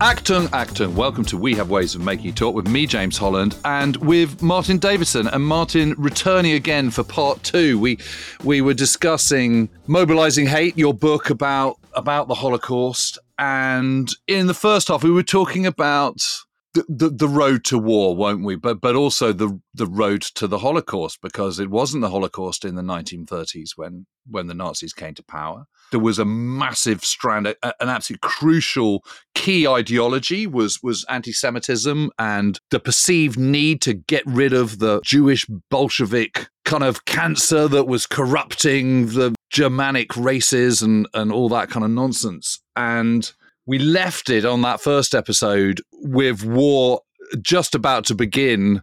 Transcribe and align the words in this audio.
Acton, 0.00 0.48
Acton, 0.52 0.94
welcome 0.94 1.24
to 1.24 1.38
We 1.38 1.54
Have 1.54 1.70
Ways 1.70 1.94
of 1.94 2.02
Making 2.02 2.34
Talk 2.34 2.54
with 2.54 2.68
me, 2.68 2.86
James 2.86 3.16
Holland, 3.16 3.56
and 3.64 3.96
with 3.96 4.42
Martin 4.42 4.76
Davidson. 4.76 5.26
And 5.26 5.42
Martin 5.42 5.94
returning 5.96 6.52
again 6.52 6.90
for 6.90 7.02
part 7.02 7.42
two. 7.42 7.78
We 7.78 7.98
we 8.44 8.60
were 8.60 8.74
discussing 8.74 9.70
Mobilizing 9.86 10.46
Hate, 10.46 10.76
your 10.76 10.92
book 10.92 11.30
about 11.30 11.78
about 11.94 12.28
the 12.28 12.34
Holocaust. 12.34 13.18
And 13.38 14.10
in 14.26 14.48
the 14.48 14.54
first 14.54 14.88
half, 14.88 15.02
we 15.02 15.10
were 15.10 15.22
talking 15.22 15.64
about 15.64 16.22
the, 16.88 17.10
the, 17.10 17.28
road 17.28 17.64
to 17.64 17.78
war, 17.78 18.16
won't 18.16 18.44
we? 18.44 18.56
But 18.56 18.80
but 18.80 18.94
also 18.94 19.32
the 19.32 19.60
the 19.74 19.86
road 19.86 20.22
to 20.22 20.46
the 20.46 20.58
Holocaust, 20.58 21.20
because 21.22 21.58
it 21.58 21.70
wasn't 21.70 22.02
the 22.02 22.10
Holocaust 22.10 22.64
in 22.64 22.74
the 22.74 22.82
1930s 22.82 23.70
when 23.76 24.06
when 24.28 24.46
the 24.46 24.54
Nazis 24.54 24.92
came 24.92 25.14
to 25.14 25.22
power. 25.22 25.66
There 25.92 26.00
was 26.00 26.18
a 26.18 26.24
massive 26.24 27.04
strand, 27.04 27.46
a, 27.46 27.56
an 27.62 27.88
absolute 27.88 28.20
crucial 28.20 29.04
key 29.34 29.66
ideology 29.66 30.46
was 30.46 30.82
was 30.82 31.04
anti-Semitism 31.08 32.10
and 32.18 32.58
the 32.70 32.80
perceived 32.80 33.38
need 33.38 33.80
to 33.82 33.94
get 33.94 34.24
rid 34.26 34.52
of 34.52 34.78
the 34.78 35.00
Jewish 35.04 35.46
Bolshevik 35.70 36.48
kind 36.64 36.82
of 36.82 37.04
cancer 37.04 37.68
that 37.68 37.84
was 37.84 38.06
corrupting 38.06 39.06
the 39.08 39.34
Germanic 39.50 40.16
races 40.16 40.82
and 40.82 41.06
and 41.14 41.32
all 41.32 41.48
that 41.50 41.70
kind 41.70 41.84
of 41.84 41.90
nonsense. 41.90 42.60
And 42.74 43.32
we 43.66 43.78
left 43.78 44.30
it 44.30 44.44
on 44.44 44.62
that 44.62 44.80
first 44.80 45.14
episode 45.14 45.80
with 45.92 46.44
war 46.44 47.00
just 47.42 47.74
about 47.74 48.04
to 48.06 48.14
begin 48.14 48.82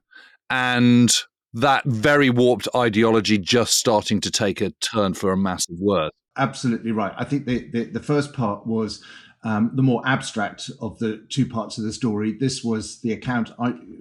and 0.49 1.15
that 1.53 1.83
very 1.85 2.29
warped 2.29 2.67
ideology 2.75 3.37
just 3.37 3.77
starting 3.77 4.19
to 4.21 4.31
take 4.31 4.59
a 4.59 4.71
turn 4.81 5.13
for 5.13 5.31
a 5.31 5.37
massive 5.37 5.77
worse. 5.79 6.11
Absolutely 6.37 6.91
right. 6.91 7.13
I 7.15 7.25
think 7.25 7.45
the, 7.45 7.69
the, 7.71 7.85
the 7.85 7.99
first 7.99 8.33
part 8.33 8.65
was 8.65 9.03
um, 9.43 9.71
the 9.73 9.83
more 9.83 10.01
abstract 10.05 10.69
of 10.79 10.97
the 10.99 11.17
two 11.29 11.45
parts 11.45 11.77
of 11.77 11.83
the 11.83 11.91
story. 11.91 12.33
This 12.33 12.63
was 12.63 12.99
the 13.01 13.11
account. 13.11 13.51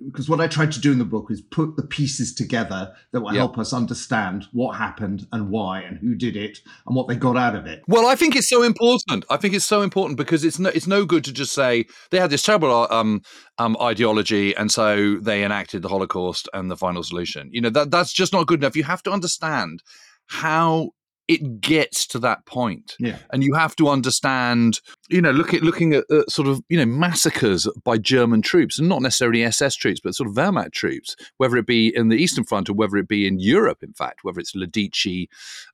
because 0.06 0.28
what 0.28 0.40
I 0.40 0.46
tried 0.46 0.72
to 0.72 0.80
do 0.80 0.92
in 0.92 0.98
the 0.98 1.04
book 1.04 1.30
is 1.30 1.40
put 1.40 1.76
the 1.76 1.82
pieces 1.82 2.34
together 2.34 2.94
that 3.10 3.20
will 3.20 3.32
yep. 3.32 3.40
help 3.40 3.58
us 3.58 3.72
understand 3.72 4.46
what 4.52 4.76
happened 4.76 5.26
and 5.32 5.50
why 5.50 5.80
and 5.80 5.98
who 5.98 6.14
did 6.14 6.36
it 6.36 6.60
and 6.86 6.94
what 6.94 7.08
they 7.08 7.16
got 7.16 7.36
out 7.36 7.56
of 7.56 7.66
it. 7.66 7.82
Well, 7.88 8.06
I 8.06 8.14
think 8.14 8.36
it's 8.36 8.48
so 8.48 8.62
important. 8.62 9.24
I 9.28 9.36
think 9.36 9.54
it's 9.54 9.64
so 9.64 9.82
important 9.82 10.16
because 10.16 10.44
it's 10.44 10.58
no 10.58 10.70
it's 10.70 10.86
no 10.86 11.04
good 11.04 11.24
to 11.24 11.32
just 11.32 11.52
say 11.52 11.86
they 12.10 12.18
had 12.18 12.30
this 12.30 12.42
terrible 12.42 12.72
uh, 12.72 12.86
um, 12.90 13.22
um, 13.58 13.76
ideology 13.80 14.54
and 14.56 14.70
so 14.70 15.16
they 15.16 15.44
enacted 15.44 15.82
the 15.82 15.88
Holocaust 15.88 16.48
and 16.54 16.70
the 16.70 16.76
final 16.76 17.02
solution. 17.02 17.50
You 17.52 17.62
know 17.62 17.70
that 17.70 17.90
that's 17.90 18.12
just 18.12 18.32
not 18.32 18.46
good 18.46 18.60
enough. 18.60 18.76
You 18.76 18.84
have 18.84 19.02
to 19.04 19.10
understand 19.10 19.82
how 20.26 20.90
it 21.28 21.60
gets 21.60 22.06
to 22.08 22.18
that 22.20 22.44
point. 22.46 22.96
Yeah. 22.98 23.16
And 23.32 23.42
you 23.42 23.54
have 23.54 23.76
to 23.76 23.88
understand, 23.88 24.80
you 25.08 25.20
know, 25.20 25.30
look 25.30 25.54
at 25.54 25.62
looking 25.62 25.94
at 25.94 26.04
uh, 26.10 26.24
sort 26.28 26.48
of, 26.48 26.62
you 26.68 26.76
know, 26.76 26.86
massacres 26.86 27.68
by 27.84 27.98
German 27.98 28.42
troops, 28.42 28.78
and 28.78 28.88
not 28.88 29.02
necessarily 29.02 29.42
SS 29.44 29.76
troops, 29.76 30.00
but 30.02 30.14
sort 30.14 30.28
of 30.28 30.34
Wehrmacht 30.34 30.72
troops, 30.72 31.16
whether 31.36 31.56
it 31.56 31.66
be 31.66 31.94
in 31.94 32.08
the 32.08 32.16
Eastern 32.16 32.44
Front 32.44 32.68
or 32.68 32.74
whether 32.74 32.96
it 32.96 33.08
be 33.08 33.26
in 33.26 33.38
Europe, 33.38 33.82
in 33.82 33.92
fact, 33.92 34.20
whether 34.22 34.40
it's 34.40 34.54
Lidice, 34.54 35.26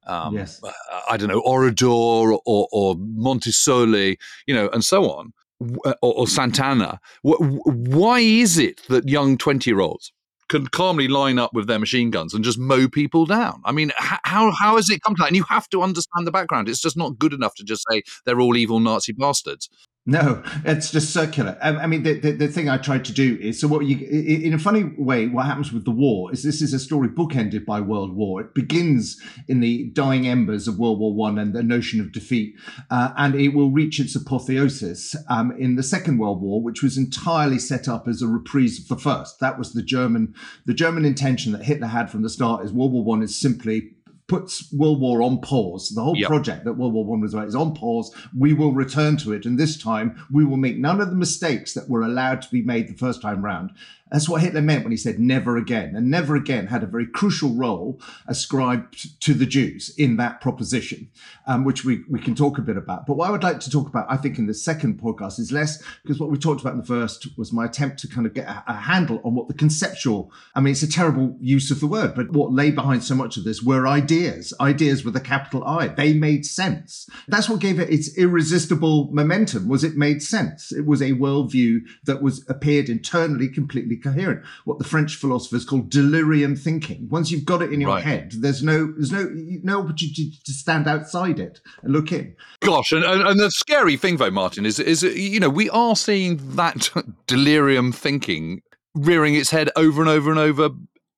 um, 0.07 0.35
yes. 0.35 0.61
Uh, 0.63 0.71
I 1.11 1.17
don't 1.17 1.29
know, 1.29 1.43
Oradour 1.43 2.39
or, 2.45 2.69
or 2.73 2.95
Monticelli, 2.97 4.17
you 4.47 4.55
know, 4.55 4.69
and 4.73 4.85
so 4.85 5.11
on, 5.11 5.33
or, 5.61 5.95
or 6.03 6.27
Sant'Anna. 6.27 6.99
Why 7.23 8.21
is 8.21 8.59
it 8.59 8.83
that 8.89 9.09
young 9.09 9.39
20 9.39 9.71
year 9.71 9.81
olds 9.81 10.13
can 10.49 10.67
calmly 10.67 11.09
line 11.09 11.39
up 11.39 11.53
with 11.53 11.67
their 11.67 11.79
machine 11.79 12.11
guns 12.11 12.35
and 12.35 12.45
just 12.45 12.59
mow 12.59 12.89
people 12.89 13.27
down. 13.27 13.61
I 13.65 13.73
mean, 13.73 13.93
how 13.97 14.51
how 14.53 14.77
has 14.77 14.89
it 14.91 15.03
come 15.03 15.15
to 15.17 15.21
that? 15.21 15.29
And 15.29 15.37
you 15.37 15.45
have 15.45 15.69
to 15.71 15.83
understand 15.83 16.27
the 16.27 16.33
background. 16.33 16.69
It's 16.69 16.81
just 16.81 16.97
not 16.97 17.19
good 17.19 17.33
enough 17.33 17.55
to 17.57 17.65
just 17.65 17.85
say 17.91 18.03
they're 18.25 18.41
all 18.41 18.57
evil 18.57 18.81
Nazi 18.81 19.13
bastards. 19.13 19.69
No, 20.09 20.43
it's 20.65 20.91
just 20.91 21.13
circular. 21.13 21.59
I, 21.61 21.87
mean, 21.87 22.03
the, 22.03 22.19
the, 22.19 22.31
the, 22.31 22.49
thing 22.49 22.71
I 22.71 22.79
tried 22.79 23.05
to 23.05 23.13
do 23.13 23.37
is 23.43 23.61
so 23.61 23.69
what 23.69 23.85
you, 23.85 23.99
in 23.99 24.55
a 24.55 24.59
funny 24.59 24.85
way, 24.97 25.27
what 25.27 25.45
happens 25.45 25.71
with 25.71 25.85
the 25.85 25.91
war 25.91 26.33
is 26.33 26.43
this 26.43 26.63
is 26.63 26.73
a 26.73 26.79
story 26.79 27.11
bookended 27.11 27.67
by 27.67 27.83
World 27.83 28.17
War. 28.17 28.41
It 28.41 28.55
begins 28.55 29.21
in 29.49 29.61
the 29.61 29.91
dying 29.91 30.27
embers 30.27 30.67
of 30.67 30.79
World 30.79 30.99
War 30.99 31.13
One 31.13 31.39
and 31.39 31.53
the 31.53 31.63
notion 31.63 32.01
of 32.01 32.11
defeat, 32.11 32.55
uh, 32.91 33.13
and 33.19 33.35
it 33.35 33.49
will 33.49 33.71
reach 33.71 34.01
its 34.01 34.17
apotheosis 34.17 35.15
um, 35.29 35.53
in 35.59 35.77
the 35.77 35.83
Second 35.83 36.17
World 36.17 36.41
War, 36.41 36.63
which 36.63 36.83
was 36.83 36.97
entirely 36.97 37.59
set 37.59 37.87
up 37.87 38.09
as 38.09 38.23
a 38.23 38.27
reprise 38.27 38.79
of 38.79 38.89
the 38.89 38.97
first. 38.97 39.41
That 39.41 39.59
was 39.59 39.75
the 39.75 39.83
German, 39.83 40.35
the 40.65 40.73
German 40.73 41.05
intention 41.05 41.53
that 41.53 41.65
Hitler 41.65 41.89
had 41.89 42.11
from 42.11 42.23
the 42.23 42.31
start. 42.31 42.65
Is 42.65 42.73
World 42.73 42.93
War 42.93 43.05
One 43.05 43.23
is 43.23 43.39
simply 43.39 43.91
puts 44.29 44.71
World 44.73 45.01
War 45.01 45.23
on 45.23 45.41
pause. 45.41 45.89
The 45.89 46.03
whole 46.03 46.17
yep. 46.17 46.29
project 46.29 46.65
that 46.65 46.75
World 46.75 46.93
War 46.93 47.05
One 47.05 47.21
was 47.21 47.35
about 47.35 47.49
is 47.49 47.55
on 47.55 47.75
pause. 47.75 48.15
We 48.37 48.53
will 48.53 48.73
return 48.73 49.17
to 49.19 49.33
it, 49.33 49.47
and 49.47 49.59
this 49.59 49.77
time 49.77 50.25
we 50.31 50.45
will 50.45 50.59
make 50.59 50.77
none 50.77 51.01
of 51.01 51.11
the 51.11 51.17
mistakes 51.17 51.75
that 51.75 51.89
were 51.89 52.03
allowed 52.03 52.43
to 52.43 52.51
be 52.51 52.63
made 52.63 52.89
the 52.89 52.95
first 52.95 53.23
time 53.23 53.45
round. 53.45 53.71
That's 54.11 54.29
what 54.29 54.41
Hitler 54.41 54.63
meant 54.63 54.85
when 54.85 54.91
he 54.91 54.97
said 54.97 55.19
never 55.19 55.57
again. 55.57 55.95
And 55.95 56.11
never 56.11 56.37
again 56.37 56.69
had 56.69 56.83
a 56.83 56.87
very 56.87 57.07
crucial 57.07 57.55
role 57.55 58.01
ascribed 58.27 59.21
to 59.23 59.35
the 59.35 59.47
Jews 59.47 59.95
in 59.97 60.17
that 60.17 60.41
proposition, 60.41 61.11
um, 61.47 61.65
which 61.65 61.85
we, 61.85 62.05
we 62.09 62.19
can 62.19 62.35
talk 62.35 62.59
a 62.59 62.63
bit 62.63 62.77
about. 62.77 63.07
But 63.07 63.17
what 63.17 63.29
I 63.29 63.31
would 63.31 63.43
like 63.43 63.61
to 63.61 63.71
talk 63.71 63.89
about, 63.89 64.07
I 64.11 64.17
think, 64.17 64.39
in 64.39 64.47
the 64.47 64.55
second 64.55 65.01
podcast 65.01 65.39
is 65.39 65.53
less 65.53 65.83
because 66.03 66.19
what 66.19 66.31
we 66.31 66.39
talked 66.39 66.61
about 66.61 66.75
in 66.75 66.81
the 66.81 66.87
first 66.87 67.37
was 67.37 67.53
my 67.53 67.67
attempt 67.67 67.99
to 68.01 68.09
kind 68.09 68.27
of 68.27 68.35
get 68.35 68.49
a, 68.49 68.65
a 68.67 68.75
handle 68.75 69.21
on 69.25 69.35
what 69.35 69.49
the 69.49 69.55
conceptual, 69.55 70.33
I 70.55 70.61
mean, 70.61 70.73
it's 70.73 70.83
a 70.83 70.91
terrible 70.91 71.37
use 71.41 71.71
of 71.71 71.81
the 71.81 71.87
word, 71.87 72.15
but 72.15 72.33
what 72.33 72.53
lay 72.53 72.71
behind 72.71 73.05
so 73.05 73.15
much 73.15 73.37
of 73.37 73.45
this 73.45 73.63
were 73.63 73.87
ideas, 73.87 74.55
ideas 74.61 75.05
with 75.05 75.17
a 75.17 75.21
capital 75.21 75.65
I. 75.65 75.89
They 75.89 76.15
made 76.15 76.47
sense. 76.47 77.09
That's 77.27 77.49
what 77.49 77.61
gave 77.61 77.79
it 77.79 77.91
its 77.91 78.17
irresistible 78.17 79.11
momentum 79.13 79.69
was 79.69 79.85
it 79.85 79.97
made 79.97 80.23
sense. 80.23 80.73
It 80.73 80.87
was 80.87 81.03
a 81.03 81.13
worldview 81.13 81.81
that 82.05 82.23
was 82.23 82.45
appeared 82.49 82.89
internally 82.89 83.49
completely 83.49 83.97
coherent. 84.03 84.45
What 84.65 84.79
the 84.79 84.85
French 84.85 85.17
philosophers 85.17 85.65
call 85.65 85.81
delirium 85.81 86.57
thinking. 86.57 87.09
Once 87.11 87.31
you've 87.31 87.45
got 87.45 87.63
it 87.63 87.73
in 87.73 87.81
your 87.81 87.91
right. 87.91 88.05
head, 88.05 88.33
there's 88.39 88.63
no 88.63 88.93
there's 88.93 89.13
no 89.13 89.29
no 89.33 89.81
opportunity 89.81 90.33
to 90.45 90.53
stand 90.53 90.87
outside 90.87 91.39
it 91.39 91.61
and 91.83 91.93
look 91.93 92.13
in. 92.13 92.35
Gosh, 92.61 92.93
and, 92.93 93.05
and, 93.05 93.23
and 93.23 93.41
the 93.41 93.51
scary 93.51 93.97
thing 93.97 94.17
though, 94.17 94.31
Martin, 94.31 94.67
is 94.67 94.79
is 94.79 95.03
you 95.03 95.41
know 95.41 95.51
we 95.51 95.71
are 95.71 95.97
seeing 95.97 96.57
that 96.57 96.91
delirium 97.27 97.93
thinking 97.93 98.63
rearing 98.95 99.35
its 99.35 99.51
head 99.51 99.71
over 99.77 100.01
and 100.01 100.09
over 100.09 100.31
and 100.31 100.41
over 100.41 100.71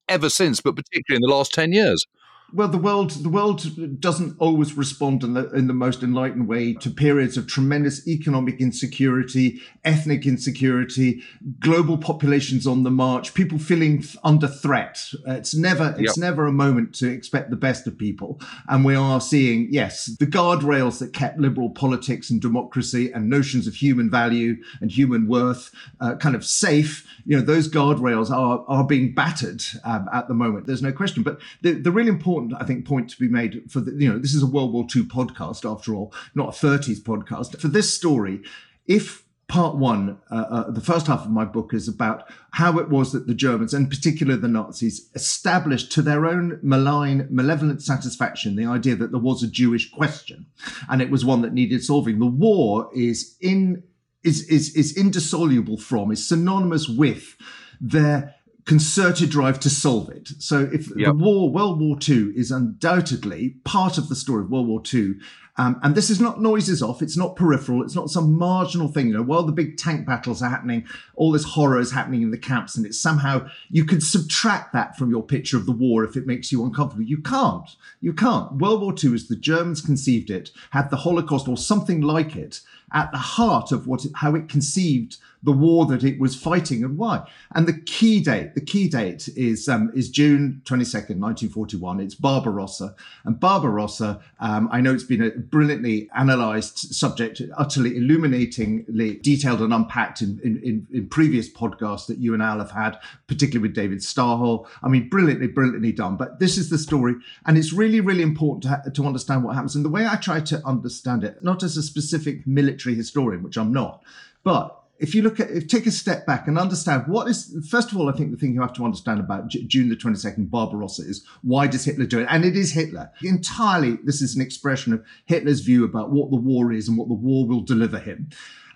ever 0.08 0.28
since, 0.28 0.60
but 0.60 0.76
particularly 0.76 1.22
in 1.22 1.28
the 1.28 1.34
last 1.34 1.52
ten 1.52 1.72
years. 1.72 2.06
Well, 2.52 2.68
the 2.68 2.78
world 2.78 3.10
the 3.10 3.28
world 3.28 4.00
doesn't 4.00 4.36
always 4.38 4.76
respond 4.76 5.22
in 5.22 5.34
the 5.34 5.48
in 5.50 5.68
the 5.68 5.72
most 5.72 6.02
enlightened 6.02 6.48
way 6.48 6.74
to 6.74 6.90
periods 6.90 7.36
of 7.36 7.46
tremendous 7.46 8.06
economic 8.08 8.60
insecurity, 8.60 9.60
ethnic 9.84 10.26
insecurity, 10.26 11.22
global 11.60 11.96
populations 11.96 12.66
on 12.66 12.82
the 12.82 12.90
march, 12.90 13.34
people 13.34 13.58
feeling 13.58 14.04
under 14.24 14.48
threat. 14.48 15.00
It's 15.26 15.54
never 15.54 15.94
it's 15.98 16.16
yep. 16.16 16.24
never 16.30 16.46
a 16.46 16.52
moment 16.52 16.94
to 16.96 17.08
expect 17.08 17.50
the 17.50 17.56
best 17.56 17.86
of 17.86 17.96
people, 17.96 18.40
and 18.68 18.84
we 18.84 18.96
are 18.96 19.20
seeing 19.20 19.68
yes 19.70 20.06
the 20.18 20.26
guardrails 20.26 20.98
that 20.98 21.12
kept 21.12 21.38
liberal 21.38 21.70
politics 21.70 22.30
and 22.30 22.40
democracy 22.40 23.12
and 23.12 23.30
notions 23.30 23.66
of 23.66 23.74
human 23.74 24.10
value 24.10 24.56
and 24.80 24.90
human 24.90 25.28
worth 25.28 25.70
uh, 26.00 26.16
kind 26.16 26.34
of 26.34 26.44
safe. 26.44 27.06
You 27.26 27.36
know 27.36 27.42
those 27.42 27.68
guardrails 27.68 28.30
are 28.30 28.64
are 28.66 28.84
being 28.84 29.14
battered 29.14 29.62
um, 29.84 30.08
at 30.12 30.26
the 30.26 30.34
moment. 30.34 30.66
There's 30.66 30.82
no 30.82 30.92
question, 30.92 31.22
but 31.22 31.38
the 31.62 31.72
the 31.72 31.92
really 31.92 32.08
important 32.08 32.39
important, 32.40 32.62
I 32.62 32.66
think, 32.66 32.86
point 32.86 33.10
to 33.10 33.18
be 33.18 33.28
made 33.28 33.62
for 33.70 33.80
the, 33.80 33.92
you 33.92 34.12
know, 34.12 34.18
this 34.18 34.34
is 34.34 34.42
a 34.42 34.46
World 34.46 34.72
War 34.72 34.86
II 34.94 35.04
podcast 35.04 35.70
after 35.70 35.94
all, 35.94 36.12
not 36.34 36.48
a 36.48 36.66
30s 36.66 37.00
podcast. 37.00 37.58
For 37.60 37.68
this 37.68 37.92
story, 37.92 38.40
if 38.86 39.24
part 39.48 39.76
one, 39.76 40.18
uh, 40.30 40.34
uh, 40.34 40.70
the 40.70 40.80
first 40.80 41.06
half 41.06 41.24
of 41.24 41.30
my 41.30 41.44
book 41.44 41.74
is 41.74 41.88
about 41.88 42.30
how 42.52 42.78
it 42.78 42.88
was 42.88 43.12
that 43.12 43.26
the 43.26 43.34
Germans, 43.34 43.74
and 43.74 43.90
particularly 43.90 44.40
the 44.40 44.48
Nazis, 44.48 45.10
established 45.14 45.92
to 45.92 46.02
their 46.02 46.26
own 46.26 46.58
malign, 46.62 47.26
malevolent 47.30 47.82
satisfaction 47.82 48.56
the 48.56 48.66
idea 48.66 48.94
that 48.96 49.10
there 49.10 49.20
was 49.20 49.42
a 49.42 49.48
Jewish 49.48 49.90
question, 49.90 50.46
and 50.88 51.02
it 51.02 51.10
was 51.10 51.24
one 51.24 51.42
that 51.42 51.52
needed 51.52 51.82
solving. 51.82 52.18
The 52.18 52.26
war 52.26 52.90
is 52.94 53.36
in 53.40 53.82
is 54.22 54.46
is 54.48 54.76
is 54.76 54.96
indissoluble 54.96 55.78
from, 55.78 56.12
is 56.12 56.26
synonymous 56.26 56.88
with 56.88 57.36
their 57.80 58.34
concerted 58.66 59.30
drive 59.30 59.60
to 59.60 59.70
solve 59.70 60.08
it. 60.10 60.28
So 60.38 60.68
if 60.72 60.88
yep. 60.96 61.08
the 61.08 61.14
war, 61.14 61.50
World 61.50 61.80
War 61.80 61.96
II, 62.08 62.32
is 62.36 62.50
undoubtedly 62.50 63.56
part 63.64 63.98
of 63.98 64.08
the 64.08 64.16
story 64.16 64.42
of 64.42 64.50
World 64.50 64.68
War 64.68 64.82
II, 64.92 65.14
Um, 65.56 65.78
and 65.82 65.94
this 65.94 66.08
is 66.08 66.20
not 66.20 66.40
noises 66.40 66.82
off. 66.82 67.02
It's 67.02 67.18
not 67.18 67.36
peripheral. 67.36 67.82
It's 67.82 67.94
not 67.94 68.08
some 68.08 68.38
marginal 68.38 68.88
thing. 68.88 69.08
You 69.08 69.14
know, 69.14 69.22
while 69.22 69.42
the 69.42 69.52
big 69.52 69.76
tank 69.76 70.06
battles 70.06 70.42
are 70.42 70.48
happening, 70.48 70.86
all 71.16 71.32
this 71.32 71.44
horror 71.44 71.78
is 71.78 71.92
happening 71.92 72.22
in 72.22 72.30
the 72.30 72.38
camps, 72.38 72.76
and 72.76 72.86
it's 72.86 72.98
somehow 72.98 73.46
you 73.68 73.84
could 73.84 74.02
subtract 74.02 74.72
that 74.72 74.96
from 74.96 75.10
your 75.10 75.22
picture 75.22 75.58
of 75.58 75.66
the 75.66 75.72
war 75.72 76.02
if 76.04 76.16
it 76.16 76.26
makes 76.26 76.50
you 76.50 76.64
uncomfortable. 76.64 77.04
You 77.04 77.20
can't. 77.20 77.76
You 78.00 78.14
can't. 78.14 78.52
World 78.52 78.80
War 78.80 78.94
II, 79.02 79.14
as 79.14 79.28
the 79.28 79.36
Germans 79.36 79.82
conceived 79.82 80.30
it, 80.30 80.50
had 80.70 80.88
the 80.88 80.96
Holocaust 80.98 81.46
or 81.46 81.58
something 81.58 82.00
like 82.00 82.36
it 82.36 82.60
at 82.92 83.10
the 83.12 83.18
heart 83.18 83.72
of 83.72 83.86
what 83.86 84.04
how 84.14 84.34
it 84.34 84.48
conceived 84.48 85.16
the 85.42 85.52
war 85.52 85.86
that 85.86 86.04
it 86.04 86.18
was 86.20 86.34
fighting 86.36 86.84
and 86.84 86.98
why. 86.98 87.26
And 87.52 87.66
the 87.66 87.80
key 87.80 88.20
date, 88.20 88.54
the 88.54 88.60
key 88.60 88.88
date 88.88 89.28
is 89.36 89.68
um, 89.68 89.90
is 89.94 90.10
June 90.10 90.60
22nd, 90.64 91.18
1941. 91.18 92.00
It's 92.00 92.14
Barbarossa. 92.14 92.94
And 93.24 93.40
Barbarossa, 93.40 94.20
um, 94.40 94.68
I 94.70 94.80
know 94.80 94.92
it's 94.92 95.04
been 95.04 95.22
a 95.22 95.30
brilliantly 95.30 96.08
analysed 96.14 96.94
subject, 96.94 97.40
utterly 97.56 97.96
illuminatingly 97.96 99.14
detailed 99.22 99.60
and 99.62 99.72
unpacked 99.72 100.20
in, 100.20 100.40
in, 100.42 100.86
in, 100.92 101.08
previous 101.08 101.50
podcasts 101.50 102.06
that 102.06 102.18
you 102.18 102.34
and 102.34 102.42
Al 102.42 102.58
have 102.58 102.70
had, 102.70 102.98
particularly 103.26 103.68
with 103.68 103.74
David 103.74 103.98
Stahel. 103.98 104.66
I 104.82 104.88
mean, 104.88 105.08
brilliantly, 105.08 105.48
brilliantly 105.48 105.92
done. 105.92 106.16
But 106.16 106.38
this 106.38 106.58
is 106.58 106.70
the 106.70 106.78
story. 106.78 107.14
And 107.46 107.56
it's 107.56 107.72
really, 107.72 108.00
really 108.00 108.22
important 108.22 108.62
to, 108.84 108.90
to 108.90 109.06
understand 109.06 109.44
what 109.44 109.54
happens. 109.54 109.74
And 109.74 109.84
the 109.84 109.90
way 109.90 110.06
I 110.06 110.16
try 110.16 110.40
to 110.40 110.64
understand 110.66 111.24
it, 111.24 111.42
not 111.42 111.62
as 111.62 111.76
a 111.76 111.82
specific 111.82 112.46
military 112.46 112.79
historian, 112.88 113.42
which 113.42 113.56
I'm 113.56 113.72
not, 113.72 114.02
but 114.42 114.80
if 115.00 115.14
you 115.14 115.22
look 115.22 115.40
at 115.40 115.50
if 115.50 115.66
take 115.66 115.86
a 115.86 115.90
step 115.90 116.26
back 116.26 116.46
and 116.46 116.58
understand 116.58 117.04
what 117.06 117.26
is 117.26 117.56
first 117.68 117.90
of 117.90 117.98
all 117.98 118.08
i 118.08 118.12
think 118.12 118.30
the 118.30 118.36
thing 118.36 118.52
you 118.52 118.60
have 118.60 118.72
to 118.74 118.84
understand 118.84 119.18
about 119.18 119.48
J- 119.48 119.64
june 119.64 119.88
the 119.88 119.96
22nd 119.96 120.50
barbarossa 120.50 121.02
is 121.02 121.24
why 121.42 121.66
does 121.66 121.84
hitler 121.84 122.04
do 122.04 122.20
it? 122.20 122.26
And 122.30 122.44
it 122.44 122.56
is 122.56 122.72
hitler. 122.72 123.10
Entirely 123.22 123.98
this 124.04 124.20
is 124.20 124.36
an 124.36 124.42
expression 124.42 124.92
of 124.92 125.04
hitler's 125.24 125.60
view 125.60 125.84
about 125.84 126.10
what 126.10 126.30
the 126.30 126.36
war 126.36 126.70
is 126.70 126.86
and 126.86 126.96
what 126.98 127.08
the 127.08 127.14
war 127.14 127.46
will 127.46 127.62
deliver 127.62 127.98
him 127.98 128.28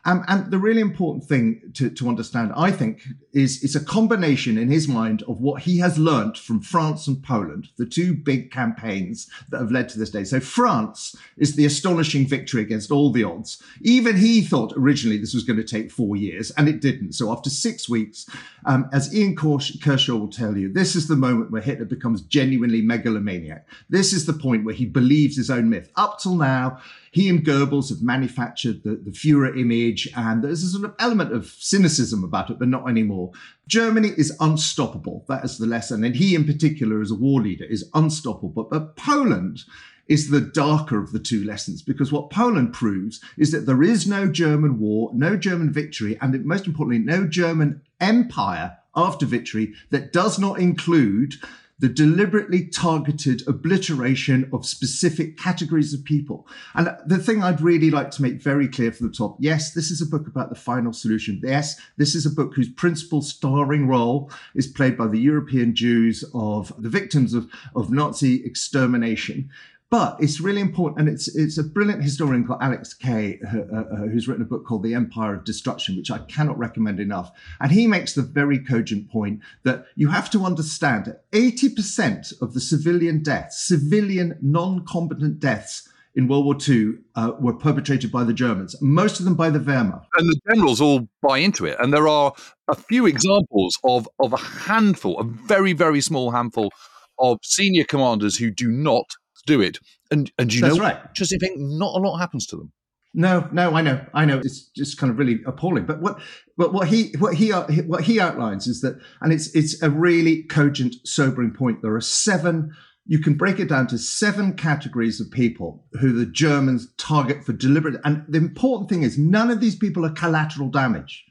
um, 0.04 0.24
and 0.28 0.50
the 0.50 0.58
really 0.58 0.80
important 0.80 1.24
thing 1.24 1.72
to, 1.74 1.90
to 1.90 2.08
understand, 2.08 2.52
I 2.56 2.70
think, 2.70 3.02
is 3.32 3.62
it's 3.64 3.74
a 3.74 3.84
combination 3.84 4.58
in 4.58 4.70
his 4.70 4.86
mind 4.86 5.22
of 5.22 5.40
what 5.40 5.62
he 5.62 5.78
has 5.78 5.98
learnt 5.98 6.36
from 6.36 6.60
France 6.60 7.06
and 7.06 7.22
Poland, 7.22 7.68
the 7.76 7.86
two 7.86 8.14
big 8.14 8.50
campaigns 8.50 9.28
that 9.48 9.60
have 9.60 9.72
led 9.72 9.88
to 9.90 9.98
this 9.98 10.10
day. 10.10 10.24
So 10.24 10.40
France 10.40 11.16
is 11.36 11.56
the 11.56 11.64
astonishing 11.64 12.26
victory 12.26 12.62
against 12.62 12.90
all 12.90 13.10
the 13.10 13.24
odds. 13.24 13.62
Even 13.80 14.16
he 14.16 14.42
thought 14.42 14.72
originally 14.76 15.18
this 15.18 15.34
was 15.34 15.44
going 15.44 15.56
to 15.56 15.64
take 15.64 15.90
four 15.90 16.16
years, 16.16 16.50
and 16.52 16.68
it 16.68 16.80
didn't. 16.80 17.12
So 17.12 17.32
after 17.32 17.50
six 17.50 17.88
weeks, 17.88 18.28
um, 18.66 18.88
as 18.92 19.14
Ian 19.14 19.34
Kershaw 19.36 20.16
will 20.16 20.28
tell 20.28 20.56
you, 20.56 20.72
this 20.72 20.94
is 20.94 21.08
the 21.08 21.16
moment 21.16 21.50
where 21.50 21.62
Hitler 21.62 21.86
becomes 21.86 22.22
genuinely 22.22 22.82
megalomaniac. 22.82 23.66
This 23.88 24.12
is 24.12 24.26
the 24.26 24.32
point 24.32 24.64
where 24.64 24.74
he 24.74 24.86
believes 24.86 25.36
his 25.36 25.50
own 25.50 25.70
myth. 25.70 25.90
Up 25.96 26.18
till 26.20 26.36
now, 26.36 26.78
he 27.14 27.28
and 27.28 27.44
Goebbels 27.44 27.90
have 27.90 28.02
manufactured 28.02 28.82
the, 28.82 28.96
the 28.96 29.12
Fuhrer 29.12 29.56
image, 29.56 30.08
and 30.16 30.42
there's 30.42 30.64
a 30.64 30.68
sort 30.68 30.84
of 30.84 30.96
element 30.98 31.32
of 31.32 31.46
cynicism 31.46 32.24
about 32.24 32.50
it, 32.50 32.58
but 32.58 32.66
not 32.66 32.88
anymore. 32.88 33.30
Germany 33.68 34.10
is 34.16 34.36
unstoppable. 34.40 35.24
That 35.28 35.44
is 35.44 35.58
the 35.58 35.66
lesson. 35.66 36.02
And 36.02 36.16
he, 36.16 36.34
in 36.34 36.44
particular, 36.44 37.00
as 37.00 37.12
a 37.12 37.14
war 37.14 37.40
leader, 37.40 37.66
is 37.66 37.88
unstoppable. 37.94 38.48
But, 38.48 38.68
but 38.68 38.96
Poland 38.96 39.60
is 40.08 40.30
the 40.30 40.40
darker 40.40 41.00
of 41.00 41.12
the 41.12 41.20
two 41.20 41.44
lessons 41.44 41.82
because 41.82 42.10
what 42.10 42.30
Poland 42.30 42.72
proves 42.72 43.20
is 43.38 43.52
that 43.52 43.64
there 43.64 43.84
is 43.84 44.08
no 44.08 44.26
German 44.26 44.80
war, 44.80 45.12
no 45.14 45.36
German 45.36 45.72
victory, 45.72 46.18
and 46.20 46.44
most 46.44 46.66
importantly, 46.66 46.98
no 46.98 47.28
German 47.28 47.80
empire 48.00 48.76
after 48.96 49.24
victory 49.24 49.72
that 49.90 50.12
does 50.12 50.36
not 50.36 50.58
include 50.58 51.34
the 51.78 51.88
deliberately 51.88 52.66
targeted 52.68 53.42
obliteration 53.48 54.48
of 54.52 54.64
specific 54.64 55.36
categories 55.36 55.92
of 55.92 56.04
people. 56.04 56.46
And 56.74 56.96
the 57.06 57.18
thing 57.18 57.42
I'd 57.42 57.60
really 57.60 57.90
like 57.90 58.10
to 58.12 58.22
make 58.22 58.40
very 58.40 58.68
clear 58.68 58.92
from 58.92 59.08
the 59.08 59.12
top 59.12 59.36
yes, 59.40 59.72
this 59.72 59.90
is 59.90 60.00
a 60.00 60.06
book 60.06 60.26
about 60.26 60.50
the 60.50 60.54
final 60.54 60.92
solution. 60.92 61.40
Yes, 61.42 61.80
this 61.96 62.14
is 62.14 62.26
a 62.26 62.30
book 62.30 62.54
whose 62.54 62.68
principal 62.68 63.22
starring 63.22 63.88
role 63.88 64.30
is 64.54 64.66
played 64.66 64.96
by 64.96 65.08
the 65.08 65.18
European 65.18 65.74
Jews 65.74 66.24
of 66.32 66.72
the 66.78 66.88
victims 66.88 67.34
of, 67.34 67.50
of 67.74 67.90
Nazi 67.90 68.44
extermination. 68.44 69.50
But 69.90 70.16
it's 70.18 70.40
really 70.40 70.60
important, 70.60 71.00
and 71.00 71.08
it's 71.08 71.28
it's 71.36 71.58
a 71.58 71.62
brilliant 71.62 72.02
historian 72.02 72.44
called 72.44 72.62
Alex 72.62 72.94
Kay, 72.94 73.38
uh, 73.46 73.58
uh, 73.58 73.96
who's 74.08 74.26
written 74.26 74.42
a 74.42 74.46
book 74.46 74.66
called 74.66 74.82
The 74.82 74.94
Empire 74.94 75.34
of 75.34 75.44
Destruction, 75.44 75.96
which 75.96 76.10
I 76.10 76.18
cannot 76.18 76.58
recommend 76.58 76.98
enough. 76.98 77.30
And 77.60 77.70
he 77.70 77.86
makes 77.86 78.14
the 78.14 78.22
very 78.22 78.58
cogent 78.58 79.10
point 79.10 79.40
that 79.62 79.86
you 79.94 80.08
have 80.08 80.30
to 80.30 80.44
understand 80.44 81.04
that 81.04 81.30
80% 81.30 82.42
of 82.42 82.54
the 82.54 82.60
civilian 82.60 83.22
deaths, 83.22 83.66
civilian 83.68 84.36
non-combatant 84.42 85.38
deaths 85.38 85.88
in 86.16 86.28
World 86.28 86.44
War 86.44 86.56
II 86.68 86.94
uh, 87.16 87.32
were 87.38 87.54
perpetrated 87.54 88.10
by 88.10 88.24
the 88.24 88.32
Germans, 88.32 88.80
most 88.80 89.18
of 89.18 89.24
them 89.24 89.34
by 89.34 89.50
the 89.50 89.58
Wehrmacht. 89.58 90.06
And 90.16 90.28
the 90.28 90.40
generals 90.48 90.80
all 90.80 91.08
buy 91.22 91.38
into 91.38 91.66
it. 91.66 91.76
And 91.80 91.92
there 91.92 92.08
are 92.08 92.32
a 92.68 92.74
few 92.74 93.06
examples 93.06 93.76
of, 93.84 94.08
of 94.18 94.32
a 94.32 94.38
handful, 94.38 95.18
a 95.18 95.24
very, 95.24 95.72
very 95.72 96.00
small 96.00 96.30
handful 96.30 96.70
of 97.18 97.38
senior 97.42 97.84
commanders 97.84 98.36
who 98.36 98.50
do 98.50 98.70
not 98.70 99.06
do 99.46 99.60
it. 99.60 99.78
And 100.10 100.30
and 100.38 100.52
you 100.52 100.60
That's 100.60 100.76
know, 100.76 100.82
right. 100.82 100.98
thing, 101.16 101.78
not 101.78 101.94
a 101.94 101.98
lot 101.98 102.18
happens 102.18 102.46
to 102.48 102.56
them. 102.56 102.72
No, 103.16 103.48
no, 103.52 103.76
I 103.76 103.80
know, 103.80 104.04
I 104.12 104.24
know. 104.24 104.38
It's 104.38 104.66
just 104.70 104.98
kind 104.98 105.08
of 105.08 105.18
really 105.18 105.40
appalling. 105.46 105.86
But 105.86 106.00
what, 106.00 106.20
but 106.56 106.72
what 106.72 106.88
he, 106.88 107.14
what 107.20 107.34
he, 107.34 107.50
what 107.50 108.02
he 108.02 108.18
outlines 108.18 108.66
is 108.66 108.80
that, 108.80 108.98
and 109.20 109.32
it's 109.32 109.54
it's 109.54 109.80
a 109.82 109.88
really 109.88 110.42
cogent, 110.42 110.96
sobering 111.04 111.52
point. 111.52 111.80
There 111.80 111.94
are 111.94 112.00
seven. 112.00 112.74
You 113.06 113.20
can 113.20 113.34
break 113.34 113.60
it 113.60 113.68
down 113.68 113.86
to 113.88 113.98
seven 113.98 114.54
categories 114.54 115.20
of 115.20 115.30
people 115.30 115.84
who 116.00 116.12
the 116.12 116.26
Germans 116.26 116.92
target 116.96 117.44
for 117.44 117.52
deliberate. 117.52 118.00
And 118.02 118.24
the 118.28 118.38
important 118.38 118.90
thing 118.90 119.04
is, 119.04 119.16
none 119.16 119.50
of 119.50 119.60
these 119.60 119.76
people 119.76 120.04
are 120.04 120.10
collateral 120.10 120.70
damage 120.70 121.24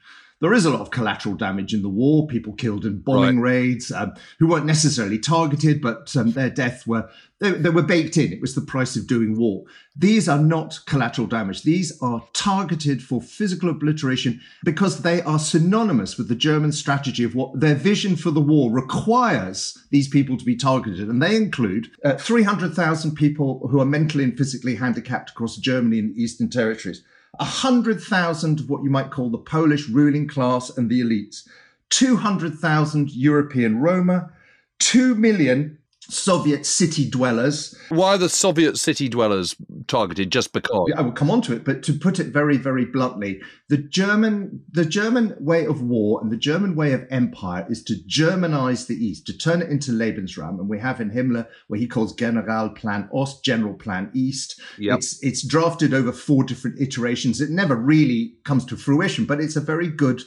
there 0.43 0.53
is 0.53 0.65
a 0.65 0.69
lot 0.69 0.81
of 0.81 0.91
collateral 0.91 1.35
damage 1.35 1.73
in 1.73 1.83
the 1.83 1.89
war. 1.89 2.27
People 2.27 2.51
killed 2.51 2.83
in 2.83 2.99
bombing 2.99 3.39
right. 3.39 3.51
raids 3.51 3.93
um, 3.93 4.13
who 4.39 4.47
weren't 4.47 4.65
necessarily 4.65 5.17
targeted, 5.17 5.81
but 5.81 6.13
um, 6.17 6.33
their 6.33 6.49
death 6.49 6.85
were 6.85 7.09
they, 7.39 7.51
they, 7.51 7.69
were 7.69 7.81
baked 7.81 8.17
in. 8.17 8.33
It 8.33 8.41
was 8.41 8.53
the 8.53 8.59
price 8.59 8.97
of 8.97 9.07
doing 9.07 9.37
war. 9.37 9.63
These 9.95 10.27
are 10.27 10.39
not 10.39 10.81
collateral 10.85 11.27
damage. 11.27 11.63
These 11.63 11.97
are 12.01 12.25
targeted 12.33 13.01
for 13.01 13.21
physical 13.21 13.69
obliteration 13.69 14.41
because 14.65 15.01
they 15.01 15.21
are 15.21 15.39
synonymous 15.39 16.17
with 16.17 16.27
the 16.27 16.35
German 16.35 16.73
strategy 16.73 17.23
of 17.23 17.35
what 17.35 17.57
their 17.57 17.75
vision 17.75 18.17
for 18.17 18.31
the 18.31 18.41
war 18.41 18.69
requires 18.69 19.81
these 19.91 20.09
people 20.09 20.37
to 20.37 20.43
be 20.43 20.57
targeted, 20.57 21.07
and 21.07 21.23
they 21.23 21.37
include 21.37 21.89
uh, 22.03 22.15
300,000 22.15 23.15
people 23.15 23.65
who 23.69 23.79
are 23.79 23.85
mentally 23.85 24.25
and 24.25 24.37
physically 24.37 24.75
handicapped 24.75 25.29
across 25.29 25.55
Germany 25.55 25.99
and 25.99 26.13
the 26.13 26.21
Eastern 26.21 26.49
Territories. 26.49 27.01
100,000 27.39 28.59
of 28.59 28.69
what 28.69 28.83
you 28.83 28.89
might 28.89 29.11
call 29.11 29.29
the 29.29 29.37
Polish 29.37 29.89
ruling 29.89 30.27
class 30.27 30.75
and 30.77 30.89
the 30.89 31.01
elites, 31.01 31.47
200,000 31.89 33.11
European 33.11 33.79
Roma, 33.79 34.31
2 34.79 35.15
million 35.15 35.77
Soviet 36.09 36.65
city 36.65 37.09
dwellers. 37.09 37.75
Why 37.89 38.15
are 38.15 38.17
the 38.17 38.29
Soviet 38.29 38.77
city 38.77 39.07
dwellers 39.07 39.55
targeted? 39.87 40.31
Just 40.31 40.51
because? 40.51 40.91
I 40.97 41.01
will 41.01 41.11
come 41.11 41.31
on 41.31 41.41
to 41.43 41.53
it, 41.53 41.63
but 41.63 41.83
to 41.83 41.93
put 41.93 42.19
it 42.19 42.27
very, 42.27 42.57
very 42.57 42.85
bluntly, 42.85 43.41
the 43.69 43.77
German, 43.77 44.63
the 44.71 44.85
German 44.85 45.35
way 45.39 45.65
of 45.65 45.81
war 45.81 46.19
and 46.21 46.31
the 46.31 46.37
German 46.37 46.75
way 46.75 46.93
of 46.93 47.05
empire 47.09 47.65
is 47.69 47.83
to 47.85 47.95
Germanize 48.07 48.87
the 48.87 48.95
East, 48.95 49.25
to 49.27 49.37
turn 49.37 49.61
it 49.61 49.69
into 49.69 49.91
Lebensraum. 49.91 50.59
And 50.59 50.69
we 50.69 50.79
have 50.79 50.99
in 50.99 51.11
Himmler 51.11 51.47
where 51.67 51.79
he 51.79 51.87
calls 51.87 52.15
Generalplan 52.15 53.09
Ost, 53.13 53.43
General 53.43 53.73
Plan 53.73 54.11
East. 54.13 54.59
Yep. 54.77 54.97
It's 54.97 55.23
it's 55.23 55.47
drafted 55.47 55.93
over 55.93 56.11
four 56.11 56.43
different 56.43 56.81
iterations. 56.81 57.39
It 57.39 57.49
never 57.49 57.75
really 57.75 58.35
comes 58.43 58.65
to 58.65 58.77
fruition, 58.77 59.25
but 59.25 59.39
it's 59.39 59.55
a 59.55 59.61
very 59.61 59.87
good 59.87 60.21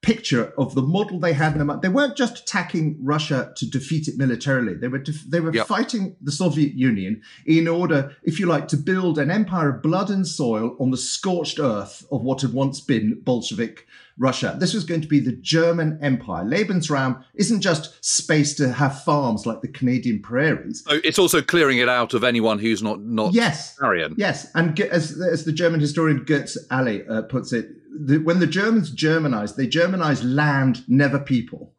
picture 0.00 0.52
of 0.56 0.74
the 0.74 0.82
model 0.82 1.18
they 1.18 1.32
had 1.32 1.56
in 1.56 1.66
mind. 1.66 1.82
They 1.82 1.88
weren't 1.88 2.16
just 2.16 2.40
attacking 2.40 2.98
Russia 3.02 3.52
to 3.56 3.68
defeat 3.68 4.06
it 4.08 4.16
militarily. 4.16 4.74
They 4.74 4.88
were 4.88 4.98
def- 4.98 5.28
they 5.28 5.40
were 5.40 5.52
yep. 5.52 5.66
fighting 5.66 6.16
the 6.20 6.32
Soviet 6.32 6.74
Union 6.74 7.22
in 7.46 7.66
order, 7.66 8.16
if 8.22 8.38
you 8.38 8.46
like, 8.46 8.68
to 8.68 8.76
build 8.76 9.18
an 9.18 9.30
empire 9.30 9.70
of 9.70 9.82
blood 9.82 10.10
and 10.10 10.26
soil 10.26 10.76
on 10.78 10.90
the 10.90 10.96
scorched 10.96 11.58
earth 11.58 12.06
of 12.12 12.22
what 12.22 12.42
had 12.42 12.52
once 12.52 12.80
been 12.80 13.20
Bolshevik 13.22 13.86
Russia. 14.18 14.56
This 14.58 14.74
was 14.74 14.84
going 14.84 15.00
to 15.00 15.08
be 15.08 15.20
the 15.20 15.32
German 15.32 15.98
Empire. 16.02 16.44
Lebensraum 16.44 17.22
isn't 17.34 17.60
just 17.60 18.04
space 18.04 18.54
to 18.56 18.72
have 18.72 19.02
farms 19.02 19.46
like 19.46 19.60
the 19.60 19.68
Canadian 19.68 20.20
prairies. 20.20 20.82
So 20.86 21.00
it's 21.04 21.18
also 21.18 21.40
clearing 21.40 21.78
it 21.78 21.88
out 21.88 22.14
of 22.14 22.24
anyone 22.24 22.58
who's 22.58 22.82
not 22.82 23.00
not 23.00 23.32
yes, 23.32 23.78
Aryan. 23.80 24.14
Yes, 24.18 24.50
and 24.54 24.78
as, 24.80 25.20
as 25.20 25.44
the 25.44 25.52
German 25.52 25.80
historian 25.80 26.24
Götz 26.24 26.56
Aly 26.70 27.06
uh, 27.06 27.22
puts 27.22 27.52
it, 27.52 27.68
the, 27.90 28.18
when 28.18 28.40
the 28.40 28.46
Germans 28.46 28.90
Germanized, 28.90 29.56
they 29.56 29.66
Germanized 29.66 30.24
land, 30.24 30.82
never 30.88 31.18
people. 31.18 31.74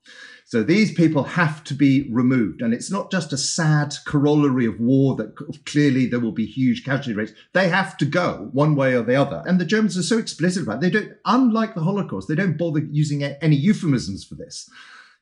So 0.49 0.63
these 0.63 0.91
people 0.91 1.23
have 1.23 1.63
to 1.65 1.75
be 1.75 2.09
removed. 2.11 2.63
And 2.63 2.73
it's 2.73 2.91
not 2.91 3.11
just 3.11 3.31
a 3.31 3.37
sad 3.37 3.93
corollary 4.05 4.65
of 4.65 4.79
war 4.79 5.15
that 5.17 5.35
clearly 5.67 6.07
there 6.07 6.19
will 6.19 6.31
be 6.31 6.47
huge 6.47 6.83
casualty 6.83 7.13
rates. 7.13 7.33
They 7.53 7.69
have 7.69 7.95
to 7.97 8.05
go 8.05 8.49
one 8.51 8.75
way 8.75 8.95
or 8.95 9.03
the 9.03 9.15
other. 9.15 9.43
And 9.45 9.61
the 9.61 9.65
Germans 9.65 9.95
are 9.95 10.01
so 10.01 10.17
explicit 10.17 10.63
about 10.63 10.77
it. 10.77 10.81
They 10.81 10.89
don't, 10.89 11.11
unlike 11.25 11.75
the 11.75 11.83
Holocaust, 11.83 12.27
they 12.27 12.33
don't 12.33 12.57
bother 12.57 12.79
using 12.79 13.23
any 13.23 13.55
euphemisms 13.55 14.25
for 14.25 14.35
this 14.35 14.67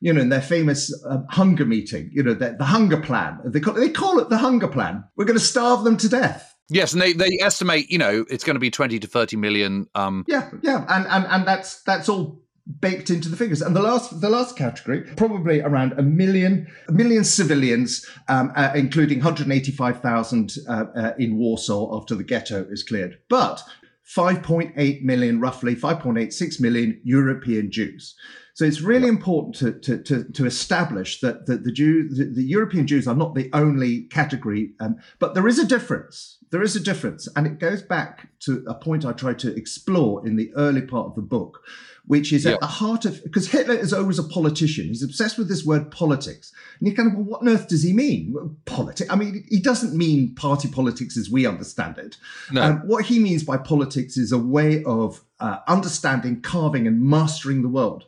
you 0.00 0.12
know, 0.12 0.20
in 0.20 0.28
their 0.28 0.40
famous 0.40 0.94
uh, 1.10 1.18
hunger 1.28 1.64
meeting, 1.66 2.08
you 2.12 2.22
know, 2.22 2.32
the, 2.32 2.54
the 2.56 2.64
hunger 2.64 3.00
plan. 3.00 3.36
They 3.44 3.58
call, 3.58 3.74
they 3.74 3.90
call 3.90 4.20
it 4.20 4.28
the 4.28 4.38
hunger 4.38 4.68
plan. 4.68 5.02
We're 5.16 5.24
going 5.24 5.36
to 5.36 5.44
starve 5.44 5.82
them 5.82 5.96
to 5.96 6.08
death 6.08 6.54
Yes, 6.70 6.92
and 6.92 7.00
they, 7.00 7.14
they 7.14 7.38
estimate, 7.40 7.90
you 7.90 7.96
know, 7.96 8.26
it's 8.28 8.44
going 8.44 8.56
to 8.56 8.60
be 8.60 8.70
20 8.70 8.98
to 8.98 9.06
30 9.06 9.36
million. 9.36 9.86
Um, 9.94 10.24
yeah, 10.28 10.50
yeah. 10.62 10.84
And, 10.88 11.06
and, 11.06 11.26
and 11.26 11.46
that's 11.46 11.82
that's 11.82 12.08
all 12.08 12.42
baked 12.80 13.10
into 13.10 13.28
the 13.28 13.36
figures. 13.36 13.62
And 13.62 13.74
the 13.74 13.82
last 13.82 14.20
the 14.20 14.28
last 14.28 14.56
category, 14.56 15.02
probably 15.16 15.60
around 15.60 15.92
a 15.92 16.02
million 16.02 16.66
a 16.88 16.92
million 16.92 17.24
civilians, 17.24 18.06
um, 18.28 18.52
uh, 18.56 18.72
including 18.74 19.18
185,000 19.18 20.56
uh, 20.68 20.84
uh, 20.94 21.12
in 21.18 21.36
Warsaw 21.36 21.96
after 21.96 22.14
the 22.14 22.24
ghetto 22.24 22.66
is 22.70 22.82
cleared. 22.82 23.18
But 23.28 23.62
5.8 24.08 25.02
million, 25.02 25.40
roughly 25.40 25.76
5.86 25.76 26.60
million 26.60 27.00
European 27.04 27.70
Jews. 27.70 28.14
So 28.54 28.64
it's 28.64 28.80
really 28.80 29.04
yeah. 29.04 29.10
important 29.10 29.54
to, 29.56 29.72
to, 29.72 30.02
to, 30.02 30.32
to, 30.32 30.46
establish 30.46 31.20
that, 31.20 31.46
that 31.46 31.62
the, 31.62 31.70
Jew, 31.70 32.08
the, 32.08 32.24
the, 32.24 32.42
European 32.42 32.86
Jews 32.86 33.06
are 33.06 33.14
not 33.14 33.34
the 33.34 33.50
only 33.52 34.04
category, 34.04 34.72
um, 34.80 34.96
but 35.18 35.34
there 35.34 35.46
is 35.46 35.58
a 35.58 35.66
difference. 35.66 36.37
There 36.50 36.62
is 36.62 36.76
a 36.76 36.80
difference. 36.80 37.28
And 37.36 37.46
it 37.46 37.58
goes 37.58 37.82
back 37.82 38.28
to 38.40 38.64
a 38.66 38.74
point 38.74 39.04
I 39.04 39.12
tried 39.12 39.38
to 39.40 39.54
explore 39.54 40.26
in 40.26 40.36
the 40.36 40.52
early 40.54 40.82
part 40.82 41.06
of 41.06 41.14
the 41.14 41.22
book, 41.22 41.62
which 42.06 42.32
is 42.32 42.46
at 42.46 42.60
the 42.60 42.66
heart 42.66 43.04
of 43.04 43.22
because 43.22 43.50
Hitler 43.50 43.74
is 43.74 43.92
always 43.92 44.18
a 44.18 44.22
politician. 44.22 44.86
He's 44.86 45.02
obsessed 45.02 45.36
with 45.36 45.48
this 45.48 45.64
word 45.64 45.90
politics. 45.90 46.52
And 46.78 46.88
you 46.88 46.94
kind 46.94 47.12
of, 47.12 47.18
well, 47.18 47.24
what 47.24 47.42
on 47.42 47.48
earth 47.48 47.68
does 47.68 47.82
he 47.82 47.92
mean? 47.92 48.56
Politics. 48.64 49.10
I 49.10 49.16
mean, 49.16 49.44
he 49.48 49.60
doesn't 49.60 49.96
mean 49.96 50.34
party 50.34 50.68
politics 50.68 51.16
as 51.18 51.30
we 51.30 51.46
understand 51.46 51.98
it. 51.98 52.16
No. 52.50 52.62
Um, 52.62 52.78
what 52.86 53.04
he 53.04 53.18
means 53.18 53.44
by 53.44 53.58
politics 53.58 54.16
is 54.16 54.32
a 54.32 54.38
way 54.38 54.82
of 54.84 55.22
uh, 55.40 55.58
understanding, 55.66 56.40
carving, 56.40 56.86
and 56.86 57.02
mastering 57.02 57.62
the 57.62 57.68
world. 57.68 58.04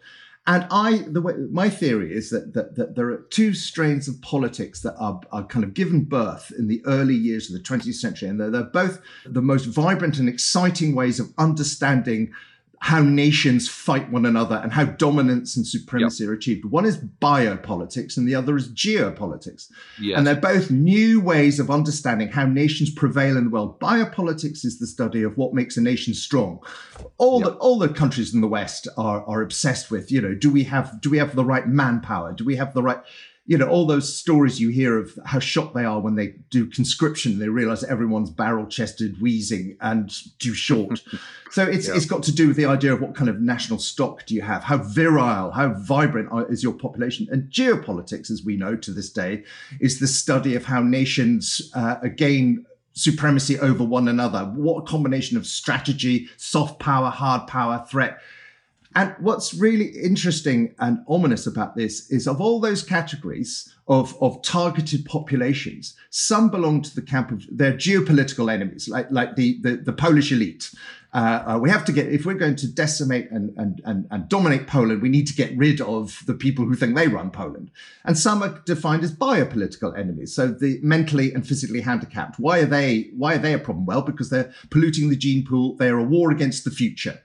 And 0.47 0.67
I, 0.71 1.05
the 1.07 1.21
way, 1.21 1.35
my 1.51 1.69
theory 1.69 2.15
is 2.15 2.31
that, 2.31 2.55
that, 2.55 2.75
that 2.75 2.97
there 2.97 3.11
are 3.11 3.27
two 3.31 3.53
strains 3.53 4.09
of 4.09 4.21
politics 4.23 4.81
that 4.81 4.97
are, 4.97 5.21
are 5.31 5.45
kind 5.45 5.65
of 5.65 5.75
given 5.75 6.05
birth 6.05 6.51
in 6.59 6.67
the 6.67 6.83
early 6.87 7.15
years 7.15 7.51
of 7.51 7.55
the 7.55 7.63
20th 7.63 7.95
century, 7.95 8.29
and 8.29 8.41
they're, 8.41 8.51
they're 8.51 8.63
both 8.65 9.01
the 9.27 9.43
most 9.43 9.67
vibrant 9.67 10.19
and 10.19 10.29
exciting 10.29 10.95
ways 10.95 11.21
of 11.21 11.33
understanding 11.37 12.33
how 12.83 13.03
nations 13.03 13.69
fight 13.69 14.11
one 14.11 14.25
another 14.25 14.57
and 14.57 14.73
how 14.73 14.85
dominance 14.85 15.55
and 15.55 15.67
supremacy 15.67 16.25
yep. 16.25 16.31
are 16.31 16.33
achieved. 16.33 16.65
One 16.65 16.87
is 16.87 16.97
biopolitics 16.97 18.17
and 18.17 18.27
the 18.27 18.35
other 18.35 18.57
is 18.57 18.71
geopolitics. 18.71 19.71
Yes. 20.01 20.17
And 20.17 20.27
they're 20.27 20.35
both 20.35 20.71
new 20.71 21.21
ways 21.21 21.61
of 21.61 21.71
understanding 21.71 22.29
how 22.29 22.47
nations 22.47 22.91
prevail 22.91 23.37
in 23.37 23.45
the 23.45 23.51
world. 23.51 23.79
Biopolitics 23.81 24.65
is 24.65 24.79
the 24.79 24.87
study 24.87 25.23
of 25.23 25.37
what 25.37 25.53
makes 25.53 25.77
a 25.77 25.83
nation 25.83 26.15
strong. 26.15 26.59
All 27.19 27.41
yep. 27.41 27.51
the 27.51 27.55
all 27.57 27.79
the 27.79 27.91
countries 27.91 28.33
in 28.35 28.41
the 28.41 28.49
West 28.49 28.89
are 28.97 29.25
are 29.27 29.43
obsessed 29.43 29.91
with, 29.91 30.11
you 30.11 30.23
know, 30.23 30.35
do 30.35 30.51
we 30.51 30.65
have 30.65 31.03
do 31.03 31.11
we 31.11 31.19
have 31.19 31.37
the 31.37 31.45
right 31.45 31.69
manpower? 31.69 32.33
Do 32.33 32.47
we 32.47 32.57
have 32.57 32.73
the 32.73 32.83
right 32.83 33.01
you 33.51 33.59
know 33.59 33.67
all 33.67 33.85
those 33.85 34.17
stories 34.17 34.61
you 34.61 34.69
hear 34.69 34.97
of 34.97 35.19
how 35.27 35.41
shocked 35.41 35.75
they 35.75 35.85
are 35.85 35.99
when 35.99 36.15
they 36.15 36.29
do 36.51 36.67
conscription 36.67 37.41
they 37.41 37.49
realize 37.49 37.83
everyone's 37.83 38.31
barrel 38.31 38.65
chested 38.65 39.21
wheezing 39.21 39.77
and 39.81 40.11
too 40.39 40.55
short. 40.55 41.03
So 41.53 41.65
it's, 41.65 41.89
yeah. 41.89 41.97
it's 41.97 42.07
got 42.07 42.23
to 42.23 42.33
do 42.33 42.47
with 42.47 42.57
the 42.57 42.67
idea 42.67 42.93
of 42.93 43.01
what 43.01 43.17
kind 43.17 43.29
of 43.29 43.41
national 43.41 43.81
stock 43.81 44.25
do 44.25 44.37
you 44.37 44.43
have? 44.43 44.63
How 44.63 44.77
virile 44.77 45.51
how 45.51 45.75
vibrant 45.75 46.29
is 46.49 46.63
your 46.63 46.75
population? 46.75 47.27
And 47.29 47.51
geopolitics 47.51 48.31
as 48.31 48.45
we 48.45 48.57
know 48.57 48.77
to 48.77 48.93
this 48.93 49.11
day 49.11 49.43
is 49.81 49.99
the 49.99 50.07
study 50.07 50.55
of 50.55 50.67
how 50.67 50.81
nations 50.81 51.73
uh, 51.75 51.97
gain 52.15 52.67
supremacy 52.93 53.59
over 53.59 53.83
one 53.83 54.07
another. 54.07 54.45
What 54.45 54.87
combination 54.87 55.37
of 55.37 55.45
strategy 55.45 56.29
soft 56.37 56.79
power 56.79 57.11
hard 57.11 57.49
power 57.49 57.85
threat 57.91 58.21
and 58.97 59.15
what's 59.21 59.55
really 59.55 59.87
interesting 59.87 60.75
and 60.81 60.99
ominous 61.07 61.47
about 61.47 61.77
this 61.77 62.11
is 62.11 62.27
of 62.27 62.41
all 62.41 62.61
those 62.61 62.83
categories 62.83 63.73
of, 63.87 64.17
of 64.21 64.43
targeted 64.43 65.05
populations, 65.05 65.97
some 66.11 66.51
belong 66.51 66.83
to 66.83 66.95
the 66.95 67.03
camp 67.03 67.31
of 67.31 67.47
their 67.51 67.73
geopolitical 67.73 68.53
enemies, 68.53 68.89
like, 68.89 69.11
like 69.11 69.37
the, 69.37 69.61
the, 69.63 69.77
the 69.77 69.93
Polish 69.93 70.33
elite. 70.33 70.73
Uh, 71.13 71.43
uh, 71.45 71.59
we 71.59 71.69
have 71.69 71.85
to 71.85 71.93
get, 71.93 72.07
if 72.07 72.25
we're 72.25 72.35
going 72.35 72.55
to 72.55 72.69
decimate 72.69 73.29
and, 73.33 73.53
and, 73.57 73.81
and, 73.85 74.07
and 74.13 74.29
dominate 74.29 74.69
Poland, 74.69 75.03
we 75.03 75.09
need 75.09 75.27
to 75.27 75.35
get 75.35 75.57
rid 75.57 75.81
of 75.81 76.23
the 76.27 76.35
people 76.35 76.65
who 76.65 76.77
think 76.77 76.95
they 76.95 77.09
run 77.09 77.31
Poland. 77.31 77.71
And 78.05 78.17
some 78.17 78.45
are 78.45 78.61
defined 78.65 79.03
as 79.03 79.13
biopolitical 79.13 79.99
enemies. 79.99 80.35
So 80.35 80.49
the 80.49 80.79
mentally 80.83 81.33
and 81.33 81.45
physically 81.45 81.81
handicapped. 81.81 82.39
Why 82.39 82.61
are 82.61 82.67
they, 82.67 83.11
why 83.17 83.35
are 83.35 83.39
they 83.39 83.55
a 83.55 83.59
problem? 83.59 83.87
Well, 83.87 84.03
because 84.03 84.31
they're 84.31 84.53
polluting 84.71 85.11
the 85.11 85.17
gene 85.17 85.45
pool. 85.45 85.75
They're 85.77 85.99
a 85.99 86.05
war 86.05 86.31
against 86.31 86.65
the 86.65 86.71
future. 86.71 87.21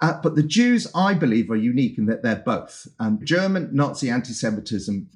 Uh, 0.00 0.20
but 0.22 0.34
the 0.34 0.42
Jews, 0.42 0.86
I 0.94 1.14
believe, 1.14 1.50
are 1.50 1.56
unique 1.56 1.96
in 1.98 2.06
that 2.06 2.22
they're 2.22 2.36
both. 2.36 2.86
Um, 2.98 3.18
German 3.24 3.70
Nazi 3.72 4.10
anti-Semitism 4.10 5.08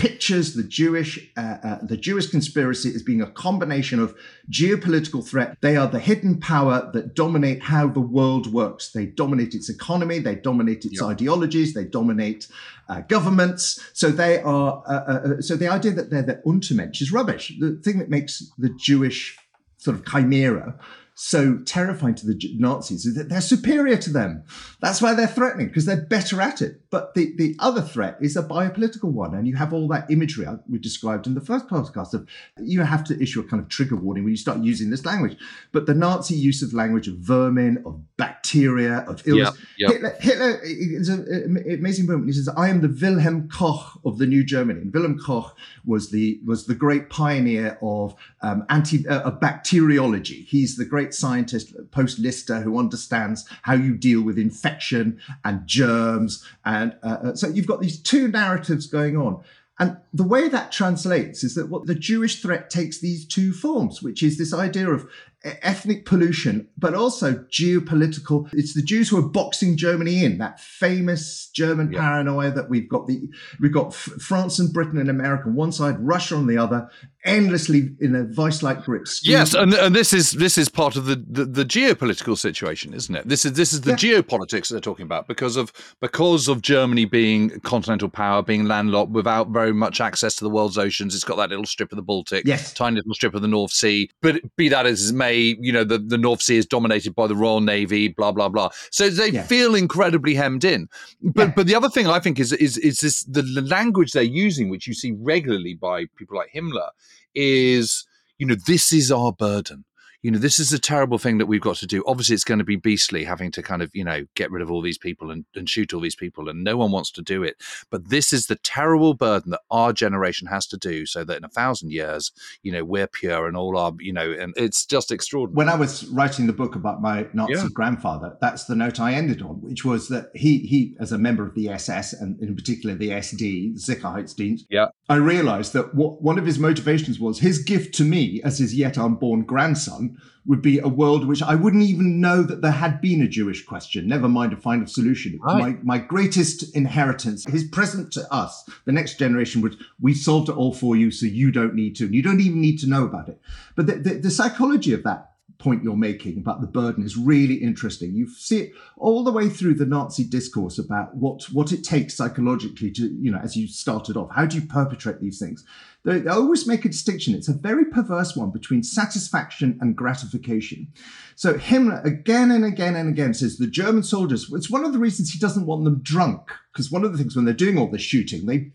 pictures 0.00 0.54
the 0.54 0.62
Jewish 0.62 1.30
uh, 1.36 1.58
uh, 1.62 1.78
the 1.82 1.96
Jewish 1.96 2.28
conspiracy 2.28 2.88
as 2.94 3.02
being 3.02 3.20
a 3.20 3.30
combination 3.30 4.00
of 4.00 4.16
geopolitical 4.50 5.26
threat. 5.26 5.58
They 5.60 5.76
are 5.76 5.86
the 5.86 5.98
hidden 5.98 6.40
power 6.40 6.90
that 6.94 7.14
dominate 7.14 7.62
how 7.62 7.88
the 7.88 8.00
world 8.00 8.50
works. 8.50 8.92
They 8.92 9.04
dominate 9.04 9.54
its 9.54 9.68
economy. 9.68 10.18
They 10.18 10.36
dominate 10.36 10.86
its 10.86 11.02
yep. 11.02 11.10
ideologies. 11.10 11.74
They 11.74 11.84
dominate 11.84 12.48
uh, 12.88 13.02
governments. 13.02 13.90
So 13.92 14.08
they 14.08 14.40
are. 14.40 14.82
Uh, 14.86 14.92
uh, 14.92 15.20
uh, 15.36 15.40
so 15.42 15.54
the 15.54 15.68
idea 15.68 15.92
that 15.92 16.08
they're 16.08 16.22
the 16.22 16.40
Untermensch 16.46 17.02
is 17.02 17.12
rubbish. 17.12 17.52
The 17.60 17.72
thing 17.84 17.98
that 17.98 18.08
makes 18.08 18.50
the 18.56 18.70
Jewish 18.70 19.36
sort 19.76 19.98
of 19.98 20.06
chimera 20.06 20.78
so 21.22 21.58
terrifying 21.66 22.14
to 22.14 22.26
the 22.26 22.56
Nazis 22.56 23.04
is 23.04 23.14
that 23.14 23.28
they're 23.28 23.42
superior 23.42 23.98
to 23.98 24.08
them. 24.08 24.42
That's 24.80 25.02
why 25.02 25.12
they're 25.12 25.26
threatening 25.26 25.66
because 25.66 25.84
they're 25.84 26.00
better 26.00 26.40
at 26.40 26.62
it. 26.62 26.80
But 26.88 27.12
the, 27.12 27.34
the 27.36 27.56
other 27.58 27.82
threat 27.82 28.16
is 28.22 28.38
a 28.38 28.42
biopolitical 28.42 29.12
one. 29.12 29.34
And 29.34 29.46
you 29.46 29.54
have 29.56 29.74
all 29.74 29.86
that 29.88 30.10
imagery 30.10 30.46
we 30.66 30.78
described 30.78 31.26
in 31.26 31.34
the 31.34 31.42
first 31.42 31.68
podcast 31.68 32.14
of 32.14 32.26
you 32.58 32.80
have 32.80 33.04
to 33.04 33.22
issue 33.22 33.40
a 33.40 33.44
kind 33.44 33.62
of 33.62 33.68
trigger 33.68 33.96
warning 33.96 34.24
when 34.24 34.30
you 34.30 34.38
start 34.38 34.60
using 34.60 34.88
this 34.88 35.04
language. 35.04 35.36
But 35.72 35.84
the 35.84 35.92
Nazi 35.92 36.36
use 36.36 36.62
of 36.62 36.72
language 36.72 37.06
of 37.06 37.16
vermin, 37.16 37.82
of 37.84 38.00
bacteria, 38.16 39.00
of 39.00 39.22
illness. 39.28 39.58
Yep, 39.76 39.90
yep. 39.90 39.90
Hitler, 39.90 40.16
Hitler 40.20 40.60
is 40.62 41.10
an 41.10 41.62
amazing 41.70 42.06
moment. 42.06 42.28
He 42.28 42.32
says, 42.32 42.48
I 42.48 42.70
am 42.70 42.80
the 42.80 42.88
Wilhelm 42.88 43.50
Koch 43.50 44.00
of 44.06 44.16
the 44.16 44.26
new 44.26 44.42
Germany. 44.42 44.80
And 44.80 44.94
Wilhelm 44.94 45.18
Koch 45.18 45.54
was 45.84 46.10
the, 46.10 46.40
was 46.46 46.64
the 46.64 46.74
great 46.74 47.10
pioneer 47.10 47.76
of 47.82 48.14
um, 48.40 48.64
anti, 48.70 49.06
uh, 49.06 49.20
of 49.20 49.38
bacteriology. 49.38 50.46
He's 50.48 50.76
the 50.76 50.86
great 50.86 51.09
great 51.10 51.14
scientist 51.14 51.72
post 51.90 52.18
Lister 52.18 52.60
who 52.60 52.78
understands 52.78 53.44
how 53.62 53.74
you 53.74 53.96
deal 53.96 54.22
with 54.22 54.38
infection 54.38 55.20
and 55.44 55.66
germs. 55.66 56.46
And 56.64 56.94
uh, 57.02 57.06
uh, 57.06 57.34
so 57.34 57.48
you've 57.48 57.66
got 57.66 57.80
these 57.80 57.98
two 58.00 58.28
narratives 58.28 58.86
going 58.86 59.16
on. 59.16 59.42
And 59.80 59.96
the 60.12 60.24
way 60.24 60.48
that 60.48 60.70
translates 60.70 61.42
is 61.42 61.54
that 61.54 61.70
what 61.70 61.86
the 61.86 61.94
Jewish 61.94 62.42
threat 62.42 62.68
takes 62.68 63.00
these 63.00 63.26
two 63.26 63.52
forms, 63.52 64.02
which 64.02 64.22
is 64.22 64.36
this 64.36 64.52
idea 64.52 64.90
of 64.90 65.08
ethnic 65.42 66.04
pollution, 66.04 66.68
but 66.76 66.94
also 66.94 67.32
geopolitical. 67.50 68.48
It's 68.52 68.74
the 68.74 68.82
Jews 68.82 69.08
who 69.08 69.18
are 69.18 69.28
boxing 69.28 69.76
Germany 69.76 70.22
in 70.22 70.38
that 70.38 70.60
famous 70.60 71.48
German 71.54 71.92
yeah. 71.92 72.00
paranoia 72.00 72.50
that 72.50 72.68
we've 72.68 72.88
got 72.88 73.06
the 73.06 73.28
we've 73.58 73.72
got 73.72 73.94
France 73.94 74.58
and 74.58 74.72
Britain 74.72 74.98
and 74.98 75.08
America 75.08 75.48
on 75.48 75.54
one 75.54 75.72
side, 75.72 75.98
Russia 75.98 76.36
on 76.36 76.46
the 76.46 76.58
other, 76.58 76.90
endlessly 77.24 77.90
in 78.00 78.14
a 78.14 78.24
vice-like 78.24 78.84
grip. 78.84 79.06
Yes, 79.22 79.54
and, 79.54 79.72
and 79.72 79.94
this 79.94 80.12
is 80.12 80.32
this 80.32 80.58
is 80.58 80.68
part 80.68 80.96
of 80.96 81.06
the, 81.06 81.16
the, 81.16 81.46
the 81.46 81.64
geopolitical 81.64 82.36
situation, 82.36 82.92
isn't 82.92 83.14
it? 83.14 83.26
This 83.26 83.46
is 83.46 83.54
this 83.54 83.72
is 83.72 83.80
the 83.80 83.92
yeah. 83.92 84.20
geopolitics 84.20 84.68
they're 84.68 84.80
talking 84.80 85.04
about 85.04 85.26
because 85.26 85.56
of 85.56 85.72
because 86.00 86.48
of 86.48 86.60
Germany 86.60 87.06
being 87.06 87.60
continental 87.60 88.10
power, 88.10 88.42
being 88.42 88.66
landlocked 88.66 89.12
without 89.12 89.48
very 89.48 89.69
much 89.74 90.00
access 90.00 90.36
to 90.36 90.44
the 90.44 90.50
world's 90.50 90.78
oceans. 90.78 91.14
It's 91.14 91.24
got 91.24 91.36
that 91.36 91.50
little 91.50 91.66
strip 91.66 91.92
of 91.92 91.96
the 91.96 92.02
Baltic, 92.02 92.46
yes. 92.46 92.72
tiny 92.72 92.96
little 92.96 93.14
strip 93.14 93.34
of 93.34 93.42
the 93.42 93.48
North 93.48 93.72
Sea. 93.72 94.10
But 94.22 94.40
be 94.56 94.68
that 94.68 94.86
as 94.86 95.10
it 95.10 95.14
may 95.14 95.56
you 95.60 95.72
know, 95.72 95.84
the, 95.84 95.98
the 95.98 96.18
North 96.18 96.42
Sea 96.42 96.56
is 96.56 96.66
dominated 96.66 97.14
by 97.14 97.26
the 97.26 97.36
Royal 97.36 97.60
Navy, 97.60 98.08
blah 98.08 98.32
blah 98.32 98.48
blah. 98.48 98.70
So 98.90 99.10
they 99.10 99.30
yeah. 99.30 99.42
feel 99.42 99.74
incredibly 99.74 100.34
hemmed 100.34 100.64
in. 100.64 100.88
But 101.22 101.48
yeah. 101.48 101.52
but 101.56 101.66
the 101.66 101.74
other 101.74 101.88
thing 101.88 102.06
I 102.06 102.18
think 102.18 102.38
is 102.38 102.52
is 102.52 102.78
is 102.78 103.00
this 103.00 103.24
the 103.24 103.42
language 103.62 104.12
they're 104.12 104.22
using, 104.22 104.68
which 104.70 104.86
you 104.86 104.94
see 104.94 105.12
regularly 105.12 105.74
by 105.74 106.06
people 106.16 106.36
like 106.36 106.50
Himmler, 106.54 106.90
is 107.34 108.06
you 108.38 108.46
know 108.46 108.56
this 108.66 108.92
is 108.92 109.12
our 109.12 109.32
burden 109.32 109.84
you 110.22 110.30
know, 110.30 110.38
this 110.38 110.58
is 110.58 110.72
a 110.72 110.78
terrible 110.78 111.18
thing 111.18 111.38
that 111.38 111.46
we've 111.46 111.60
got 111.60 111.76
to 111.76 111.86
do. 111.86 112.04
Obviously, 112.06 112.34
it's 112.34 112.44
going 112.44 112.58
to 112.58 112.64
be 112.64 112.76
beastly 112.76 113.24
having 113.24 113.50
to 113.52 113.62
kind 113.62 113.80
of, 113.80 113.90
you 113.94 114.04
know, 114.04 114.26
get 114.34 114.50
rid 114.50 114.62
of 114.62 114.70
all 114.70 114.82
these 114.82 114.98
people 114.98 115.30
and, 115.30 115.46
and 115.54 115.68
shoot 115.68 115.94
all 115.94 116.00
these 116.00 116.16
people, 116.16 116.48
and 116.48 116.62
no 116.62 116.76
one 116.76 116.90
wants 116.90 117.10
to 117.12 117.22
do 117.22 117.42
it. 117.42 117.56
But 117.90 118.10
this 118.10 118.32
is 118.32 118.46
the 118.46 118.56
terrible 118.56 119.14
burden 119.14 119.50
that 119.52 119.62
our 119.70 119.92
generation 119.92 120.48
has 120.48 120.66
to 120.68 120.76
do 120.76 121.06
so 121.06 121.24
that 121.24 121.38
in 121.38 121.44
a 121.44 121.48
thousand 121.48 121.92
years, 121.92 122.32
you 122.62 122.70
know, 122.70 122.84
we're 122.84 123.06
pure 123.06 123.46
and 123.46 123.56
all 123.56 123.78
our, 123.78 123.92
you 123.98 124.12
know, 124.12 124.30
and 124.30 124.52
it's 124.56 124.84
just 124.84 125.10
extraordinary. 125.10 125.56
When 125.56 125.68
I 125.68 125.76
was 125.76 126.06
writing 126.08 126.46
the 126.46 126.52
book 126.52 126.74
about 126.74 127.00
my 127.00 127.26
Nazi 127.32 127.54
yeah. 127.54 127.68
grandfather, 127.72 128.36
that's 128.40 128.64
the 128.64 128.76
note 128.76 129.00
I 129.00 129.14
ended 129.14 129.40
on, 129.40 129.62
which 129.62 129.84
was 129.84 130.08
that 130.08 130.30
he, 130.34 130.58
he, 130.58 130.96
as 131.00 131.12
a 131.12 131.18
member 131.18 131.46
of 131.46 131.54
the 131.54 131.68
SS 131.70 132.12
and 132.12 132.38
in 132.40 132.54
particular 132.54 132.94
the 132.94 133.08
SD, 133.10 133.74
the 133.74 133.94
Sicherheitsdienst, 133.94 134.64
yeah. 134.68 134.88
I 135.08 135.16
realized 135.16 135.72
that 135.72 135.94
what, 135.94 136.20
one 136.20 136.38
of 136.38 136.44
his 136.44 136.58
motivations 136.58 137.18
was 137.18 137.38
his 137.38 137.62
gift 137.62 137.94
to 137.96 138.04
me 138.04 138.42
as 138.44 138.58
his 138.58 138.74
yet 138.74 138.98
unborn 138.98 139.42
grandson 139.42 140.09
2000 140.12 140.30
would 140.46 140.62
be 140.62 140.78
a 140.78 140.88
world 140.88 141.26
which 141.26 141.42
I 141.42 141.54
wouldn't 141.54 141.82
even 141.82 142.20
know 142.20 142.42
that 142.42 142.62
there 142.62 142.72
had 142.72 143.00
been 143.00 143.20
a 143.20 143.28
Jewish 143.28 143.64
question, 143.64 144.08
never 144.08 144.28
mind 144.28 144.52
a 144.52 144.56
final 144.56 144.86
solution. 144.86 145.38
Right. 145.38 145.78
My, 145.84 145.98
my 145.98 145.98
greatest 145.98 146.74
inheritance, 146.74 147.44
his 147.44 147.64
present 147.64 148.12
to 148.14 148.32
us, 148.32 148.68
the 148.84 148.92
next 148.92 149.18
generation, 149.18 149.60
was 149.60 149.76
we 150.00 150.14
solved 150.14 150.48
it 150.48 150.56
all 150.56 150.72
for 150.72 150.96
you, 150.96 151.10
so 151.10 151.26
you 151.26 151.52
don't 151.52 151.74
need 151.74 151.94
to. 151.96 152.06
And 152.06 152.14
you 152.14 152.22
don't 152.22 152.40
even 152.40 152.60
need 152.60 152.78
to 152.80 152.88
know 152.88 153.04
about 153.04 153.28
it. 153.28 153.40
But 153.76 153.86
the, 153.86 153.96
the, 153.96 154.14
the 154.14 154.30
psychology 154.30 154.92
of 154.92 155.02
that 155.04 155.29
point 155.60 155.84
you're 155.84 155.96
making 155.96 156.38
about 156.38 156.60
the 156.60 156.66
burden 156.66 157.04
is 157.04 157.16
really 157.16 157.54
interesting. 157.54 158.14
You 158.14 158.28
see 158.28 158.62
it 158.62 158.72
all 158.96 159.22
the 159.22 159.30
way 159.30 159.48
through 159.48 159.74
the 159.74 159.86
Nazi 159.86 160.24
discourse 160.24 160.78
about 160.78 161.14
what, 161.14 161.44
what 161.52 161.70
it 161.70 161.84
takes 161.84 162.16
psychologically 162.16 162.90
to, 162.92 163.08
you 163.08 163.30
know, 163.30 163.38
as 163.38 163.56
you 163.56 163.68
started 163.68 164.16
off, 164.16 164.30
how 164.34 164.46
do 164.46 164.56
you 164.56 164.66
perpetrate 164.66 165.20
these 165.20 165.38
things? 165.38 165.64
They, 166.04 166.20
they 166.20 166.30
always 166.30 166.66
make 166.66 166.84
a 166.84 166.88
distinction. 166.88 167.34
It's 167.34 167.48
a 167.48 167.52
very 167.52 167.84
perverse 167.84 168.34
one 168.34 168.50
between 168.50 168.82
satisfaction 168.82 169.78
and 169.80 169.94
gratification. 169.94 170.88
So 171.36 171.54
Himmler 171.54 172.04
again 172.04 172.50
and 172.50 172.64
again 172.64 172.96
and 172.96 173.08
again 173.08 173.34
says 173.34 173.58
the 173.58 173.66
German 173.66 174.02
soldiers, 174.02 174.50
it's 174.52 174.70
one 174.70 174.84
of 174.84 174.92
the 174.92 174.98
reasons 174.98 175.30
he 175.30 175.38
doesn't 175.38 175.66
want 175.66 175.84
them 175.84 176.00
drunk. 176.02 176.50
Because 176.72 176.90
one 176.90 177.04
of 177.04 177.12
the 177.12 177.18
things 177.18 177.34
when 177.34 177.44
they're 177.44 177.54
doing 177.54 177.78
all 177.78 177.90
this 177.90 178.00
shooting, 178.00 178.46
they 178.46 178.70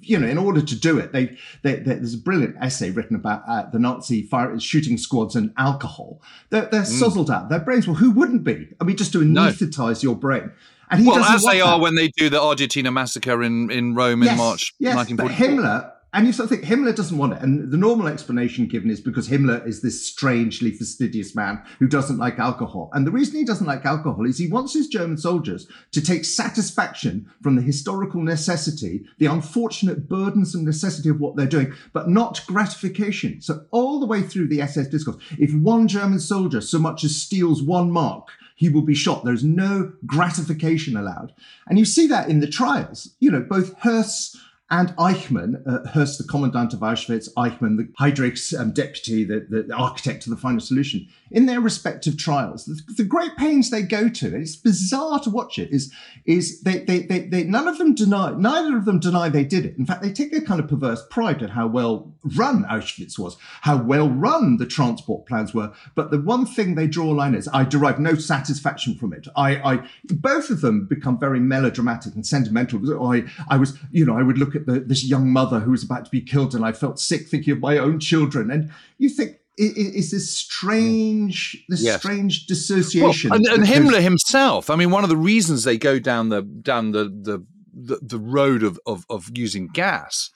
you 0.00 0.18
know, 0.18 0.26
in 0.26 0.38
order 0.38 0.60
to 0.60 0.76
do 0.76 0.98
it, 0.98 1.12
they, 1.12 1.36
they, 1.62 1.76
they 1.76 1.94
there's 1.94 2.14
a 2.14 2.18
brilliant 2.18 2.56
essay 2.60 2.90
written 2.90 3.16
about 3.16 3.42
uh, 3.46 3.68
the 3.70 3.78
Nazi 3.78 4.22
fire, 4.22 4.58
shooting 4.58 4.98
squads 4.98 5.36
and 5.36 5.52
alcohol. 5.56 6.20
They're, 6.50 6.66
they're 6.66 6.82
mm. 6.82 7.00
sozzled 7.00 7.30
out. 7.30 7.48
Their 7.48 7.60
brains, 7.60 7.86
well, 7.86 7.96
who 7.96 8.10
wouldn't 8.10 8.44
be? 8.44 8.68
I 8.80 8.84
mean, 8.84 8.96
just 8.96 9.12
to 9.12 9.20
anesthetize 9.20 10.02
no. 10.02 10.10
your 10.10 10.16
brain. 10.16 10.52
And 10.90 11.02
he 11.02 11.08
well, 11.08 11.22
as 11.22 11.44
they 11.44 11.58
that. 11.58 11.66
are 11.66 11.80
when 11.80 11.94
they 11.94 12.08
do 12.08 12.30
the 12.30 12.38
Ardeatine 12.38 12.90
massacre 12.92 13.42
in, 13.42 13.70
in 13.70 13.94
Rome 13.94 14.22
yes, 14.22 14.32
in 14.32 14.38
March 14.38 14.74
yes, 14.78 14.96
1944. 14.96 15.28
But 15.28 15.62
Himmler 15.62 15.92
and 16.12 16.26
you 16.26 16.32
sort 16.32 16.50
of 16.50 16.58
think 16.58 16.64
Himmler 16.64 16.96
doesn't 16.96 17.18
want 17.18 17.34
it. 17.34 17.42
And 17.42 17.70
the 17.70 17.76
normal 17.76 18.08
explanation 18.08 18.66
given 18.66 18.90
is 18.90 19.00
because 19.00 19.28
Himmler 19.28 19.66
is 19.66 19.82
this 19.82 20.06
strangely 20.06 20.70
fastidious 20.70 21.34
man 21.34 21.62
who 21.78 21.86
doesn't 21.86 22.16
like 22.18 22.38
alcohol. 22.38 22.88
And 22.94 23.06
the 23.06 23.10
reason 23.10 23.36
he 23.36 23.44
doesn't 23.44 23.66
like 23.66 23.84
alcohol 23.84 24.26
is 24.26 24.38
he 24.38 24.48
wants 24.48 24.72
his 24.72 24.88
German 24.88 25.18
soldiers 25.18 25.68
to 25.92 26.00
take 26.00 26.24
satisfaction 26.24 27.30
from 27.42 27.56
the 27.56 27.62
historical 27.62 28.22
necessity, 28.22 29.04
the 29.18 29.26
unfortunate 29.26 30.08
burdensome 30.08 30.64
necessity 30.64 31.10
of 31.10 31.20
what 31.20 31.36
they're 31.36 31.46
doing, 31.46 31.74
but 31.92 32.08
not 32.08 32.42
gratification. 32.46 33.42
So 33.42 33.66
all 33.70 34.00
the 34.00 34.06
way 34.06 34.22
through 34.22 34.48
the 34.48 34.62
SS 34.62 34.88
discourse, 34.88 35.18
if 35.38 35.52
one 35.54 35.88
German 35.88 36.20
soldier 36.20 36.62
so 36.62 36.78
much 36.78 37.04
as 37.04 37.20
steals 37.20 37.62
one 37.62 37.90
mark, 37.90 38.28
he 38.56 38.68
will 38.68 38.82
be 38.82 38.94
shot. 38.94 39.24
There's 39.24 39.44
no 39.44 39.92
gratification 40.04 40.96
allowed. 40.96 41.32
And 41.68 41.78
you 41.78 41.84
see 41.84 42.08
that 42.08 42.28
in 42.28 42.40
the 42.40 42.48
trials. 42.48 43.14
You 43.20 43.30
know, 43.30 43.40
both 43.40 43.78
Höss 43.80 44.36
and 44.70 44.90
Eichmann, 44.96 45.62
uh, 45.66 45.90
Höss, 45.90 46.18
the 46.18 46.24
commandant 46.24 46.74
of 46.74 46.80
Auschwitz, 46.80 47.28
Eichmann, 47.36 47.78
the 47.78 47.88
Heydrich's 47.98 48.52
um, 48.52 48.72
deputy, 48.72 49.24
the, 49.24 49.46
the, 49.48 49.74
architect 49.74 50.26
of 50.26 50.30
the 50.30 50.36
final 50.36 50.60
solution, 50.60 51.08
in 51.30 51.46
their 51.46 51.60
respective 51.60 52.16
trials, 52.16 52.64
the, 52.64 52.80
the, 52.96 53.04
great 53.04 53.36
pains 53.36 53.70
they 53.70 53.82
go 53.82 54.08
to, 54.08 54.36
it's 54.36 54.56
bizarre 54.56 55.20
to 55.20 55.30
watch 55.30 55.58
it, 55.58 55.70
is, 55.70 55.92
is 56.24 56.60
they, 56.62 56.80
they, 56.80 57.00
they, 57.00 57.20
they, 57.20 57.44
none 57.44 57.68
of 57.68 57.78
them 57.78 57.94
deny, 57.94 58.32
neither 58.32 58.76
of 58.76 58.84
them 58.84 58.98
deny 59.00 59.28
they 59.28 59.44
did 59.44 59.64
it. 59.64 59.76
In 59.76 59.86
fact, 59.86 60.02
they 60.02 60.12
take 60.12 60.32
a 60.32 60.40
kind 60.40 60.60
of 60.60 60.68
perverse 60.68 61.04
pride 61.10 61.42
at 61.42 61.50
how 61.50 61.66
well 61.66 62.12
run 62.36 62.64
Auschwitz 62.64 63.18
was, 63.18 63.36
how 63.62 63.82
well 63.82 64.08
run 64.08 64.56
the 64.56 64.66
transport 64.66 65.26
plans 65.26 65.54
were. 65.54 65.72
But 65.94 66.10
the 66.10 66.20
one 66.20 66.46
thing 66.46 66.74
they 66.74 66.86
draw 66.86 67.12
a 67.12 67.14
line 67.14 67.34
is, 67.34 67.48
I 67.52 67.64
derive 67.64 67.98
no 67.98 68.14
satisfaction 68.14 68.96
from 68.96 69.12
it. 69.12 69.26
I, 69.36 69.56
I 69.56 69.88
both 70.04 70.50
of 70.50 70.60
them 70.60 70.86
become 70.86 71.18
very 71.18 71.40
melodramatic 71.40 72.14
and 72.14 72.26
sentimental. 72.26 72.80
Oh, 72.92 73.12
I, 73.12 73.24
I 73.48 73.56
was, 73.56 73.78
you 73.90 74.04
know, 74.04 74.16
I 74.16 74.22
would 74.22 74.38
look 74.38 74.54
at 74.54 74.66
the, 74.66 74.80
this 74.80 75.04
young 75.04 75.32
mother 75.32 75.60
who 75.60 75.70
was 75.70 75.82
about 75.82 76.04
to 76.06 76.10
be 76.10 76.20
killed, 76.20 76.54
and 76.54 76.64
I 76.64 76.72
felt 76.72 77.00
sick 77.00 77.28
thinking 77.28 77.52
of 77.52 77.60
my 77.60 77.78
own 77.78 78.00
children. 78.00 78.50
And 78.50 78.70
you 78.98 79.08
think 79.08 79.38
it's 79.58 80.10
this 80.10 80.30
strange, 80.30 81.64
this 81.68 81.82
yes. 81.82 82.00
strange 82.00 82.46
dissociation. 82.46 83.30
Well, 83.30 83.38
and, 83.38 83.46
and 83.46 83.64
Himmler 83.64 84.00
himself. 84.00 84.70
I 84.70 84.76
mean, 84.76 84.90
one 84.90 85.04
of 85.04 85.10
the 85.10 85.16
reasons 85.16 85.64
they 85.64 85.78
go 85.78 85.98
down 85.98 86.28
the 86.28 86.42
down 86.42 86.92
the 86.92 87.04
the 87.04 87.44
the, 87.72 87.98
the 88.02 88.18
road 88.18 88.62
of, 88.62 88.78
of 88.86 89.04
of 89.10 89.30
using 89.34 89.68
gas 89.68 90.30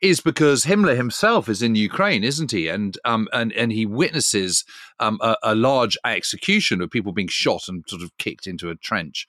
is 0.00 0.20
because 0.20 0.64
Himmler 0.64 0.96
himself 0.96 1.48
is 1.48 1.60
in 1.60 1.74
Ukraine, 1.74 2.22
isn't 2.22 2.52
he? 2.52 2.68
And 2.68 2.96
um, 3.04 3.28
and 3.32 3.52
and 3.52 3.72
he 3.72 3.84
witnesses 3.84 4.64
um, 5.00 5.18
a, 5.20 5.36
a, 5.42 5.54
large 5.56 5.98
execution 6.04 6.80
of 6.80 6.90
people 6.90 7.12
being 7.12 7.28
shot 7.28 7.62
and 7.66 7.84
sort 7.88 8.02
of 8.02 8.16
kicked 8.16 8.46
into 8.46 8.70
a 8.70 8.76
trench 8.76 9.26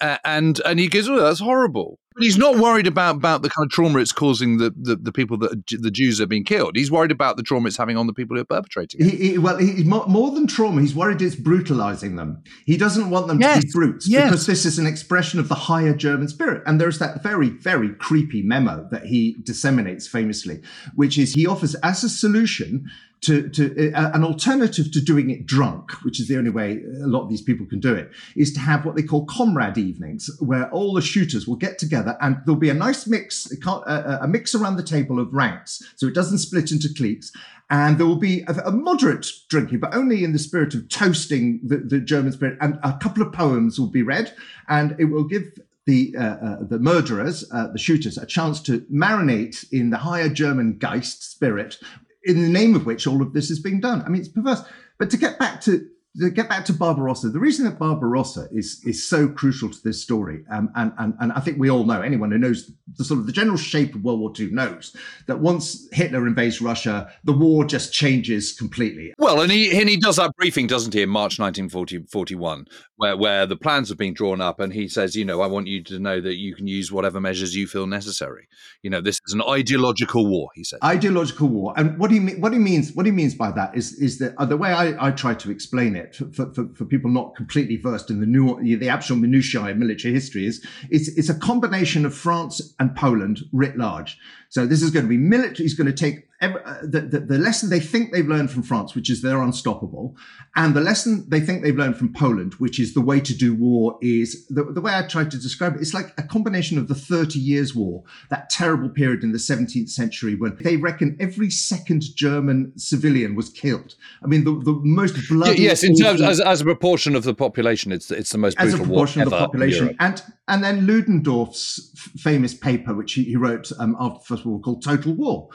uh, 0.00 0.18
and 0.24 0.60
and 0.64 0.78
he 0.78 0.88
goes, 0.88 1.08
"Oh, 1.08 1.16
that's 1.16 1.40
horrible." 1.40 1.98
But 2.14 2.22
he's 2.22 2.38
not 2.38 2.56
worried 2.56 2.86
about 2.86 3.16
about 3.16 3.42
the 3.42 3.50
kind 3.50 3.66
of 3.66 3.72
trauma 3.72 3.98
it's 3.98 4.12
causing 4.12 4.58
the, 4.58 4.72
the, 4.76 4.94
the 4.94 5.10
people 5.10 5.36
that 5.38 5.66
the 5.66 5.90
Jews 5.90 6.20
are 6.20 6.26
being 6.26 6.44
killed. 6.44 6.76
He's 6.76 6.90
worried 6.90 7.10
about 7.10 7.36
the 7.36 7.42
trauma 7.42 7.66
it's 7.66 7.76
having 7.76 7.96
on 7.96 8.06
the 8.06 8.12
people 8.12 8.36
who 8.36 8.42
are 8.42 8.46
perpetrating 8.46 9.00
it. 9.00 9.10
He, 9.10 9.28
he, 9.30 9.38
well, 9.38 9.58
he, 9.58 9.82
more, 9.82 10.30
than 10.30 10.46
trauma, 10.46 10.80
he's 10.80 10.94
worried 10.94 11.20
it's 11.20 11.34
brutalizing 11.34 12.14
them. 12.14 12.42
He 12.66 12.76
doesn't 12.76 13.10
want 13.10 13.26
them 13.26 13.40
yes. 13.40 13.60
to 13.60 13.66
be 13.66 13.72
brutes 13.72 14.08
yes. 14.08 14.30
because 14.30 14.46
this 14.46 14.64
is 14.64 14.78
an 14.78 14.86
expression 14.86 15.40
of 15.40 15.48
the 15.48 15.54
higher 15.56 15.94
German 15.94 16.28
spirit. 16.28 16.62
And 16.66 16.80
there's 16.80 17.00
that 17.00 17.22
very 17.22 17.48
very 17.48 17.92
creepy 17.94 18.42
memo 18.42 18.86
that 18.92 19.06
he 19.06 19.36
disseminates 19.42 20.06
famously, 20.06 20.62
which 20.94 21.18
is 21.18 21.34
he 21.34 21.46
offers 21.46 21.74
as 21.76 22.04
a 22.04 22.08
solution 22.08 22.88
to, 23.24 23.48
to 23.50 23.92
uh, 23.92 24.10
an 24.14 24.24
alternative 24.24 24.90
to 24.92 25.00
doing 25.00 25.30
it 25.30 25.46
drunk, 25.46 25.92
which 26.04 26.20
is 26.20 26.28
the 26.28 26.36
only 26.36 26.50
way 26.50 26.82
a 27.02 27.06
lot 27.06 27.22
of 27.22 27.28
these 27.28 27.42
people 27.42 27.66
can 27.66 27.80
do 27.80 27.94
it, 27.94 28.10
is 28.36 28.52
to 28.52 28.60
have 28.60 28.84
what 28.84 28.96
they 28.96 29.02
call 29.02 29.26
comrade 29.26 29.78
evenings, 29.78 30.30
where 30.40 30.70
all 30.70 30.94
the 30.94 31.02
shooters 31.02 31.46
will 31.46 31.56
get 31.56 31.78
together 31.78 32.16
and 32.20 32.36
there'll 32.44 32.60
be 32.60 32.70
a 32.70 32.74
nice 32.74 33.06
mix, 33.06 33.50
a, 33.66 34.18
a 34.22 34.28
mix 34.28 34.54
around 34.54 34.76
the 34.76 34.82
table 34.82 35.18
of 35.18 35.32
ranks, 35.32 35.82
so 35.96 36.06
it 36.06 36.14
doesn't 36.14 36.38
split 36.38 36.70
into 36.70 36.88
cliques. 36.94 37.32
And 37.70 37.96
there 37.98 38.06
will 38.06 38.16
be 38.16 38.42
a, 38.42 38.52
a 38.66 38.70
moderate 38.70 39.26
drinking, 39.48 39.80
but 39.80 39.94
only 39.94 40.22
in 40.22 40.32
the 40.32 40.38
spirit 40.38 40.74
of 40.74 40.88
toasting 40.88 41.60
the, 41.64 41.78
the 41.78 41.98
German 41.98 42.32
spirit. 42.32 42.58
And 42.60 42.78
a 42.82 42.98
couple 43.02 43.22
of 43.22 43.32
poems 43.32 43.80
will 43.80 43.90
be 43.90 44.02
read, 44.02 44.34
and 44.68 44.94
it 44.98 45.06
will 45.06 45.24
give 45.24 45.44
the 45.86 46.14
uh, 46.16 46.22
uh, 46.22 46.56
the 46.62 46.78
murderers, 46.78 47.44
uh, 47.52 47.68
the 47.68 47.78
shooters, 47.78 48.16
a 48.16 48.26
chance 48.26 48.60
to 48.62 48.80
marinate 48.92 49.70
in 49.72 49.90
the 49.90 49.98
higher 49.98 50.28
German 50.28 50.78
Geist 50.78 51.22
spirit 51.30 51.78
in 52.24 52.42
the 52.42 52.48
name 52.48 52.74
of 52.74 52.86
which 52.86 53.06
all 53.06 53.22
of 53.22 53.32
this 53.32 53.50
is 53.50 53.60
being 53.60 53.80
done. 53.80 54.02
I 54.02 54.08
mean, 54.08 54.20
it's 54.20 54.28
perverse. 54.28 54.62
But 54.98 55.10
to 55.10 55.16
get 55.16 55.38
back 55.38 55.60
to 55.62 55.88
to 56.20 56.30
get 56.30 56.48
back 56.48 56.64
to 56.66 56.72
Barbarossa, 56.72 57.28
the 57.30 57.40
reason 57.40 57.64
that 57.64 57.78
Barbarossa 57.78 58.48
is 58.52 58.80
is 58.84 59.04
so 59.06 59.28
crucial 59.28 59.68
to 59.70 59.82
this 59.82 60.00
story, 60.00 60.44
um, 60.50 60.70
and, 60.76 60.92
and 60.98 61.14
and 61.20 61.32
I 61.32 61.40
think 61.40 61.58
we 61.58 61.70
all 61.70 61.84
know, 61.84 62.00
anyone 62.00 62.30
who 62.30 62.38
knows 62.38 62.70
the 62.96 63.04
sort 63.04 63.20
of 63.20 63.26
the 63.26 63.32
general 63.32 63.56
shape 63.56 63.94
of 63.94 64.04
World 64.04 64.20
War 64.20 64.32
II 64.38 64.52
knows 64.52 64.94
that 65.26 65.40
once 65.40 65.88
Hitler 65.92 66.26
invades 66.26 66.60
Russia, 66.60 67.12
the 67.24 67.32
war 67.32 67.64
just 67.64 67.92
changes 67.92 68.52
completely. 68.52 69.12
Well, 69.18 69.40
and 69.40 69.50
he 69.50 69.76
and 69.78 69.88
he 69.88 69.96
does 69.96 70.16
that 70.16 70.36
briefing, 70.36 70.68
doesn't 70.68 70.94
he, 70.94 71.02
in 71.02 71.08
March 71.08 71.40
1941, 71.40 72.66
where 72.96 73.16
where 73.16 73.46
the 73.46 73.56
plans 73.56 73.88
have 73.88 73.98
been 73.98 74.14
drawn 74.14 74.40
up, 74.40 74.60
and 74.60 74.72
he 74.72 74.86
says, 74.86 75.16
you 75.16 75.24
know, 75.24 75.40
I 75.40 75.48
want 75.48 75.66
you 75.66 75.82
to 75.84 75.98
know 75.98 76.20
that 76.20 76.36
you 76.36 76.54
can 76.54 76.68
use 76.68 76.92
whatever 76.92 77.20
measures 77.20 77.56
you 77.56 77.66
feel 77.66 77.88
necessary. 77.88 78.46
You 78.82 78.90
know, 78.90 79.00
this 79.00 79.18
is 79.26 79.34
an 79.34 79.42
ideological 79.42 80.26
war, 80.26 80.50
he 80.54 80.62
said. 80.62 80.78
Ideological 80.84 81.48
war, 81.48 81.74
and 81.76 81.98
what 81.98 82.12
he 82.12 82.20
what 82.36 82.52
he 82.52 82.60
means 82.60 82.92
what 82.92 83.04
he 83.04 83.12
means 83.12 83.34
by 83.34 83.50
that 83.50 83.76
is 83.76 83.94
is 83.94 84.18
that 84.18 84.34
uh, 84.38 84.44
the 84.44 84.56
way 84.56 84.72
I, 84.72 85.08
I 85.08 85.10
try 85.10 85.34
to 85.34 85.50
explain 85.50 85.96
it 85.96 86.03
for, 86.12 86.52
for, 86.52 86.68
for 86.74 86.84
people 86.84 87.10
not 87.10 87.36
completely 87.36 87.76
versed 87.76 88.10
in 88.10 88.20
the 88.20 88.26
new, 88.26 88.76
the 88.76 88.88
actual 88.88 89.16
minutiae 89.16 89.70
of 89.70 89.76
military 89.76 90.12
history 90.12 90.46
is 90.46 90.66
it's, 90.90 91.08
it's 91.16 91.28
a 91.28 91.34
combination 91.34 92.04
of 92.04 92.14
France 92.14 92.74
and 92.80 92.94
Poland 92.96 93.40
writ 93.52 93.76
large. 93.76 94.18
So 94.48 94.66
this 94.66 94.82
is 94.82 94.90
going 94.90 95.04
to 95.04 95.08
be 95.08 95.16
military. 95.16 95.64
He's 95.64 95.74
going 95.74 95.86
to 95.86 95.92
take 95.92 96.28
every, 96.44 96.60
uh, 96.64 96.78
the, 96.82 97.00
the, 97.00 97.20
the, 97.20 97.38
lesson 97.38 97.70
they 97.70 97.80
think 97.80 98.12
they've 98.12 98.28
learned 98.28 98.50
from 98.50 98.62
France, 98.62 98.94
which 98.94 99.10
is 99.10 99.22
they're 99.22 99.42
unstoppable, 99.42 100.16
and 100.56 100.74
the 100.74 100.80
lesson 100.80 101.24
they 101.28 101.40
think 101.40 101.62
they've 101.62 101.76
learned 101.76 101.96
from 101.96 102.12
Poland, 102.12 102.54
which 102.54 102.78
is 102.78 102.94
the 102.94 103.00
way 103.00 103.18
to 103.20 103.34
do 103.34 103.54
war 103.54 103.98
is 104.02 104.46
the, 104.48 104.64
the 104.64 104.80
way 104.80 104.94
I 104.94 105.02
try 105.06 105.24
to 105.24 105.38
describe 105.38 105.74
it. 105.76 105.80
It's 105.80 105.94
like 105.94 106.12
a 106.18 106.22
combination 106.22 106.78
of 106.78 106.88
the 106.88 106.94
Thirty 106.94 107.38
Years' 107.38 107.74
War, 107.74 108.04
that 108.30 108.50
terrible 108.50 108.88
period 108.88 109.22
in 109.24 109.32
the 109.32 109.38
17th 109.38 109.88
century 109.88 110.34
when 110.34 110.56
they 110.60 110.76
reckon 110.76 111.16
every 111.18 111.50
second 111.50 112.02
German 112.14 112.72
civilian 112.76 113.34
was 113.34 113.48
killed. 113.48 113.94
I 114.22 114.26
mean, 114.26 114.44
the, 114.44 114.52
the 114.52 114.80
most 114.82 115.16
bloody. 115.28 115.62
Yes, 115.62 115.82
in 115.82 115.96
terms 115.96 116.20
as, 116.20 116.40
as 116.40 116.60
a 116.60 116.64
proportion 116.64 117.16
of 117.16 117.24
the 117.24 117.34
population, 117.34 117.92
it's 117.92 118.10
it's 118.10 118.30
the 118.30 118.38
most 118.38 118.56
brutal 118.56 118.74
as 118.74 118.80
a 118.80 118.82
proportion 118.84 119.22
of 119.22 119.30
the 119.30 119.38
population, 119.38 119.96
and 120.00 120.22
and 120.46 120.62
then 120.62 120.86
Ludendorff's 120.86 121.90
famous 122.18 122.52
paper, 122.52 122.94
which 122.94 123.14
he, 123.14 123.24
he 123.24 123.36
wrote 123.36 123.72
um, 123.78 123.96
after 123.98 124.18
the 124.18 124.24
First 124.24 124.44
World 124.44 124.58
War, 124.58 124.60
called 124.60 124.82
Total 124.82 125.12
War. 125.12 125.48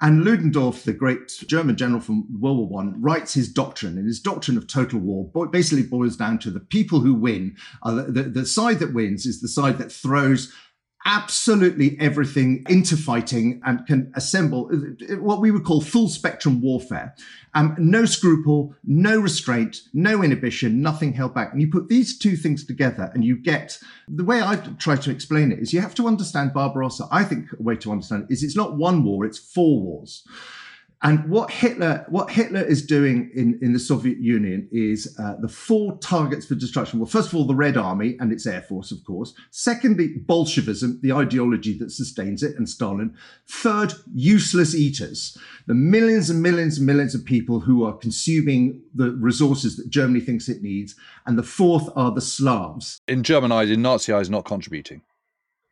And 0.00 0.24
Ludendorff, 0.24 0.35
the 0.42 0.94
great 0.96 1.28
German 1.46 1.76
general 1.76 2.00
from 2.00 2.26
World 2.40 2.58
War 2.58 2.68
One, 2.68 3.00
writes 3.00 3.34
his 3.34 3.52
doctrine, 3.52 3.98
and 3.98 4.06
his 4.06 4.20
doctrine 4.20 4.56
of 4.56 4.66
total 4.66 5.00
war 5.00 5.30
basically 5.50 5.84
boils 5.84 6.16
down 6.16 6.38
to 6.40 6.50
the 6.50 6.60
people 6.60 7.00
who 7.00 7.14
win. 7.14 7.56
The, 7.84 8.06
the, 8.08 8.22
the 8.22 8.46
side 8.46 8.78
that 8.80 8.94
wins 8.94 9.26
is 9.26 9.40
the 9.40 9.48
side 9.48 9.78
that 9.78 9.92
throws 9.92 10.52
absolutely 11.06 11.96
everything 12.00 12.64
into 12.68 12.96
fighting 12.96 13.62
and 13.64 13.86
can 13.86 14.12
assemble 14.16 14.68
what 15.20 15.40
we 15.40 15.52
would 15.52 15.64
call 15.64 15.80
full 15.80 16.08
spectrum 16.08 16.60
warfare. 16.60 17.14
Um, 17.54 17.76
no 17.78 18.04
scruple, 18.04 18.74
no 18.84 19.18
restraint, 19.18 19.82
no 19.94 20.22
inhibition, 20.22 20.82
nothing 20.82 21.12
held 21.12 21.32
back. 21.32 21.52
And 21.52 21.60
you 21.62 21.70
put 21.70 21.88
these 21.88 22.18
two 22.18 22.36
things 22.36 22.66
together 22.66 23.10
and 23.14 23.24
you 23.24 23.36
get 23.36 23.78
the 24.08 24.24
way 24.24 24.42
I 24.42 24.56
try 24.78 24.96
to 24.96 25.10
explain 25.10 25.52
it 25.52 25.60
is 25.60 25.72
you 25.72 25.80
have 25.80 25.94
to 25.94 26.08
understand 26.08 26.52
Barbarossa. 26.52 27.06
I 27.10 27.22
think 27.22 27.52
a 27.58 27.62
way 27.62 27.76
to 27.76 27.92
understand 27.92 28.24
it 28.24 28.32
is 28.32 28.42
it's 28.42 28.56
not 28.56 28.76
one 28.76 29.04
war, 29.04 29.24
it's 29.24 29.38
four 29.38 29.80
wars 29.80 30.24
And 31.02 31.28
what 31.28 31.50
Hitler, 31.50 32.06
what 32.08 32.30
Hitler 32.30 32.62
is 32.62 32.84
doing 32.84 33.30
in, 33.34 33.58
in 33.60 33.74
the 33.74 33.78
Soviet 33.78 34.18
Union 34.18 34.66
is 34.72 35.14
uh, 35.18 35.34
the 35.40 35.48
four 35.48 35.98
targets 35.98 36.46
for 36.46 36.54
destruction. 36.54 36.98
Well, 36.98 37.06
first 37.06 37.28
of 37.28 37.34
all, 37.34 37.46
the 37.46 37.54
Red 37.54 37.76
Army 37.76 38.16
and 38.18 38.32
its 38.32 38.46
air 38.46 38.62
force, 38.62 38.90
of 38.90 39.04
course. 39.04 39.34
Secondly, 39.50 40.08
Bolshevism, 40.16 41.00
the 41.02 41.12
ideology 41.12 41.76
that 41.78 41.90
sustains 41.90 42.42
it, 42.42 42.56
and 42.56 42.68
Stalin. 42.68 43.14
Third, 43.46 43.92
useless 44.14 44.74
eaters, 44.74 45.36
the 45.66 45.74
millions 45.74 46.30
and 46.30 46.42
millions 46.42 46.78
and 46.78 46.86
millions 46.86 47.14
of 47.14 47.26
people 47.26 47.60
who 47.60 47.84
are 47.84 47.96
consuming 47.96 48.82
the 48.94 49.10
resources 49.10 49.76
that 49.76 49.90
Germany 49.90 50.20
thinks 50.20 50.48
it 50.48 50.62
needs. 50.62 50.94
And 51.26 51.38
the 51.38 51.42
fourth 51.42 51.90
are 51.94 52.10
the 52.10 52.22
Slavs. 52.22 53.00
In 53.06 53.22
German 53.22 53.52
eyes, 53.52 53.70
in 53.70 53.82
Nazi 53.82 54.14
eyes, 54.14 54.30
not 54.30 54.46
contributing. 54.46 55.02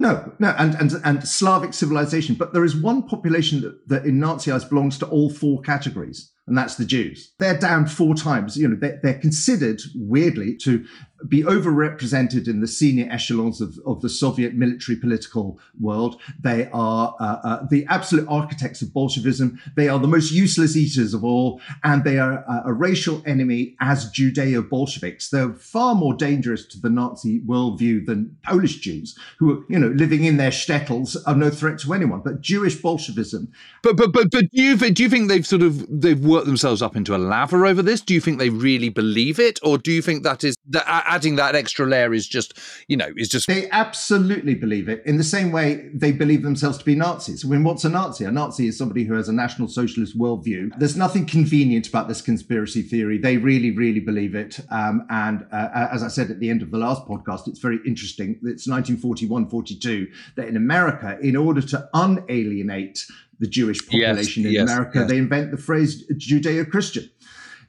No, 0.01 0.33
no, 0.41 0.55
and, 0.59 0.75
and 0.75 0.93
and 1.05 1.29
Slavic 1.29 1.73
civilization. 1.73 2.35
But 2.35 2.53
there 2.53 2.65
is 2.65 2.75
one 2.75 3.05
population 3.05 3.61
that, 3.61 3.89
that 3.89 4.05
in 4.05 4.19
Nazi 4.19 4.51
eyes 4.51 4.65
belongs 4.65 4.99
to 4.99 5.07
all 5.07 5.31
four 5.31 5.61
categories, 5.61 6.33
and 6.49 6.59
that's 6.59 6.75
the 6.75 6.85
Jews. 6.85 7.33
They're 7.39 7.59
down 7.59 7.87
four 7.87 8.15
times. 8.15 8.57
You 8.57 8.69
know, 8.69 8.77
they're, 8.79 8.99
they're 9.03 9.21
considered 9.21 9.81
weirdly 9.95 10.57
to 10.63 10.85
be 11.29 11.43
overrepresented 11.43 12.49
in 12.49 12.61
the 12.61 12.69
senior 12.69 13.09
echelons 13.11 13.61
of, 13.61 13.79
of 13.87 14.01
the 14.01 14.09
Soviet 14.09 14.55
military 14.55 14.97
political 14.97 15.59
world. 15.81 16.21
They 16.41 16.69
are 16.73 17.17
uh, 17.21 17.25
uh, 17.25 17.67
the 17.71 17.87
absolute 17.89 18.27
architects 18.29 18.83
of 18.83 18.93
Bolshevism. 18.93 19.61
They 19.77 19.89
are 19.89 19.99
the 19.99 20.09
most 20.09 20.33
useless 20.33 20.77
eaters 20.77 21.15
of 21.15 21.25
all, 21.25 21.61
and 21.83 22.05
they 22.05 22.19
are 22.19 22.45
uh, 22.49 22.63
a 22.65 22.73
racial 22.73 23.23
enemy 23.27 23.77
as 23.81 24.11
Judeo 24.13 24.69
Bolsheviks. 24.69 25.31
They're 25.31 25.53
far 25.55 25.95
more 25.95 26.15
dangerous 26.15 26.67
to 26.67 26.81
the 26.81 26.91
Nazi 26.91 27.41
worldview 27.41 28.07
than 28.07 28.37
Polish 28.43 28.79
Jews, 28.81 29.19
who 29.39 29.53
are, 29.53 29.65
you 29.69 29.79
know, 29.79 29.89
living 29.89 30.25
in 30.25 30.37
their 30.37 30.51
shtetls 30.51 31.17
are 31.27 31.37
no 31.37 31.51
threat 31.51 31.79
to 31.81 31.93
anyone. 31.95 32.21
But 32.21 32.41
Jewish 32.41 32.81
Bolshevism. 32.81 33.53
But 33.83 33.97
but 33.97 34.13
but 34.13 34.31
but 34.31 34.51
do 34.51 34.63
you 34.63 34.77
do 34.77 35.03
you 35.03 35.09
think 35.09 35.29
they've 35.29 35.47
sort 35.47 35.63
of 35.63 35.87
they've 35.89 36.21
worked 36.21 36.47
themselves 36.47 36.83
up 36.83 36.97
into 36.97 37.15
a 37.15 37.19
lather 37.19 37.67
over 37.67 37.83
this? 37.83 38.01
Do 38.01 38.15
you 38.15 38.21
think 38.21 38.39
they 38.39 38.51
really 38.51 38.89
believe 38.89 39.39
it, 39.39 39.59
or 39.63 39.79
do 39.79 39.93
you 39.93 40.03
think 40.03 40.23
that 40.23 40.45
is 40.45 40.57
that 40.71 40.85
adding 41.15 41.37
that 41.37 41.55
extra 41.55 41.87
layer 41.87 42.13
is 42.13 42.27
just, 42.27 42.59
you 42.89 42.97
know, 42.97 43.09
is 43.17 43.29
just. 43.29 43.47
They 43.47 43.71
absolutely 43.71 44.55
believe 44.55 44.89
it 44.89 45.03
in 45.07 45.17
the 45.17 45.25
same 45.25 45.53
way 45.53 45.89
they 45.95 46.11
believe 46.11 46.43
themselves 46.43 46.79
to 46.79 46.85
be 46.85 46.95
Nazis. 46.95 47.45
I 47.45 47.49
mean, 47.49 47.63
what's 47.63 47.85
a 47.85 47.89
Nazi? 47.89 48.25
A 48.25 48.33
Nazi 48.33 48.67
is 48.67 48.77
somebody 48.77 49.05
who 49.05 49.15
has 49.15 49.29
a 49.29 49.33
National 49.33 49.69
Socialist 49.69 50.19
worldview. 50.19 50.77
There's 50.79 50.97
nothing 50.97 51.27
convenient 51.27 51.89
about 51.89 52.09
this 52.09 52.21
conspiracy 52.21 52.83
theory. 52.83 53.19
They 53.19 53.37
really, 53.37 53.71
really 53.71 54.01
believe 54.01 54.35
it. 54.35 54.59
Um, 54.71 55.07
and 55.09 55.47
uh, 55.53 55.89
as 55.93 56.03
I 56.03 56.09
said 56.09 56.31
at 56.31 56.41
the 56.41 56.51
end 56.51 56.63
of 56.63 56.71
the 56.71 56.79
last 56.79 57.07
podcast, 57.07 57.47
it's 57.47 57.61
very 57.61 57.79
interesting. 57.87 58.31
It's 58.43 58.67
1941 58.67 59.49
42 59.49 60.09
that 60.37 60.49
in 60.49 60.57
America, 60.57 61.17
in 61.23 61.37
order 61.37 61.63
to 61.63 61.89
unalienate 61.95 63.05
the 63.39 63.47
Jewish 63.47 63.87
population 63.87 64.43
yes, 64.43 64.49
in 64.49 64.53
yes, 64.53 64.71
America, 64.71 64.99
yes. 65.01 65.09
they 65.09 65.19
invent 65.19 65.51
the 65.51 65.57
phrase 65.57 66.07
Judeo 66.13 66.69
Christian. 66.69 67.11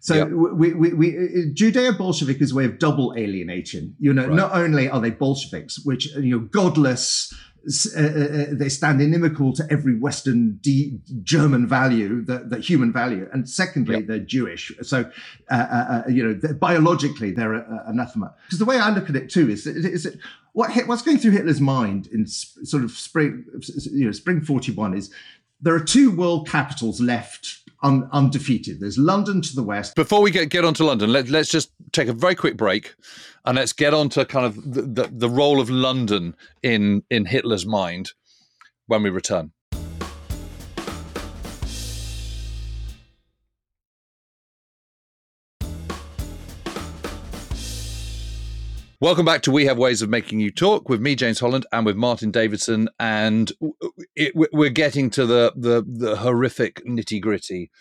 So 0.05 0.13
yep. 0.13 0.29
we, 0.29 0.71
we, 0.73 0.93
we, 0.93 1.11
Judeo 1.55 1.97
Bolshevik 1.97 2.39
is 2.39 2.51
a 2.51 2.55
way 2.55 2.65
of 2.65 2.77
double 2.77 3.15
alienation. 3.17 3.95
You 3.99 4.13
know, 4.13 4.27
right. 4.27 4.35
not 4.35 4.53
only 4.53 4.87
are 4.87 5.01
they 5.01 5.09
Bolsheviks, 5.09 5.83
which 5.83 6.13
you 6.17 6.37
know, 6.37 6.39
godless, 6.41 7.33
uh, 7.97 7.99
uh, 7.99 8.03
uh, 8.03 8.45
they 8.51 8.69
stand 8.69 9.01
inimical 9.01 9.51
to 9.53 9.65
every 9.71 9.95
Western 9.97 10.57
D- 10.61 10.99
German 11.23 11.65
value, 11.65 12.23
that 12.25 12.51
the, 12.51 12.59
human 12.59 12.93
value, 12.93 13.27
and 13.33 13.49
secondly, 13.49 13.95
yep. 13.95 14.05
they're 14.05 14.19
Jewish. 14.19 14.71
So, 14.83 15.09
uh, 15.49 15.53
uh, 15.55 16.03
uh 16.05 16.07
you 16.07 16.23
know, 16.23 16.35
they're, 16.35 16.53
biologically, 16.53 17.31
they're 17.31 17.55
anathema. 17.87 18.35
Because 18.45 18.59
the 18.59 18.65
way 18.65 18.77
I 18.77 18.91
look 18.91 19.09
at 19.09 19.15
it 19.15 19.31
too 19.31 19.49
is, 19.49 19.65
is 19.65 20.03
that 20.03 20.19
what 20.53 20.69
what's 20.85 21.01
going 21.01 21.17
through 21.17 21.31
Hitler's 21.31 21.59
mind 21.59 22.05
in 22.13 22.27
sort 22.27 22.83
of 22.83 22.91
spring, 22.91 23.43
you 23.91 24.05
know, 24.05 24.11
spring 24.11 24.41
forty 24.41 24.71
one 24.71 24.95
is 24.95 25.09
there 25.61 25.75
are 25.75 25.83
two 25.83 26.11
world 26.11 26.47
capitals 26.47 27.01
left 27.01 27.59
un, 27.83 28.09
undefeated. 28.11 28.79
There's 28.79 28.97
London 28.97 29.41
to 29.41 29.55
the 29.55 29.63
west. 29.63 29.95
Before 29.95 30.21
we 30.21 30.31
get 30.31 30.49
get 30.49 30.65
on 30.65 30.73
to 30.75 30.85
London, 30.85 31.11
let, 31.11 31.29
let's 31.29 31.49
just 31.49 31.71
take 31.91 32.07
a 32.07 32.13
very 32.13 32.35
quick 32.35 32.57
break, 32.57 32.95
and 33.45 33.55
let's 33.57 33.73
get 33.73 33.93
on 33.93 34.09
to 34.09 34.25
kind 34.25 34.45
of 34.45 34.73
the, 34.73 34.81
the, 34.81 35.09
the 35.11 35.29
role 35.29 35.59
of 35.59 35.69
London 35.69 36.35
in 36.63 37.03
in 37.09 37.25
Hitler's 37.25 37.65
mind 37.65 38.11
when 38.87 39.03
we 39.03 39.09
return. 39.09 39.51
Welcome 49.01 49.25
back 49.25 49.41
to 49.41 49.51
We 49.51 49.65
Have 49.65 49.77
Ways 49.77 50.01
of 50.01 50.09
Making 50.09 50.39
You 50.39 50.51
Talk 50.51 50.87
with 50.87 51.01
me, 51.01 51.15
James 51.15 51.41
Holland, 51.41 51.65
and 51.73 51.85
with 51.85 51.97
Martin 51.97 52.31
Davidson. 52.31 52.87
And 52.97 53.51
it, 54.15 54.31
we're 54.33 54.69
getting 54.69 55.09
to 55.11 55.25
the, 55.25 55.51
the, 55.53 55.83
the 55.85 56.15
horrific 56.15 56.81
nitty 56.85 57.19
gritty 57.19 57.71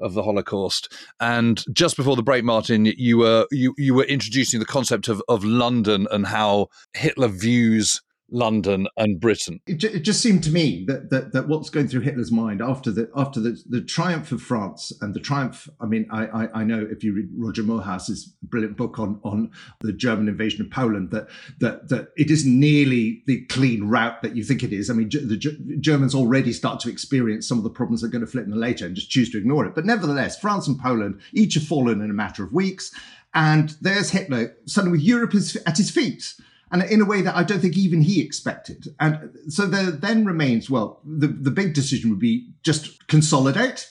of 0.00 0.14
the 0.14 0.24
Holocaust. 0.24 0.92
And 1.20 1.62
just 1.72 1.96
before 1.96 2.16
the 2.16 2.24
break, 2.24 2.42
Martin, 2.42 2.86
you 2.86 3.18
were 3.18 3.46
you, 3.52 3.72
you 3.78 3.94
were 3.94 4.02
introducing 4.04 4.58
the 4.58 4.66
concept 4.66 5.06
of, 5.06 5.22
of 5.28 5.44
London 5.44 6.08
and 6.10 6.26
how 6.26 6.70
Hitler 6.92 7.28
views 7.28 8.02
London 8.30 8.86
and 8.96 9.20
Britain. 9.20 9.60
It, 9.66 9.84
it, 9.84 10.00
just 10.00 10.20
seemed 10.20 10.42
to 10.44 10.50
me 10.50 10.84
that, 10.86 11.10
that 11.10 11.32
that 11.32 11.48
what's 11.48 11.70
going 11.70 11.88
through 11.88 12.00
Hitler's 12.00 12.32
mind 12.32 12.62
after 12.62 12.90
the 12.90 13.10
after 13.14 13.38
the, 13.38 13.62
the 13.68 13.80
triumph 13.80 14.32
of 14.32 14.42
France 14.42 14.92
and 15.00 15.14
the 15.14 15.20
triumph. 15.20 15.68
I 15.80 15.86
mean, 15.86 16.06
I, 16.10 16.26
I, 16.26 16.60
I 16.60 16.64
know 16.64 16.86
if 16.90 17.04
you 17.04 17.14
read 17.14 17.28
Roger 17.36 17.62
Moorhouse's 17.62 18.34
brilliant 18.42 18.76
book 18.76 18.98
on 18.98 19.20
on 19.24 19.50
the 19.80 19.92
German 19.92 20.28
invasion 20.28 20.64
of 20.64 20.70
Poland, 20.70 21.10
that 21.10 21.28
that 21.60 21.88
that 21.90 22.08
it 22.16 22.30
isn't 22.30 22.58
nearly 22.58 23.22
the 23.26 23.44
clean 23.46 23.84
route 23.88 24.22
that 24.22 24.36
you 24.36 24.42
think 24.42 24.62
it 24.62 24.72
is. 24.72 24.90
I 24.90 24.94
mean, 24.94 25.10
the 25.10 25.78
Germans 25.80 26.14
already 26.14 26.52
start 26.52 26.80
to 26.80 26.90
experience 26.90 27.46
some 27.46 27.58
of 27.58 27.64
the 27.64 27.70
problems 27.70 28.00
that 28.00 28.08
are 28.08 28.12
going 28.12 28.24
to 28.24 28.30
flip 28.30 28.46
them 28.48 28.58
later 28.58 28.86
and 28.86 28.94
just 28.94 29.10
choose 29.10 29.30
to 29.30 29.38
ignore 29.38 29.66
it. 29.66 29.74
But 29.74 29.84
nevertheless, 29.84 30.38
France 30.38 30.66
and 30.66 30.78
Poland 30.78 31.20
each 31.32 31.54
have 31.54 31.64
fallen 31.64 32.00
in 32.00 32.10
a 32.10 32.14
matter 32.14 32.42
of 32.42 32.52
weeks, 32.52 32.90
and 33.34 33.76
there's 33.80 34.10
Hitler 34.10 34.56
suddenly 34.66 34.98
with 34.98 35.06
Europe 35.06 35.34
at 35.66 35.76
his 35.76 35.90
feet 35.90 36.34
and 36.74 36.90
in 36.90 37.00
a 37.00 37.04
way 37.04 37.22
that 37.22 37.36
I 37.36 37.44
don't 37.44 37.60
think 37.60 37.76
even 37.76 38.02
he 38.02 38.20
expected. 38.20 38.88
And 38.98 39.30
so 39.48 39.66
there 39.66 39.92
then 39.92 40.24
remains, 40.24 40.68
well, 40.68 41.00
the, 41.04 41.28
the 41.28 41.52
big 41.52 41.72
decision 41.72 42.10
would 42.10 42.18
be 42.18 42.48
just 42.64 43.06
consolidate, 43.06 43.88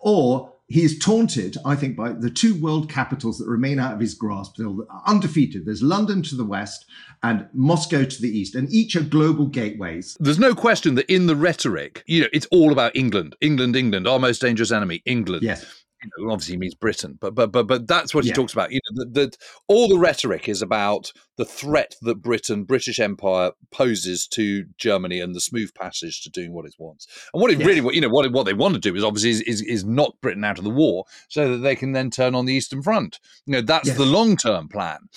or 0.00 0.52
he 0.66 0.82
is 0.82 0.98
taunted, 0.98 1.56
I 1.64 1.76
think, 1.76 1.96
by 1.96 2.10
the 2.12 2.30
two 2.30 2.60
world 2.60 2.90
capitals 2.90 3.38
that 3.38 3.46
remain 3.46 3.78
out 3.78 3.94
of 3.94 4.00
his 4.00 4.14
grasp, 4.14 4.54
still 4.54 4.84
undefeated. 5.06 5.64
There's 5.64 5.82
London 5.82 6.22
to 6.24 6.34
the 6.34 6.44
west 6.44 6.86
and 7.22 7.46
Moscow 7.52 8.04
to 8.04 8.22
the 8.22 8.36
east, 8.36 8.56
and 8.56 8.68
each 8.72 8.96
are 8.96 9.02
global 9.02 9.46
gateways. 9.46 10.16
There's 10.18 10.38
no 10.38 10.56
question 10.56 10.96
that 10.96 11.12
in 11.12 11.26
the 11.26 11.36
rhetoric, 11.36 12.02
you 12.06 12.22
know, 12.22 12.28
it's 12.32 12.46
all 12.50 12.72
about 12.72 12.96
England, 12.96 13.36
England, 13.40 13.76
England, 13.76 14.08
our 14.08 14.18
most 14.18 14.40
dangerous 14.40 14.72
enemy, 14.72 15.02
England. 15.06 15.44
Yes 15.44 15.83
you 16.04 16.26
know, 16.26 16.32
obviously 16.32 16.56
means 16.56 16.74
Britain, 16.74 17.18
but 17.20 17.34
but 17.34 17.52
but 17.52 17.66
but 17.66 17.86
that's 17.86 18.14
what 18.14 18.24
he 18.24 18.32
talks 18.32 18.52
about. 18.52 18.72
You 18.72 18.80
know, 18.92 19.04
that 19.12 19.36
all 19.68 19.88
the 19.88 19.98
rhetoric 19.98 20.48
is 20.48 20.62
about 20.62 21.12
the 21.36 21.44
threat 21.44 21.96
that 22.02 22.16
Britain, 22.16 22.64
British 22.64 22.98
Empire, 23.00 23.52
poses 23.70 24.26
to 24.28 24.64
Germany 24.78 25.20
and 25.20 25.34
the 25.34 25.40
smooth 25.40 25.74
passage 25.74 26.22
to 26.22 26.30
doing 26.30 26.52
what 26.52 26.66
it 26.66 26.74
wants. 26.78 27.06
And 27.32 27.40
what 27.40 27.50
it 27.50 27.58
yes. 27.58 27.66
really, 27.66 27.94
you 27.94 28.00
know, 28.00 28.08
what 28.08 28.30
what 28.32 28.44
they 28.44 28.54
want 28.54 28.74
to 28.74 28.80
do 28.80 28.94
is 28.94 29.04
obviously 29.04 29.30
is, 29.30 29.40
is, 29.42 29.62
is 29.62 29.84
knock 29.84 30.14
Britain 30.20 30.44
out 30.44 30.58
of 30.58 30.64
the 30.64 30.70
war 30.70 31.04
so 31.28 31.50
that 31.50 31.58
they 31.58 31.76
can 31.76 31.92
then 31.92 32.10
turn 32.10 32.34
on 32.34 32.46
the 32.46 32.54
Eastern 32.54 32.82
Front. 32.82 33.18
You 33.46 33.52
know, 33.52 33.60
that's 33.60 33.94
the 33.94 34.06
long 34.06 34.36
term 34.36 34.68
plan 34.68 35.08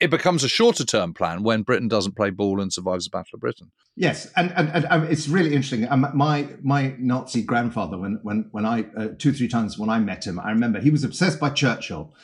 it, 0.00 0.10
becomes 0.10 0.44
a 0.44 0.48
shorter 0.48 0.84
term 0.84 1.14
plan 1.14 1.42
when 1.42 1.62
Britain 1.62 1.88
doesn't 1.88 2.16
play 2.16 2.30
ball 2.30 2.60
and 2.60 2.72
survives 2.72 3.04
the 3.04 3.10
Battle 3.10 3.30
of 3.34 3.40
Britain. 3.40 3.70
Yes, 3.96 4.30
and, 4.36 4.52
and, 4.56 4.68
and 4.70 4.86
um, 4.90 5.04
it's 5.04 5.28
really 5.28 5.50
interesting. 5.50 5.88
Um, 5.88 6.06
my 6.14 6.48
my 6.62 6.94
Nazi 6.98 7.42
grandfather, 7.42 7.98
when 7.98 8.18
when 8.22 8.48
when 8.50 8.64
I 8.64 8.86
uh, 8.96 9.08
two 9.18 9.32
three 9.32 9.48
times 9.48 9.78
when 9.78 9.90
I 9.90 9.98
met 9.98 10.26
him, 10.26 10.38
I 10.38 10.50
remember 10.50 10.80
he 10.80 10.90
was 10.90 11.04
obsessed 11.04 11.40
by 11.40 11.50
Churchill. 11.50 12.14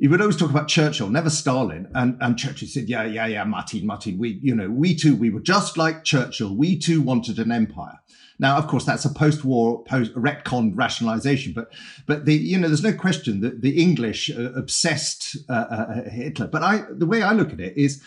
He 0.00 0.08
would 0.08 0.20
always 0.20 0.36
talk 0.36 0.50
about 0.50 0.68
Churchill, 0.68 1.08
never 1.08 1.30
Stalin. 1.30 1.88
And 1.94 2.16
and 2.20 2.38
Churchill 2.38 2.68
said, 2.68 2.88
"Yeah, 2.88 3.04
yeah, 3.04 3.26
yeah, 3.26 3.44
Martin, 3.44 3.86
Martin. 3.86 4.18
We, 4.18 4.38
you 4.42 4.54
know, 4.54 4.70
we 4.70 4.94
too, 4.94 5.16
we 5.16 5.30
were 5.30 5.40
just 5.40 5.76
like 5.76 6.04
Churchill. 6.04 6.54
We 6.54 6.78
too 6.78 7.02
wanted 7.02 7.38
an 7.38 7.52
empire." 7.52 7.98
Now, 8.40 8.56
of 8.56 8.68
course, 8.68 8.84
that's 8.84 9.04
a 9.04 9.12
post-war, 9.12 9.82
post 9.82 10.14
retcon 10.14 10.72
rationalization, 10.76 11.52
but 11.52 11.72
but 12.06 12.24
the 12.24 12.34
you 12.34 12.58
know 12.58 12.68
there's 12.68 12.82
no 12.82 12.92
question 12.92 13.40
that 13.40 13.62
the 13.62 13.80
English 13.80 14.30
uh, 14.30 14.52
obsessed 14.52 15.36
uh, 15.48 15.52
uh, 15.52 16.10
Hitler. 16.10 16.46
But 16.46 16.62
I 16.62 16.84
the 16.90 17.06
way 17.06 17.22
I 17.22 17.32
look 17.32 17.52
at 17.52 17.60
it 17.60 17.76
is 17.76 18.00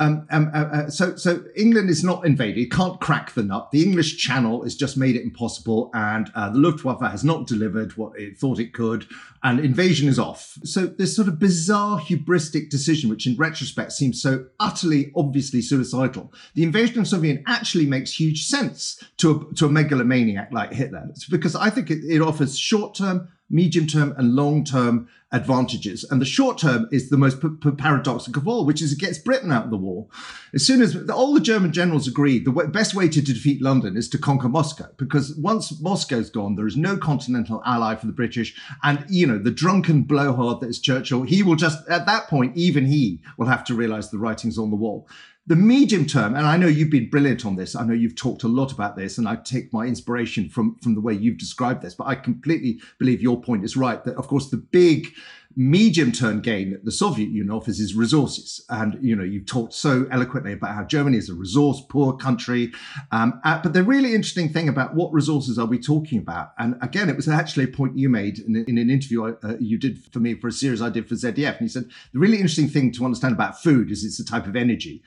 um, 0.00 0.26
um, 0.30 0.50
uh, 0.54 0.58
uh, 0.58 0.90
so, 0.90 1.16
so 1.16 1.42
England 1.56 1.90
is 1.90 2.04
not 2.04 2.24
invaded. 2.24 2.70
Can't 2.70 3.00
crack 3.00 3.32
the 3.32 3.42
nut. 3.42 3.70
The 3.72 3.82
English 3.82 4.16
Channel 4.18 4.62
has 4.62 4.76
just 4.76 4.96
made 4.96 5.16
it 5.16 5.22
impossible, 5.22 5.90
and 5.92 6.30
uh, 6.34 6.50
the 6.50 6.58
Luftwaffe 6.58 7.00
has 7.00 7.24
not 7.24 7.46
delivered 7.48 7.96
what 7.96 8.12
it 8.18 8.38
thought 8.38 8.60
it 8.60 8.72
could, 8.72 9.06
and 9.42 9.58
invasion 9.58 10.08
is 10.08 10.18
off. 10.18 10.56
So, 10.62 10.86
this 10.86 11.16
sort 11.16 11.26
of 11.26 11.40
bizarre 11.40 11.98
hubristic 11.98 12.70
decision, 12.70 13.10
which 13.10 13.26
in 13.26 13.36
retrospect 13.36 13.92
seems 13.92 14.22
so 14.22 14.46
utterly, 14.60 15.10
obviously 15.16 15.62
suicidal, 15.62 16.32
the 16.54 16.62
invasion 16.62 17.00
of 17.00 17.08
Soviet 17.08 17.42
actually 17.46 17.86
makes 17.86 18.12
huge 18.12 18.44
sense 18.44 19.02
to 19.16 19.48
a, 19.50 19.54
to 19.54 19.66
a 19.66 19.70
megalomaniac 19.70 20.52
like 20.52 20.72
Hitler, 20.72 21.06
it's 21.10 21.26
because 21.26 21.56
I 21.56 21.70
think 21.70 21.90
it, 21.90 22.04
it 22.08 22.22
offers 22.22 22.56
short-term 22.56 23.28
medium 23.50 23.86
term, 23.86 24.14
and 24.16 24.34
long 24.34 24.64
term 24.64 25.08
advantages. 25.30 26.04
And 26.10 26.20
the 26.20 26.26
short 26.26 26.58
term 26.58 26.88
is 26.90 27.10
the 27.10 27.16
most 27.16 27.40
p- 27.42 27.48
p- 27.60 27.70
paradoxical 27.70 28.40
of 28.40 28.48
all, 28.48 28.64
which 28.64 28.80
is 28.80 28.92
it 28.92 28.98
gets 28.98 29.18
Britain 29.18 29.52
out 29.52 29.64
of 29.64 29.70
the 29.70 29.76
war. 29.76 30.06
As 30.54 30.66
soon 30.66 30.80
as 30.80 30.94
the, 30.94 31.14
all 31.14 31.34
the 31.34 31.40
German 31.40 31.72
generals 31.72 32.08
agreed, 32.08 32.46
the 32.46 32.50
w- 32.50 32.70
best 32.70 32.94
way 32.94 33.08
to 33.08 33.20
defeat 33.20 33.60
London 33.60 33.96
is 33.96 34.08
to 34.10 34.18
conquer 34.18 34.48
Moscow, 34.48 34.88
because 34.96 35.34
once 35.36 35.80
Moscow's 35.80 36.30
gone, 36.30 36.56
there 36.56 36.66
is 36.66 36.76
no 36.76 36.96
continental 36.96 37.62
ally 37.66 37.94
for 37.94 38.06
the 38.06 38.12
British. 38.12 38.58
And, 38.82 39.04
you 39.08 39.26
know, 39.26 39.38
the 39.38 39.50
drunken 39.50 40.02
blowhard 40.02 40.60
that 40.60 40.70
is 40.70 40.80
Churchill, 40.80 41.22
he 41.22 41.42
will 41.42 41.56
just, 41.56 41.86
at 41.88 42.06
that 42.06 42.28
point, 42.28 42.56
even 42.56 42.86
he 42.86 43.20
will 43.36 43.46
have 43.46 43.64
to 43.64 43.74
realize 43.74 44.10
the 44.10 44.18
writing's 44.18 44.58
on 44.58 44.70
the 44.70 44.76
wall. 44.76 45.08
The 45.48 45.56
medium 45.56 46.04
term, 46.04 46.34
and 46.34 46.46
I 46.46 46.58
know 46.58 46.66
you've 46.66 46.90
been 46.90 47.08
brilliant 47.08 47.46
on 47.46 47.56
this. 47.56 47.74
I 47.74 47.82
know 47.82 47.94
you've 47.94 48.14
talked 48.14 48.42
a 48.42 48.48
lot 48.48 48.70
about 48.70 48.96
this, 48.96 49.16
and 49.16 49.26
I 49.26 49.36
take 49.36 49.72
my 49.72 49.86
inspiration 49.86 50.50
from 50.50 50.76
from 50.82 50.94
the 50.94 51.00
way 51.00 51.14
you've 51.14 51.38
described 51.38 51.80
this. 51.80 51.94
But 51.94 52.06
I 52.06 52.16
completely 52.16 52.80
believe 52.98 53.22
your 53.22 53.40
point 53.40 53.64
is 53.64 53.74
right. 53.74 54.04
That 54.04 54.16
of 54.16 54.28
course 54.28 54.50
the 54.50 54.58
big 54.58 55.08
medium 55.56 56.12
term 56.12 56.40
gain 56.40 56.70
that 56.70 56.84
the 56.84 56.92
Soviet 56.92 57.30
Union 57.30 57.50
offers 57.50 57.80
is 57.80 57.94
resources. 57.94 58.64
And, 58.68 58.96
you 59.02 59.16
know, 59.16 59.24
you've 59.24 59.46
talked 59.46 59.72
so 59.72 60.06
eloquently 60.10 60.52
about 60.52 60.74
how 60.74 60.84
Germany 60.84 61.16
is 61.16 61.28
a 61.28 61.34
resource 61.34 61.82
poor 61.88 62.12
country. 62.12 62.72
Um, 63.10 63.40
uh, 63.42 63.60
but 63.60 63.72
the 63.72 63.82
really 63.82 64.14
interesting 64.14 64.50
thing 64.50 64.68
about 64.68 64.94
what 64.94 65.12
resources 65.12 65.58
are 65.58 65.66
we 65.66 65.78
talking 65.80 66.18
about? 66.18 66.52
And 66.58 66.76
again, 66.80 67.08
it 67.08 67.16
was 67.16 67.28
actually 67.28 67.64
a 67.64 67.68
point 67.68 67.98
you 67.98 68.08
made 68.08 68.38
in, 68.38 68.56
in 68.68 68.78
an 68.78 68.88
interview 68.88 69.24
uh, 69.24 69.56
you 69.58 69.78
did 69.78 69.98
for 70.12 70.20
me 70.20 70.34
for 70.34 70.48
a 70.48 70.52
series 70.52 70.80
I 70.80 70.90
did 70.90 71.08
for 71.08 71.14
ZDF. 71.14 71.58
And 71.58 71.62
you 71.62 71.68
said 71.68 71.86
the 72.12 72.18
really 72.18 72.36
interesting 72.36 72.68
thing 72.68 72.92
to 72.92 73.04
understand 73.04 73.34
about 73.34 73.60
food 73.60 73.90
is 73.90 74.04
it's 74.04 74.20
a 74.20 74.24
type 74.24 74.46
of 74.46 74.54
energy. 74.54 75.02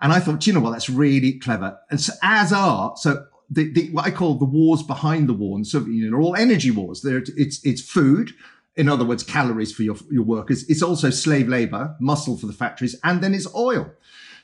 And 0.00 0.12
I 0.12 0.20
thought, 0.20 0.46
you 0.46 0.52
know 0.52 0.60
what, 0.60 0.72
that's 0.72 0.90
really 0.90 1.38
clever. 1.38 1.78
And 1.90 2.00
so, 2.00 2.12
as 2.22 2.52
are, 2.52 2.94
so 2.96 3.26
the, 3.48 3.72
the, 3.72 3.90
what 3.90 4.04
I 4.04 4.10
call 4.10 4.34
the 4.34 4.44
wars 4.44 4.82
behind 4.82 5.28
the 5.28 5.32
war 5.32 5.56
in 5.56 5.62
the 5.62 5.68
Soviet 5.68 5.94
Union 5.94 6.14
are 6.14 6.20
all 6.20 6.36
energy 6.36 6.70
wars. 6.70 7.02
They're, 7.02 7.22
it's, 7.36 7.64
it's 7.64 7.80
food, 7.80 8.32
in 8.76 8.88
other 8.88 9.04
words, 9.04 9.22
calories 9.22 9.72
for 9.72 9.82
your, 9.82 9.96
your 10.10 10.24
workers. 10.24 10.68
It's 10.68 10.82
also 10.82 11.10
slave 11.10 11.48
labor, 11.48 11.96
muscle 11.98 12.36
for 12.36 12.46
the 12.46 12.52
factories, 12.52 12.96
and 13.04 13.22
then 13.22 13.34
it's 13.34 13.52
oil. 13.54 13.90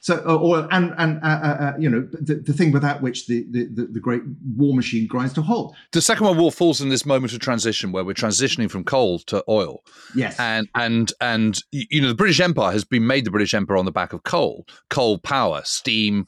So 0.02 0.16
uh, 0.26 0.36
oil 0.42 0.66
and 0.72 0.92
and 0.98 1.22
uh, 1.22 1.26
uh, 1.26 1.56
uh, 1.60 1.72
you 1.78 1.88
know 1.88 2.00
the, 2.10 2.34
the 2.34 2.52
thing 2.52 2.72
without 2.72 3.02
which 3.02 3.28
the, 3.28 3.44
the 3.52 3.86
the 3.86 4.00
great 4.00 4.22
war 4.56 4.74
machine 4.74 5.06
grinds 5.06 5.32
to 5.34 5.42
halt. 5.42 5.76
The 5.92 6.02
Second 6.02 6.26
World 6.26 6.38
War 6.38 6.50
falls 6.50 6.80
in 6.80 6.88
this 6.88 7.06
moment 7.06 7.32
of 7.32 7.38
transition 7.38 7.92
where 7.92 8.04
we're 8.04 8.14
transitioning 8.14 8.68
from 8.68 8.82
coal 8.82 9.20
to 9.20 9.44
oil. 9.48 9.84
Yes, 10.16 10.40
and 10.40 10.68
and 10.74 11.12
and 11.20 11.62
you 11.70 12.00
know 12.00 12.08
the 12.08 12.16
British 12.16 12.40
Empire 12.40 12.72
has 12.72 12.84
been 12.84 13.06
made 13.06 13.24
the 13.24 13.30
British 13.30 13.54
Empire 13.54 13.76
on 13.76 13.84
the 13.84 13.92
back 13.92 14.12
of 14.12 14.24
coal, 14.24 14.66
coal 14.90 15.18
power, 15.18 15.62
steam, 15.64 16.26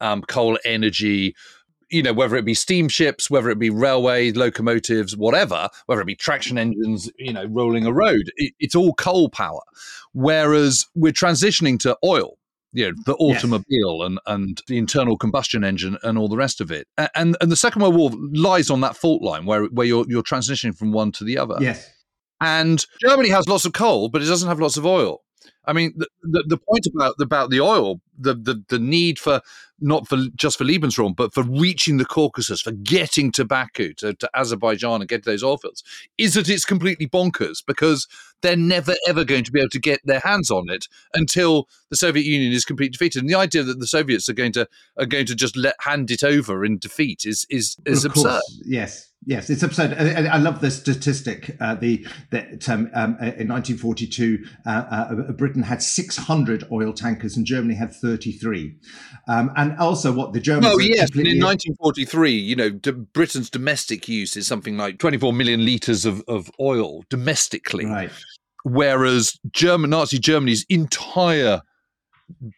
um, 0.00 0.22
coal 0.22 0.58
energy 0.64 1.36
you 1.90 2.02
know, 2.02 2.14
whether 2.14 2.36
it 2.36 2.46
be 2.46 2.54
steamships, 2.54 3.28
whether 3.28 3.50
it 3.50 3.58
be 3.58 3.68
railway 3.68 4.32
locomotives, 4.32 5.14
whatever, 5.14 5.68
whether 5.84 6.00
it 6.00 6.06
be 6.06 6.14
traction 6.16 6.56
engines, 6.56 7.10
you 7.18 7.34
know, 7.34 7.44
rolling 7.44 7.84
a 7.84 7.92
road, 7.92 8.32
it, 8.36 8.54
it's 8.58 8.74
all 8.74 8.94
coal 8.94 9.28
power. 9.28 9.60
Whereas 10.14 10.86
we're 10.94 11.12
transitioning 11.12 11.78
to 11.80 11.98
oil, 12.02 12.38
you 12.72 12.86
know, 12.86 12.94
the 13.04 13.14
automobile 13.16 13.98
yes. 14.00 14.06
and, 14.06 14.18
and 14.26 14.62
the 14.66 14.78
internal 14.78 15.16
combustion 15.16 15.62
engine 15.62 15.98
and 16.02 16.18
all 16.18 16.28
the 16.28 16.36
rest 16.36 16.60
of 16.60 16.70
it. 16.70 16.88
And 17.14 17.36
and 17.40 17.50
the 17.50 17.56
Second 17.56 17.82
World 17.82 17.94
War 17.94 18.10
lies 18.32 18.70
on 18.70 18.80
that 18.80 18.96
fault 18.96 19.22
line 19.22 19.44
where 19.44 19.64
where 19.66 19.86
you're 19.86 20.06
you're 20.08 20.22
transitioning 20.22 20.76
from 20.76 20.92
one 20.92 21.12
to 21.12 21.24
the 21.24 21.38
other. 21.38 21.56
Yes. 21.60 21.90
And 22.40 22.84
Germany 23.00 23.28
has 23.28 23.48
lots 23.48 23.64
of 23.64 23.72
coal, 23.72 24.08
but 24.08 24.20
it 24.20 24.26
doesn't 24.26 24.48
have 24.48 24.58
lots 24.58 24.76
of 24.76 24.84
oil. 24.84 25.22
I 25.64 25.72
mean, 25.72 25.94
the, 25.96 26.08
the, 26.22 26.44
the, 26.48 26.56
point 26.56 26.86
about 26.92 27.14
about 27.20 27.50
the 27.50 27.60
oil, 27.60 28.00
the, 28.18 28.34
the 28.34 28.62
the 28.68 28.78
need 28.78 29.18
for 29.18 29.40
not 29.80 30.08
for 30.08 30.16
just 30.34 30.58
for 30.58 30.64
Lebensraum, 30.64 31.14
but 31.14 31.32
for 31.32 31.42
reaching 31.42 31.98
the 31.98 32.04
Caucasus, 32.04 32.60
for 32.60 32.72
getting 32.72 33.30
to 33.32 33.44
Baku, 33.44 33.94
to, 33.94 34.14
to 34.14 34.30
Azerbaijan, 34.34 35.00
and 35.00 35.08
get 35.08 35.22
to 35.24 35.30
those 35.30 35.44
oil 35.44 35.58
fields, 35.58 35.84
is 36.18 36.34
that 36.34 36.48
it's 36.48 36.64
completely 36.64 37.06
bonkers 37.06 37.58
because 37.64 38.08
they're 38.40 38.56
never 38.56 38.94
ever 39.06 39.24
going 39.24 39.44
to 39.44 39.52
be 39.52 39.60
able 39.60 39.70
to 39.70 39.80
get 39.80 40.00
their 40.04 40.20
hands 40.20 40.50
on 40.50 40.68
it 40.68 40.88
until 41.14 41.68
the 41.90 41.96
Soviet 41.96 42.24
Union 42.24 42.52
is 42.52 42.64
completely 42.64 42.92
defeated. 42.92 43.22
And 43.22 43.30
the 43.30 43.36
idea 43.36 43.62
that 43.62 43.78
the 43.78 43.86
Soviets 43.86 44.28
are 44.28 44.34
going 44.34 44.52
to 44.52 44.68
are 44.98 45.06
going 45.06 45.26
to 45.26 45.34
just 45.34 45.56
let 45.56 45.76
hand 45.80 46.10
it 46.10 46.24
over 46.24 46.64
in 46.64 46.78
defeat 46.78 47.24
is 47.24 47.46
is 47.50 47.76
is 47.86 48.04
absurd. 48.04 48.40
Course, 48.40 48.62
yes, 48.64 49.12
Yes, 49.24 49.50
it's 49.50 49.62
absurd. 49.62 49.94
I, 49.94 50.34
I 50.34 50.38
love 50.38 50.60
the 50.60 50.70
statistic. 50.70 51.56
Uh, 51.60 51.76
the 51.76 52.04
that 52.30 52.68
um, 52.68 52.90
um, 52.92 53.16
uh, 53.20 53.30
in 53.38 53.48
1942, 53.48 54.44
uh, 54.66 54.68
uh, 54.68 55.32
Britain 55.32 55.51
had 55.60 55.82
600 55.82 56.64
oil 56.72 56.94
tankers 56.94 57.36
and 57.36 57.44
Germany 57.44 57.74
had 57.74 57.94
33. 57.94 58.74
Um, 59.28 59.52
and 59.56 59.76
also, 59.78 60.10
what 60.12 60.32
the 60.32 60.40
Germans. 60.40 60.72
Oh 60.74 60.78
yes, 60.78 61.10
in 61.10 61.40
1943, 61.40 62.32
you 62.32 62.56
know, 62.56 62.70
Britain's 62.70 63.50
domestic 63.50 64.08
use 64.08 64.36
is 64.36 64.46
something 64.46 64.78
like 64.78 64.98
24 64.98 65.34
million 65.34 65.64
liters 65.64 66.06
of, 66.06 66.22
of 66.26 66.50
oil 66.58 67.04
domestically, 67.10 67.84
right? 67.84 68.10
Whereas 68.64 69.38
German 69.50 69.90
Nazi 69.90 70.18
Germany's 70.18 70.64
entire 70.70 71.60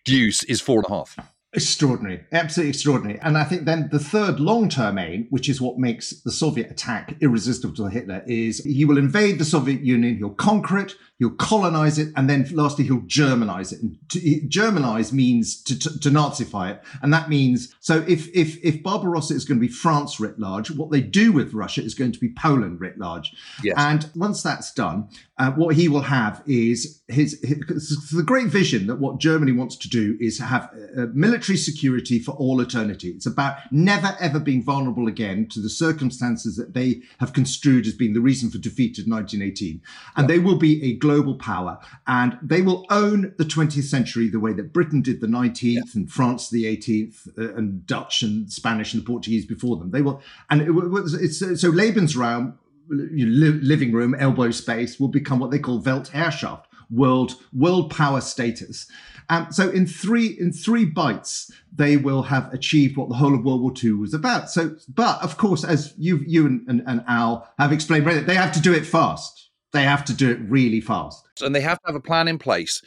use 0.06 0.44
is 0.44 0.60
four 0.60 0.76
and 0.78 0.86
a 0.86 0.90
half. 0.90 1.33
Extraordinary, 1.54 2.24
absolutely 2.32 2.70
extraordinary. 2.70 3.20
And 3.22 3.38
I 3.38 3.44
think 3.44 3.64
then 3.64 3.88
the 3.92 3.98
third 3.98 4.40
long 4.40 4.68
term 4.68 4.98
aim, 4.98 5.26
which 5.30 5.48
is 5.48 5.60
what 5.60 5.78
makes 5.78 6.10
the 6.22 6.32
Soviet 6.32 6.70
attack 6.70 7.16
irresistible 7.20 7.74
to 7.76 7.86
Hitler, 7.86 8.24
is 8.26 8.58
he 8.58 8.84
will 8.84 8.98
invade 8.98 9.38
the 9.38 9.44
Soviet 9.44 9.80
Union, 9.80 10.16
he'll 10.16 10.30
conquer 10.30 10.78
it, 10.78 10.94
he'll 11.18 11.30
colonize 11.30 11.98
it, 11.98 12.12
and 12.16 12.28
then 12.28 12.48
lastly, 12.52 12.84
he'll 12.84 13.00
Germanize 13.02 13.72
it. 13.72 13.80
And 13.82 13.96
to, 14.10 14.20
Germanize 14.48 15.12
means 15.12 15.62
to, 15.62 15.78
to, 15.78 16.00
to, 16.00 16.10
Nazify 16.10 16.72
it. 16.72 16.82
And 17.02 17.12
that 17.12 17.28
means, 17.28 17.74
so 17.80 18.04
if, 18.08 18.28
if, 18.34 18.62
if 18.64 18.82
Barbarossa 18.82 19.34
is 19.34 19.44
going 19.44 19.58
to 19.58 19.66
be 19.66 19.72
France 19.72 20.18
writ 20.18 20.38
large, 20.38 20.70
what 20.70 20.90
they 20.90 21.00
do 21.00 21.32
with 21.32 21.54
Russia 21.54 21.82
is 21.82 21.94
going 21.94 22.12
to 22.12 22.18
be 22.18 22.32
Poland 22.34 22.80
writ 22.80 22.98
large. 22.98 23.32
Yes. 23.62 23.74
And 23.78 24.10
once 24.16 24.42
that's 24.42 24.72
done, 24.72 25.08
uh, 25.38 25.52
what 25.52 25.76
he 25.76 25.88
will 25.88 26.02
have 26.02 26.42
is 26.46 27.02
his, 27.08 27.40
his, 27.42 28.10
the 28.12 28.22
great 28.22 28.48
vision 28.48 28.86
that 28.86 28.96
what 28.96 29.18
Germany 29.18 29.52
wants 29.52 29.76
to 29.76 29.88
do 29.88 30.16
is 30.20 30.38
have 30.38 30.70
uh, 30.96 31.06
military 31.12 31.43
security 31.44 32.18
for 32.18 32.32
all 32.32 32.60
eternity. 32.60 33.10
It's 33.10 33.26
about 33.26 33.56
never 33.70 34.16
ever 34.20 34.40
being 34.40 34.62
vulnerable 34.62 35.06
again 35.06 35.48
to 35.48 35.60
the 35.60 35.68
circumstances 35.68 36.56
that 36.56 36.74
they 36.74 37.02
have 37.18 37.32
construed 37.32 37.86
as 37.86 37.92
being 37.92 38.14
the 38.14 38.20
reason 38.20 38.50
for 38.50 38.58
defeat 38.58 38.98
in 38.98 39.10
1918. 39.10 39.82
And 40.16 40.28
they 40.28 40.38
will 40.38 40.56
be 40.56 40.82
a 40.84 40.96
global 40.96 41.34
power 41.34 41.78
and 42.06 42.38
they 42.42 42.62
will 42.62 42.86
own 42.90 43.34
the 43.38 43.44
20th 43.44 43.84
century 43.84 44.28
the 44.28 44.40
way 44.40 44.52
that 44.54 44.72
Britain 44.72 45.02
did 45.02 45.20
the 45.20 45.26
19th 45.26 45.62
yeah. 45.62 45.82
and 45.94 46.10
France 46.10 46.48
the 46.48 46.64
18th 46.64 47.38
uh, 47.38 47.54
and 47.54 47.86
Dutch 47.86 48.22
and 48.22 48.50
Spanish 48.50 48.94
and 48.94 49.02
the 49.02 49.06
Portuguese 49.06 49.46
before 49.46 49.76
them. 49.76 49.90
They 49.90 50.02
will, 50.02 50.22
and 50.50 50.62
it, 50.62 50.70
was 50.70 51.14
it's 51.14 51.38
so 51.38 51.70
Lebensraum 51.70 52.54
living 52.88 53.92
room, 53.92 54.14
elbow 54.14 54.50
space 54.50 55.00
will 55.00 55.08
become 55.08 55.38
what 55.38 55.50
they 55.50 55.58
call 55.58 55.80
Weltherrschaft, 55.80 56.64
world 56.90 57.34
world 57.52 57.90
power 57.90 58.20
status. 58.20 58.86
Um, 59.28 59.48
so 59.50 59.70
in 59.70 59.86
three 59.86 60.26
in 60.26 60.52
three 60.52 60.84
bites, 60.84 61.50
they 61.72 61.96
will 61.96 62.22
have 62.22 62.52
achieved 62.52 62.96
what 62.96 63.08
the 63.08 63.14
whole 63.14 63.34
of 63.34 63.44
World 63.44 63.62
War 63.62 63.72
II 63.82 63.92
was 63.92 64.14
about. 64.14 64.50
So, 64.50 64.76
but 64.88 65.22
of 65.22 65.36
course, 65.36 65.64
as 65.64 65.94
you 65.96 66.22
you 66.26 66.46
and, 66.46 66.68
and, 66.68 66.82
and 66.86 67.04
Al 67.08 67.48
have 67.58 67.72
explained, 67.72 68.06
they 68.06 68.34
have 68.34 68.52
to 68.52 68.60
do 68.60 68.72
it 68.72 68.86
fast. 68.86 69.50
They 69.72 69.82
have 69.82 70.04
to 70.06 70.14
do 70.14 70.30
it 70.30 70.38
really 70.42 70.80
fast, 70.80 71.26
and 71.40 71.54
they 71.54 71.60
have 71.60 71.78
to 71.80 71.86
have 71.86 71.96
a 71.96 72.00
plan 72.00 72.28
in 72.28 72.38
place 72.38 72.82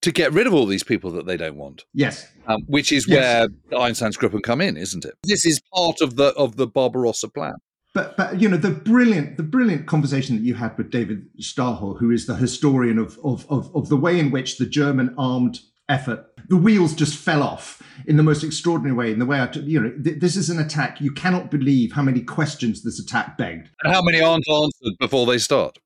to 0.00 0.10
get 0.10 0.32
rid 0.32 0.46
of 0.46 0.54
all 0.54 0.66
these 0.66 0.82
people 0.82 1.10
that 1.12 1.26
they 1.26 1.36
don't 1.36 1.56
want. 1.56 1.84
Yes, 1.92 2.26
um, 2.46 2.62
which 2.66 2.90
is 2.92 3.06
yes. 3.06 3.48
where 3.70 3.80
Einsatzgruppen 3.80 4.42
come 4.42 4.60
in, 4.60 4.76
isn't 4.76 5.04
it? 5.04 5.14
This 5.24 5.44
is 5.44 5.60
part 5.74 6.00
of 6.00 6.16
the 6.16 6.28
of 6.34 6.56
the 6.56 6.66
Barbarossa 6.66 7.28
plan 7.28 7.56
but 7.94 8.16
but 8.16 8.40
you 8.40 8.48
know 8.48 8.56
the 8.56 8.70
brilliant 8.70 9.36
the 9.36 9.42
brilliant 9.42 9.86
conversation 9.86 10.36
that 10.36 10.42
you 10.42 10.54
had 10.54 10.76
with 10.78 10.90
David 10.90 11.26
Stahel, 11.38 11.98
who 11.98 12.10
is 12.10 12.26
the 12.26 12.36
historian 12.36 12.98
of 12.98 13.18
of 13.22 13.46
of, 13.50 13.74
of 13.74 13.88
the 13.88 13.96
way 13.96 14.18
in 14.18 14.30
which 14.30 14.58
the 14.58 14.66
German 14.66 15.14
armed 15.18 15.60
effort. 15.92 16.26
The 16.48 16.56
wheels 16.56 16.94
just 16.94 17.16
fell 17.16 17.42
off 17.42 17.82
in 18.06 18.16
the 18.16 18.22
most 18.22 18.42
extraordinary 18.42 18.96
way 18.96 19.12
in 19.12 19.18
the 19.18 19.26
way 19.26 19.38
I, 19.38 19.50
you 19.52 19.80
know 19.80 19.92
th- 20.02 20.18
this 20.18 20.36
is 20.36 20.50
an 20.50 20.58
attack. 20.58 21.00
You 21.00 21.12
cannot 21.12 21.50
believe 21.50 21.92
how 21.92 22.02
many 22.02 22.22
questions 22.22 22.82
this 22.82 22.98
attack 22.98 23.36
begged. 23.38 23.70
And 23.84 23.94
how 23.94 24.02
many 24.02 24.20
aren't 24.20 24.48
answered 24.48 24.98
before 24.98 25.26
they 25.26 25.38
start? 25.38 25.78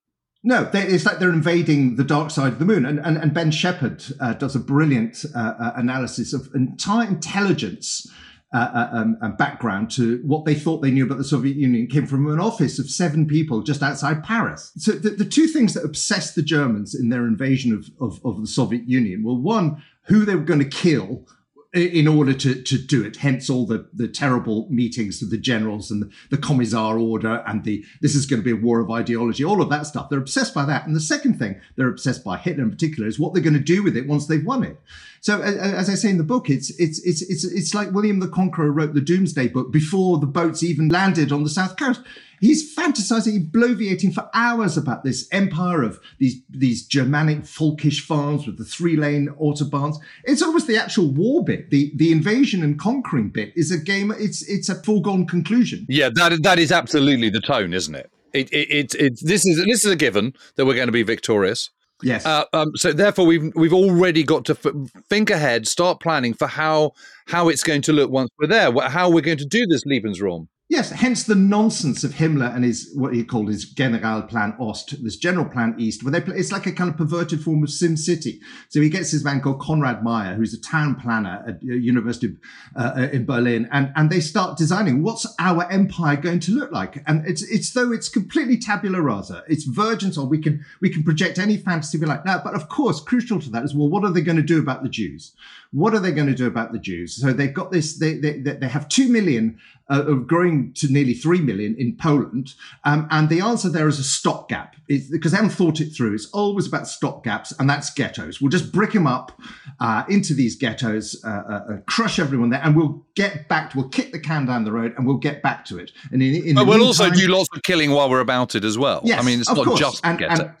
No, 0.43 0.63
they, 0.63 0.83
it's 0.83 1.05
like 1.05 1.19
they're 1.19 1.29
invading 1.29 1.95
the 1.95 2.03
dark 2.03 2.31
side 2.31 2.53
of 2.53 2.59
the 2.59 2.65
moon. 2.65 2.85
And, 2.85 2.99
and, 2.99 3.17
and 3.17 3.33
Ben 3.33 3.51
Shepherd 3.51 4.03
uh, 4.19 4.33
does 4.33 4.55
a 4.55 4.59
brilliant 4.59 5.25
uh, 5.35 5.53
uh, 5.59 5.73
analysis 5.75 6.31
of 6.31 6.49
entire 6.55 7.07
intelligence 7.07 8.07
uh, 8.53 8.57
uh, 8.73 8.89
um, 8.93 9.17
um, 9.21 9.35
background 9.35 9.91
to 9.91 10.21
what 10.25 10.45
they 10.45 10.55
thought 10.55 10.81
they 10.81 10.89
knew 10.89 11.03
about 11.03 11.17
the 11.17 11.23
Soviet 11.25 11.57
Union. 11.57 11.85
Came 11.85 12.07
from 12.07 12.31
an 12.31 12.39
office 12.39 12.79
of 12.79 12.89
seven 12.89 13.27
people 13.27 13.61
just 13.61 13.83
outside 13.83 14.23
Paris. 14.23 14.71
So 14.77 14.93
the, 14.93 15.09
the 15.09 15.25
two 15.25 15.47
things 15.47 15.73
that 15.73 15.83
obsessed 15.83 16.35
the 16.35 16.41
Germans 16.41 16.95
in 16.95 17.09
their 17.09 17.27
invasion 17.27 17.73
of, 17.73 17.89
of, 17.99 18.25
of 18.25 18.39
the 18.39 18.47
Soviet 18.47 18.87
Union 18.87 19.23
were 19.25 19.33
one, 19.33 19.83
who 20.07 20.25
they 20.25 20.35
were 20.35 20.43
going 20.43 20.59
to 20.59 20.65
kill 20.65 21.25
in 21.73 22.07
order 22.07 22.33
to, 22.33 22.61
to 22.61 22.77
do 22.77 23.03
it. 23.03 23.17
Hence 23.17 23.49
all 23.49 23.65
the, 23.65 23.89
the 23.93 24.07
terrible 24.07 24.67
meetings 24.69 25.21
of 25.21 25.29
the 25.29 25.37
generals 25.37 25.91
and 25.91 26.01
the, 26.01 26.09
the 26.29 26.37
commissar 26.37 26.97
order 26.97 27.43
and 27.45 27.63
the 27.63 27.83
this 28.01 28.15
is 28.15 28.25
going 28.25 28.41
to 28.41 28.45
be 28.45 28.57
a 28.57 28.63
war 28.63 28.79
of 28.79 28.89
ideology, 28.89 29.43
all 29.43 29.61
of 29.61 29.69
that 29.69 29.85
stuff. 29.85 30.09
They're 30.09 30.19
obsessed 30.19 30.53
by 30.53 30.65
that. 30.65 30.87
And 30.87 30.95
the 30.95 31.01
second 31.01 31.37
thing 31.37 31.59
they're 31.75 31.89
obsessed 31.89 32.23
by 32.23 32.37
Hitler 32.37 32.63
in 32.63 32.71
particular 32.71 33.07
is 33.07 33.19
what 33.19 33.33
they're 33.33 33.43
going 33.43 33.53
to 33.53 33.59
do 33.59 33.83
with 33.83 33.97
it 33.97 34.07
once 34.07 34.27
they've 34.27 34.45
won 34.45 34.63
it. 34.63 34.79
So 35.21 35.41
as 35.41 35.89
I 35.89 35.95
say 35.95 36.09
in 36.09 36.17
the 36.17 36.23
book, 36.23 36.49
it's 36.49 36.69
it's 36.79 36.99
it's 37.05 37.21
it's 37.21 37.43
it's 37.43 37.73
like 37.73 37.91
William 37.91 38.19
the 38.19 38.27
Conqueror 38.27 38.71
wrote 38.71 38.93
the 38.93 39.01
Domesday 39.01 39.47
book 39.47 39.71
before 39.71 40.19
the 40.19 40.27
boats 40.27 40.63
even 40.63 40.89
landed 40.89 41.31
on 41.31 41.43
the 41.43 41.49
south 41.49 41.77
coast. 41.77 42.01
He's 42.39 42.75
fantasizing, 42.75 43.49
bloviating 43.49 44.13
for 44.13 44.29
hours 44.33 44.77
about 44.77 45.03
this 45.03 45.27
empire 45.31 45.81
of 45.81 45.99
these, 46.19 46.39
these 46.49 46.85
Germanic 46.85 47.39
folkish 47.39 48.01
farms 48.01 48.45
with 48.45 48.59
the 48.59 48.65
three 48.65 48.95
lane 48.95 49.29
autobahns. 49.41 49.95
It's 50.23 50.43
almost 50.43 50.67
the 50.67 50.77
actual 50.77 51.07
war 51.11 51.43
bit. 51.43 51.71
The, 51.71 51.91
the 51.95 52.11
invasion 52.11 52.63
and 52.63 52.79
conquering 52.79 53.29
bit 53.29 53.53
is 53.55 53.71
a 53.71 53.77
game. 53.79 54.13
It's, 54.17 54.47
it's 54.47 54.69
a 54.69 54.75
foregone 54.75 55.25
conclusion. 55.25 55.87
Yeah, 55.89 56.09
that, 56.13 56.43
that 56.43 56.59
is 56.59 56.71
absolutely 56.71 57.31
the 57.31 57.41
tone, 57.41 57.73
isn't 57.73 57.95
it? 57.95 58.11
It, 58.33 58.53
it, 58.53 58.69
it, 58.69 58.95
it, 58.95 59.19
this 59.23 59.45
is 59.45 59.65
this 59.65 59.83
is 59.83 59.91
a 59.91 59.95
given 59.95 60.33
that 60.55 60.65
we're 60.65 60.75
going 60.75 60.89
to 60.89 60.91
be 60.91 61.01
victorious. 61.01 61.71
Yes. 62.03 62.25
Uh, 62.25 62.43
um, 62.53 62.75
so 62.75 62.93
therefore, 62.93 63.25
we've 63.25 63.51
we've 63.55 63.73
already 63.73 64.23
got 64.23 64.45
to 64.45 64.53
f- 64.53 64.73
think 65.09 65.29
ahead, 65.29 65.67
start 65.67 65.99
planning 65.99 66.33
for 66.33 66.47
how 66.47 66.91
how 67.25 67.49
it's 67.49 67.63
going 67.63 67.81
to 67.83 67.93
look 67.93 68.11
once 68.11 68.29
we're 68.39 68.47
there, 68.47 68.71
how 68.87 69.09
we're 69.09 69.21
going 69.21 69.39
to 69.39 69.45
do 69.45 69.65
this 69.65 69.83
Lebensraum. 69.85 70.47
Yes, 70.69 70.89
hence 70.89 71.23
the 71.23 71.33
nonsense 71.33 72.03
of 72.03 72.15
Himmler 72.15 72.53
and 72.53 72.65
his 72.65 72.91
what 72.93 73.13
he 73.13 73.23
called 73.23 73.47
his 73.47 73.73
Generalplan 73.73 74.59
Ost, 74.59 75.01
this 75.01 75.15
general 75.15 75.45
plan 75.45 75.73
East, 75.77 76.03
where 76.03 76.11
they 76.11 76.19
play, 76.19 76.35
it's 76.35 76.51
like 76.51 76.65
a 76.65 76.73
kind 76.73 76.89
of 76.89 76.97
perverted 76.97 77.41
form 77.41 77.63
of 77.63 77.69
Sim 77.69 77.95
City. 77.95 78.41
So 78.67 78.81
he 78.81 78.89
gets 78.89 79.13
this 79.13 79.23
man 79.23 79.39
called 79.39 79.61
Konrad 79.61 80.03
Meyer, 80.03 80.35
who's 80.35 80.53
a 80.53 80.59
town 80.59 80.95
planner 80.95 81.41
at 81.47 81.63
University 81.63 82.35
uh, 82.75 82.91
uh, 82.97 83.09
in 83.13 83.25
Berlin, 83.25 83.69
and 83.71 83.93
and 83.95 84.09
they 84.09 84.19
start 84.19 84.57
designing 84.57 85.03
what's 85.03 85.25
our 85.39 85.71
empire 85.71 86.17
going 86.17 86.41
to 86.41 86.51
look 86.51 86.73
like, 86.73 87.01
and 87.07 87.25
it's 87.25 87.43
it's 87.43 87.71
though 87.71 87.93
it's 87.93 88.09
completely 88.09 88.57
tabula 88.57 89.01
rasa, 89.01 89.45
it's 89.47 89.63
virgin, 89.63 90.11
or 90.17 90.25
we 90.25 90.37
can 90.37 90.65
we 90.81 90.89
can 90.89 91.01
project 91.01 91.39
any 91.39 91.55
fantasy 91.55 91.97
we 91.97 92.07
like. 92.07 92.25
Now, 92.25 92.41
but 92.43 92.55
of 92.55 92.67
course, 92.67 92.99
crucial 92.99 93.39
to 93.39 93.49
that 93.51 93.63
is 93.63 93.73
well, 93.73 93.87
what 93.87 94.03
are 94.03 94.11
they 94.11 94.21
going 94.21 94.35
to 94.35 94.43
do 94.43 94.59
about 94.59 94.83
the 94.83 94.89
Jews? 94.89 95.31
What 95.71 95.93
are 95.93 95.99
they 95.99 96.11
going 96.11 96.27
to 96.27 96.35
do 96.35 96.47
about 96.47 96.71
the 96.71 96.79
Jews? 96.79 97.19
So 97.21 97.33
they've 97.33 97.53
got 97.53 97.71
this. 97.71 97.97
They 97.97 98.15
they 98.17 98.39
they 98.39 98.67
have 98.67 98.87
two 98.87 99.09
million 99.09 99.59
uh, 99.89 100.03
of 100.05 100.27
growing 100.27 100.73
to 100.73 100.91
nearly 100.91 101.13
3 101.13 101.41
million 101.41 101.75
in 101.77 101.95
Poland. 101.95 102.53
Um, 102.83 103.07
and 103.09 103.29
the 103.29 103.41
answer 103.41 103.69
there 103.69 103.87
is 103.87 103.99
a 103.99 104.03
stopgap 104.03 104.75
because 104.87 105.31
they 105.31 105.37
haven't 105.37 105.51
thought 105.51 105.79
it 105.79 105.91
through. 105.91 106.13
It's 106.13 106.29
always 106.31 106.67
about 106.67 106.83
stopgaps, 106.83 107.53
and 107.59 107.69
that's 107.69 107.93
ghettos. 107.93 108.41
We'll 108.41 108.49
just 108.49 108.71
brick 108.71 108.93
them 108.93 109.07
up 109.07 109.39
uh, 109.79 110.03
into 110.09 110.33
these 110.33 110.55
ghettos, 110.55 111.23
uh, 111.23 111.27
uh, 111.27 111.73
uh 111.73 111.77
crush 111.87 112.19
everyone 112.19 112.49
there, 112.49 112.61
and 112.63 112.75
we'll 112.75 113.05
get 113.15 113.47
back 113.47 113.71
to, 113.71 113.77
we'll 113.77 113.89
kick 113.89 114.11
the 114.11 114.19
can 114.19 114.45
down 114.45 114.63
the 114.63 114.71
road 114.71 114.93
and 114.97 115.07
we'll 115.07 115.17
get 115.17 115.41
back 115.41 115.65
to 115.65 115.77
it. 115.77 115.91
And 116.11 116.21
in, 116.21 116.47
in 116.47 116.55
but 116.55 116.67
we'll 116.67 116.79
meantime, 116.79 117.07
also 117.07 117.09
do 117.09 117.27
lots 117.27 117.49
of 117.55 117.63
killing 117.63 117.91
while 117.91 118.09
we're 118.09 118.19
about 118.19 118.55
it 118.55 118.63
as 118.63 118.77
well. 118.77 119.01
Yes, 119.03 119.21
I 119.21 119.25
mean, 119.25 119.39
it's 119.39 119.49
not 119.49 119.65
course. 119.65 119.79
just 119.79 120.05
and, 120.05 120.19
ghettos. 120.19 120.39
And, 120.39 120.51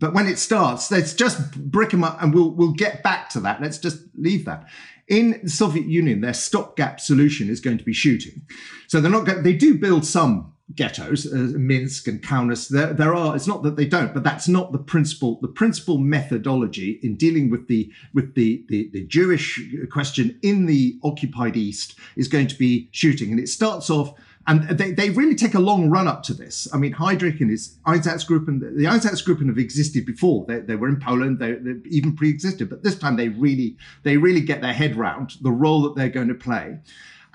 but 0.00 0.14
when 0.14 0.26
it 0.26 0.38
starts, 0.38 0.90
let's 0.90 1.14
just 1.14 1.52
brick 1.70 1.90
them 1.90 2.04
up 2.04 2.22
and 2.22 2.34
we'll, 2.34 2.50
we'll 2.50 2.72
get 2.72 3.02
back 3.02 3.28
to 3.30 3.40
that. 3.40 3.60
Let's 3.60 3.78
just 3.78 3.98
leave 4.16 4.44
that. 4.44 4.68
In 5.06 5.40
the 5.42 5.50
Soviet 5.50 5.86
Union, 5.86 6.20
their 6.20 6.34
stopgap 6.34 7.00
solution 7.00 7.48
is 7.50 7.60
going 7.60 7.78
to 7.78 7.84
be 7.84 7.92
shooting. 7.92 8.42
So 8.88 9.00
they're 9.00 9.10
not 9.10 9.26
going, 9.26 9.42
they 9.42 9.52
do 9.52 9.78
build 9.78 10.04
some 10.06 10.54
ghettos, 10.74 11.30
uh, 11.30 11.52
Minsk 11.58 12.08
and 12.08 12.22
Kaunas. 12.22 12.68
There, 12.68 12.92
there 12.92 13.14
are. 13.14 13.36
It's 13.36 13.46
not 13.46 13.62
that 13.64 13.76
they 13.76 13.84
don't, 13.84 14.14
but 14.14 14.24
that's 14.24 14.48
not 14.48 14.72
the 14.72 14.78
principal. 14.78 15.38
The 15.40 15.48
principal 15.48 15.98
methodology 15.98 16.98
in 17.02 17.16
dealing 17.16 17.50
with 17.50 17.68
the 17.68 17.92
with 18.14 18.34
the, 18.34 18.64
the 18.68 18.88
the 18.92 19.04
Jewish 19.06 19.60
question 19.92 20.38
in 20.42 20.66
the 20.66 20.98
occupied 21.04 21.56
East 21.56 21.96
is 22.16 22.28
going 22.28 22.46
to 22.46 22.56
be 22.56 22.88
shooting, 22.92 23.30
and 23.30 23.40
it 23.40 23.48
starts 23.48 23.90
off 23.90 24.14
and 24.46 24.68
they, 24.68 24.92
they 24.92 25.10
really 25.10 25.34
take 25.34 25.54
a 25.54 25.60
long 25.60 25.90
run 25.90 26.06
up 26.06 26.22
to 26.24 26.34
this. 26.34 26.68
I 26.72 26.76
mean, 26.76 26.92
Heydrich 26.92 27.40
and 27.40 27.50
his 27.50 27.78
Einsatzgruppen, 27.86 28.60
the 28.60 28.84
Einsatzgruppen 28.84 29.48
have 29.48 29.58
existed 29.58 30.04
before. 30.04 30.44
They, 30.46 30.60
they 30.60 30.76
were 30.76 30.88
in 30.88 31.00
Poland, 31.00 31.38
they, 31.38 31.52
they 31.52 31.76
even 31.88 32.14
pre-existed, 32.14 32.68
but 32.68 32.82
this 32.82 32.98
time 32.98 33.16
they 33.16 33.28
really, 33.28 33.76
they 34.02 34.16
really 34.16 34.42
get 34.42 34.60
their 34.60 34.74
head 34.74 34.96
round 34.96 35.36
the 35.40 35.50
role 35.50 35.82
that 35.82 35.96
they're 35.96 36.08
going 36.10 36.28
to 36.28 36.34
play. 36.34 36.78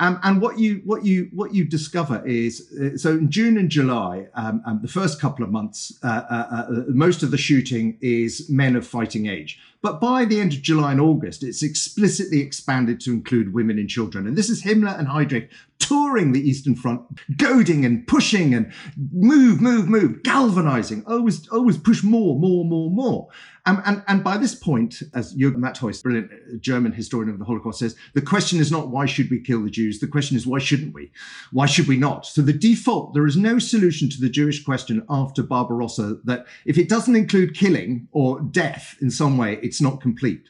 Um, 0.01 0.17
and 0.23 0.41
what 0.41 0.57
you 0.57 0.81
what 0.85 1.03
you 1.03 1.29
what 1.33 1.53
you 1.53 1.65
discover 1.65 2.25
is 2.25 2.71
uh, 2.81 2.97
so 2.97 3.11
in 3.11 3.29
June 3.29 3.57
and 3.57 3.69
July, 3.69 4.27
um, 4.33 4.61
um, 4.65 4.79
the 4.81 4.87
first 4.87 5.19
couple 5.19 5.43
of 5.43 5.51
months, 5.51 5.99
uh, 6.03 6.07
uh, 6.07 6.33
uh, 6.51 6.83
most 6.87 7.21
of 7.21 7.31
the 7.31 7.37
shooting 7.37 7.97
is 7.99 8.49
men 8.49 8.77
of 8.77 8.87
fighting 8.87 9.25
age. 9.25 9.59
But 9.81 10.01
by 10.01 10.25
the 10.25 10.39
end 10.41 10.53
of 10.53 10.61
July 10.61 10.91
and 10.91 10.99
August, 10.99 11.43
it's 11.43 11.63
explicitly 11.63 12.41
expanded 12.41 12.99
to 13.01 13.11
include 13.11 13.53
women 13.53 13.79
and 13.79 13.89
children. 13.89 14.27
And 14.27 14.37
this 14.37 14.49
is 14.49 14.63
Himmler 14.63 14.97
and 14.97 15.07
Heydrich 15.07 15.49
touring 15.79 16.33
the 16.33 16.41
Eastern 16.41 16.75
Front, 16.75 17.01
goading 17.37 17.85
and 17.85 18.05
pushing 18.05 18.53
and 18.53 18.71
move, 19.11 19.61
move, 19.61 19.87
move, 19.87 20.23
galvanizing, 20.23 21.03
always, 21.07 21.47
always 21.49 21.77
push 21.77 22.03
more, 22.03 22.37
more, 22.37 22.65
more, 22.65 22.91
more. 22.91 23.29
Um, 23.65 23.81
and, 23.85 24.03
and 24.07 24.23
by 24.23 24.37
this 24.37 24.55
point, 24.55 25.01
as 25.13 25.35
Jürgen 25.35 25.57
Matthäus, 25.57 26.01
brilliant 26.01 26.61
German 26.61 26.91
historian 26.91 27.29
of 27.29 27.39
the 27.39 27.45
Holocaust, 27.45 27.79
says, 27.79 27.95
the 28.13 28.21
question 28.21 28.59
is 28.59 28.71
not 28.71 28.89
why 28.89 29.05
should 29.05 29.29
we 29.29 29.39
kill 29.39 29.63
the 29.63 29.69
Jews? 29.69 29.99
The 29.99 30.07
question 30.07 30.35
is 30.35 30.47
why 30.47 30.59
shouldn't 30.59 30.93
we? 30.93 31.11
Why 31.51 31.65
should 31.65 31.87
we 31.87 31.97
not? 31.97 32.25
So 32.25 32.41
the 32.41 32.53
default, 32.53 33.13
there 33.13 33.27
is 33.27 33.37
no 33.37 33.59
solution 33.59 34.09
to 34.09 34.19
the 34.19 34.29
Jewish 34.29 34.63
question 34.63 35.05
after 35.09 35.43
Barbarossa 35.43 36.17
that 36.23 36.47
if 36.65 36.77
it 36.77 36.89
doesn't 36.89 37.15
include 37.15 37.55
killing 37.55 38.07
or 38.11 38.41
death 38.41 38.95
in 39.01 39.11
some 39.11 39.37
way, 39.37 39.59
it's 39.69 39.81
not 39.81 40.01
complete. 40.01 40.49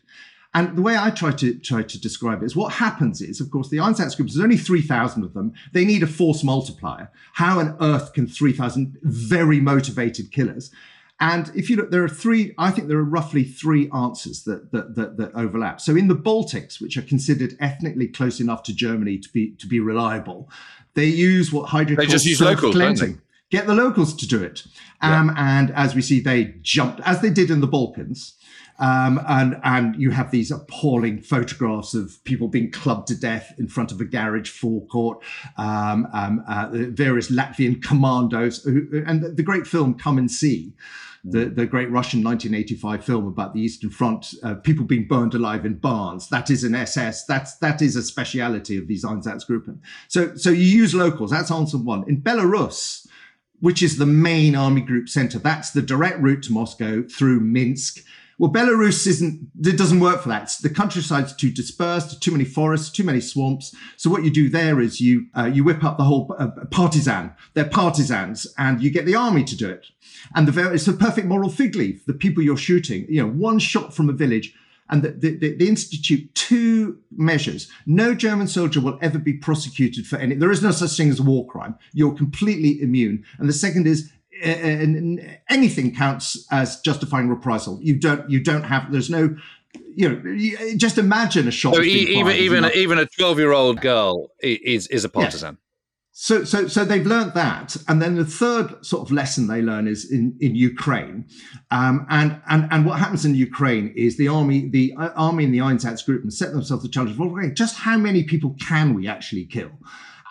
And 0.54 0.76
the 0.76 0.82
way 0.82 0.98
I 0.98 1.12
try 1.12 1.32
to 1.32 1.60
try 1.60 1.84
to 1.84 2.02
describe 2.02 2.42
it 2.42 2.46
is 2.46 2.56
what 2.56 2.74
happens 2.74 3.22
is, 3.22 3.40
of 3.40 3.52
course, 3.52 3.70
the 3.70 3.78
Einsatzgruppen, 3.78 4.34
there's 4.34 4.40
only 4.40 4.58
3,000 4.58 5.24
of 5.24 5.34
them. 5.34 5.54
They 5.74 5.86
need 5.86 6.02
a 6.02 6.08
force 6.08 6.44
multiplier. 6.44 7.12
How 7.34 7.60
on 7.60 7.78
earth 7.80 8.14
can 8.14 8.26
3,000 8.26 8.98
very 9.04 9.60
motivated 9.60 10.32
killers? 10.32 10.72
And 11.20 11.52
if 11.54 11.70
you 11.70 11.76
look, 11.76 11.92
there 11.92 12.04
are 12.04 12.10
three, 12.10 12.56
I 12.58 12.72
think 12.72 12.88
there 12.88 12.98
are 12.98 13.04
roughly 13.04 13.44
three 13.44 13.92
answers 13.92 14.44
that, 14.44 14.72
that, 14.72 14.96
that, 14.96 15.18
that, 15.18 15.36
overlap. 15.36 15.82
So 15.82 15.96
in 15.96 16.08
the 16.08 16.16
Baltics, 16.16 16.80
which 16.80 16.96
are 16.96 17.02
considered 17.02 17.58
ethnically 17.60 18.08
close 18.08 18.40
enough 18.40 18.64
to 18.64 18.74
Germany 18.74 19.18
to 19.20 19.30
be, 19.30 19.52
to 19.56 19.68
be 19.68 19.82
reliable, 19.82 20.50
they 20.94 21.06
use 21.06 21.52
what 21.52 21.70
Heydrich 21.70 21.98
They 21.98 22.06
just 22.06 22.26
use 22.26 22.40
locals, 22.40 22.74
cleansing. 22.74 23.22
Get 23.52 23.68
the 23.68 23.76
locals 23.76 24.16
to 24.16 24.28
do 24.28 24.42
it. 24.42 24.64
Um, 25.02 25.28
yeah. 25.28 25.60
And 25.60 25.72
as 25.72 25.94
we 25.94 26.02
see, 26.02 26.22
they 26.22 26.56
jumped, 26.62 27.02
as 27.02 27.22
they 27.22 27.30
did 27.30 27.52
in 27.52 27.60
the 27.60 27.68
Balkans, 27.68 28.36
um, 28.80 29.20
and 29.28 29.60
and 29.64 29.96
you 29.96 30.12
have 30.12 30.32
these 30.32 30.52
appalling 30.52 31.22
photographs 31.22 31.94
of 31.94 32.24
people 32.24 32.48
being 32.48 32.72
clubbed 32.72 33.08
to 33.10 33.16
death 33.16 33.54
in 33.58 33.68
front 33.68 33.92
of 33.92 34.00
a 34.00 34.06
garage 34.06 34.50
forecourt. 34.50 35.22
Um, 35.58 36.08
um, 36.14 36.44
uh, 36.48 36.70
various 36.72 37.30
Latvian 37.30 37.84
commandos, 37.84 38.64
who, 38.64 39.04
and 39.06 39.22
the, 39.22 39.30
the, 39.30 39.44
great 39.44 39.68
film 39.68 39.96
Come 39.96 40.18
and 40.18 40.32
See. 40.32 40.74
The, 41.26 41.46
the 41.46 41.66
great 41.66 41.92
Russian 41.92 42.24
1985 42.24 43.04
film 43.04 43.28
about 43.28 43.54
the 43.54 43.60
Eastern 43.60 43.90
Front, 43.90 44.34
uh, 44.42 44.56
people 44.56 44.86
being 44.86 45.06
burned 45.06 45.34
alive 45.34 45.66
in 45.66 45.74
barns. 45.74 46.30
That 46.30 46.50
is 46.50 46.64
an 46.64 46.74
SS. 46.74 47.26
That's 47.26 47.58
that 47.58 47.82
is 47.82 47.98
a 47.98 48.04
speciality 48.04 48.78
of 48.78 48.88
these 48.88 49.04
Einsatzgruppen. 49.04 49.80
So 50.08 50.38
so 50.38 50.50
you 50.50 50.64
use 50.64 50.96
locals. 50.96 51.32
That's 51.32 51.52
answer 51.52 51.78
one. 51.78 52.06
In 52.08 52.22
Belarus, 52.22 53.06
which 53.60 53.84
is 53.84 53.98
the 53.98 54.06
main 54.06 54.56
army 54.56 54.80
group 54.80 55.10
center, 55.10 55.40
that's 55.40 55.72
the 55.72 55.82
direct 55.82 56.22
route 56.22 56.44
to 56.44 56.54
Moscow 56.54 57.04
through 57.04 57.42
Minsk 57.42 58.02
well, 58.40 58.50
Belarus 58.50 59.06
isn't, 59.06 59.52
it 59.66 59.78
doesn't 59.78 60.00
work 60.00 60.22
for 60.22 60.30
that. 60.30 60.56
The 60.62 60.70
countryside's 60.70 61.36
too 61.36 61.52
dispersed, 61.52 62.24
too 62.24 62.32
many 62.32 62.46
forests, 62.46 62.90
too 62.90 63.04
many 63.04 63.20
swamps. 63.20 63.76
So 63.98 64.10
what 64.10 64.24
you 64.24 64.32
do 64.32 64.50
there 64.50 64.80
is 64.80 65.02
you, 65.02 65.28
uh, 65.38 65.52
you 65.54 65.66
whip 65.66 65.84
up 65.84 65.98
the 65.98 66.06
whole 66.06 66.34
uh, 66.40 66.48
partisan. 66.72 67.34
They're 67.54 67.66
partisans 67.66 68.48
and 68.58 68.82
you 68.82 68.92
get 68.92 69.06
the 69.06 69.16
army 69.16 69.44
to 69.44 69.58
do 69.58 69.70
it. 69.70 69.88
And 70.34 70.48
the, 70.48 70.72
it's 70.72 70.88
a 70.88 70.94
perfect 70.94 71.28
moral 71.28 71.50
fig 71.50 71.76
leaf. 71.76 72.06
The 72.06 72.14
people 72.14 72.42
you're 72.42 72.56
shooting, 72.56 73.06
you 73.10 73.22
know, 73.22 73.30
one 73.30 73.60
shot 73.60 73.94
from 73.94 74.10
a 74.10 74.14
village 74.14 74.56
and 74.90 75.04
they 75.04 75.32
the, 75.32 75.56
the, 75.56 75.68
institute 75.68 76.34
two 76.34 76.98
measures. 77.12 77.70
No 77.86 78.16
German 78.16 78.48
soldier 78.48 78.82
will 78.82 78.98
ever 79.02 79.20
be 79.20 79.34
prosecuted 79.34 80.08
for 80.08 80.18
any. 80.18 80.34
There 80.34 80.50
is 80.50 80.64
no 80.64 80.72
such 80.72 80.98
thing 80.98 81.10
as 81.10 81.20
a 81.20 81.24
war 81.24 81.46
crime. 81.46 81.76
You're 81.94 82.16
completely 82.16 82.82
immune. 82.82 83.24
And 83.38 83.48
the 83.48 83.54
second 83.54 83.86
is 83.86 84.12
anything 84.42 85.96
counts 85.96 86.46
as 86.52 86.80
justifying 86.82 87.30
reprisal. 87.30 87.80
You 87.82 88.00
don't. 88.00 88.30
You 88.30 88.44
don't 88.44 88.64
have. 88.64 88.92
There's 88.92 89.10
no. 89.10 89.36
You 89.96 90.10
know, 90.10 90.32
you, 90.32 90.78
just 90.78 90.98
imagine 90.98 91.48
a 91.48 91.52
shot. 91.52 91.76
So 91.76 91.82
even 91.82 92.36
even 92.36 92.72
even 92.74 93.00
a 93.00 93.06
twelve 93.06 93.38
year 93.38 93.52
old 93.52 93.82
girl 93.82 94.32
is 94.42 94.88
is 94.88 95.04
a 95.06 95.10
partisan. 95.10 95.56
Yes. 95.56 95.64
So, 96.22 96.44
so, 96.44 96.68
so 96.68 96.84
they've 96.84 97.06
learned 97.06 97.34
that, 97.36 97.78
and 97.88 98.02
then 98.02 98.16
the 98.16 98.26
third 98.26 98.86
sort 98.86 99.04
of 99.08 99.12
lesson 99.14 99.48
they 99.48 99.62
learn 99.62 99.88
is 99.88 100.12
in 100.12 100.36
in 100.42 100.54
Ukraine, 100.54 101.30
um, 101.72 102.06
and 102.10 102.42
and 102.50 102.68
and 102.72 102.86
what 102.86 103.00
happens 103.00 103.24
in 103.24 103.36
Ukraine 103.36 103.94
is 103.96 104.18
the 104.18 104.28
army, 104.28 104.68
the 104.68 104.94
uh, 104.98 105.12
army 105.16 105.46
and 105.46 105.54
the 105.54 105.60
Einsatzgruppen 105.60 106.30
set 106.34 106.52
themselves 106.52 106.84
the 106.84 106.90
challenge 106.90 107.16
of, 107.16 107.22
okay, 107.22 107.52
just 107.52 107.78
how 107.78 107.98
many 107.98 108.24
people 108.24 108.54
can 108.60 108.96
we 108.96 109.08
actually 109.08 109.46
kill? 109.46 109.72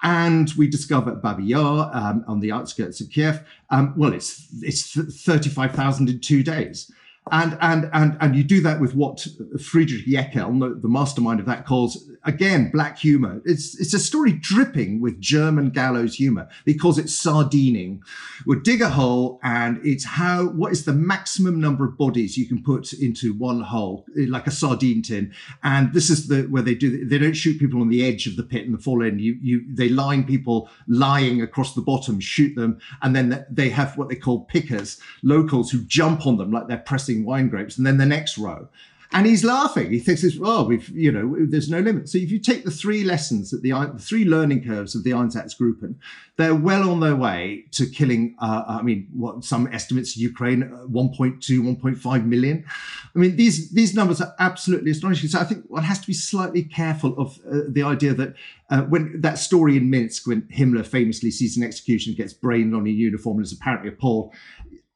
And 0.02 0.52
we 0.56 0.68
discover 0.68 1.14
Babi 1.14 1.44
Yar 1.44 1.90
um, 1.92 2.24
on 2.28 2.40
the 2.40 2.52
outskirts 2.52 3.00
of 3.00 3.10
Kiev. 3.10 3.44
Um, 3.70 3.94
well, 3.96 4.12
it's 4.12 4.46
it's 4.62 4.92
thirty 5.24 5.48
five 5.48 5.72
thousand 5.72 6.08
in 6.08 6.20
two 6.20 6.42
days, 6.42 6.90
and 7.32 7.56
and 7.60 7.90
and 7.92 8.16
and 8.20 8.36
you 8.36 8.44
do 8.44 8.60
that 8.62 8.80
with 8.80 8.94
what 8.94 9.26
Friedrich 9.60 10.06
Jeckeln, 10.06 10.80
the, 10.82 10.88
mastermind 10.88 11.40
of 11.40 11.46
that, 11.46 11.66
calls 11.66 12.10
again 12.24 12.70
black 12.70 12.98
humor. 12.98 13.40
It's 13.44 13.78
it's 13.78 13.94
a 13.94 13.98
story 13.98 14.32
dripping 14.32 15.00
with 15.00 15.20
German 15.20 15.70
gallows 15.70 16.14
humor. 16.14 16.48
He 16.64 16.74
calls 16.74 16.98
it 16.98 17.08
sardining. 17.08 18.02
We'll 18.46 18.60
dig 18.60 18.82
a 18.82 18.90
hole, 18.90 19.40
and 19.42 19.80
it's 19.84 20.04
how 20.04 20.46
what 20.46 20.72
is 20.72 20.84
the 20.84 20.92
maximum 20.92 21.60
number 21.60 21.84
of 21.84 21.96
bodies 21.96 22.36
you 22.36 22.46
can 22.46 22.62
put 22.62 22.92
into 22.92 23.34
one 23.34 23.60
hole, 23.60 24.06
eh, 24.18 24.26
like 24.28 24.46
a 24.46 24.50
sardine 24.50 25.02
tin. 25.02 25.32
And 25.62 25.92
this 25.92 26.10
is 26.10 26.28
the 26.28 26.42
where 26.42 26.62
they 26.62 26.74
do. 26.74 27.06
They 27.06 27.18
don't 27.18 27.34
shoot 27.34 27.58
people 27.58 27.80
on 27.80 27.88
the 27.88 28.04
edge 28.04 28.26
of 28.26 28.36
the 28.36 28.42
pit 28.42 28.64
in 28.64 28.72
the 28.72 28.78
fall 28.78 29.02
end. 29.02 29.20
You 29.20 29.38
you 29.40 29.64
they 29.68 29.88
line 29.88 30.24
people 30.24 30.70
lying 30.86 31.42
across 31.42 31.74
the 31.74 31.82
bottom, 31.82 32.20
shoot 32.20 32.54
them, 32.54 32.78
and 33.02 33.14
then 33.14 33.46
they 33.50 33.70
have 33.70 33.96
what 33.96 34.08
they 34.08 34.16
call 34.16 34.44
pickers, 34.44 35.00
locals 35.22 35.70
who 35.70 35.82
jump 35.84 36.26
on 36.26 36.36
them 36.36 36.50
like 36.50 36.68
they're 36.68 36.78
pressing 36.78 37.17
wine 37.24 37.48
grapes, 37.48 37.76
and 37.76 37.86
then 37.86 37.98
the 37.98 38.06
next 38.06 38.38
row 38.38 38.68
and 39.12 39.26
he's 39.26 39.42
laughing. 39.42 39.90
He 39.90 40.00
thinks, 40.00 40.24
"Oh, 40.42 40.64
we've 40.64 40.88
you 40.90 41.10
know, 41.10 41.34
there's 41.46 41.70
no 41.70 41.80
limit." 41.80 42.08
So 42.10 42.18
if 42.18 42.30
you 42.30 42.38
take 42.38 42.64
the 42.64 42.70
three 42.70 43.04
lessons 43.04 43.50
that 43.50 43.62
the, 43.62 43.70
the 43.70 43.98
three 43.98 44.26
learning 44.26 44.64
curves 44.64 44.94
of 44.94 45.02
the 45.02 45.12
Einsatzgruppen, 45.12 45.94
they're 46.36 46.54
well 46.54 46.90
on 46.90 47.00
their 47.00 47.16
way 47.16 47.64
to 47.72 47.86
killing. 47.86 48.36
Uh, 48.38 48.64
I 48.68 48.82
mean, 48.82 49.08
what 49.14 49.44
some 49.44 49.66
estimates 49.72 50.16
Ukraine 50.16 50.62
uh, 50.62 50.86
1.2, 50.86 51.40
1.5 51.40 52.24
million. 52.26 52.66
I 53.14 53.18
mean, 53.18 53.36
these 53.36 53.70
these 53.70 53.94
numbers 53.94 54.20
are 54.20 54.34
absolutely 54.38 54.90
astonishing. 54.90 55.30
So 55.30 55.40
I 55.40 55.44
think 55.44 55.64
one 55.68 55.84
has 55.84 56.00
to 56.00 56.06
be 56.06 56.12
slightly 56.12 56.62
careful 56.62 57.18
of 57.18 57.38
uh, 57.50 57.60
the 57.66 57.84
idea 57.84 58.12
that 58.12 58.34
uh, 58.68 58.82
when 58.82 59.22
that 59.22 59.38
story 59.38 59.78
in 59.78 59.88
Minsk, 59.88 60.26
when 60.26 60.42
Himmler 60.42 60.86
famously 60.86 61.30
sees 61.30 61.56
an 61.56 61.62
execution, 61.62 62.12
gets 62.12 62.34
brained 62.34 62.74
on 62.74 62.86
a 62.86 62.90
uniform, 62.90 63.38
and 63.38 63.46
is 63.46 63.52
apparently 63.54 63.88
appalled 63.88 64.34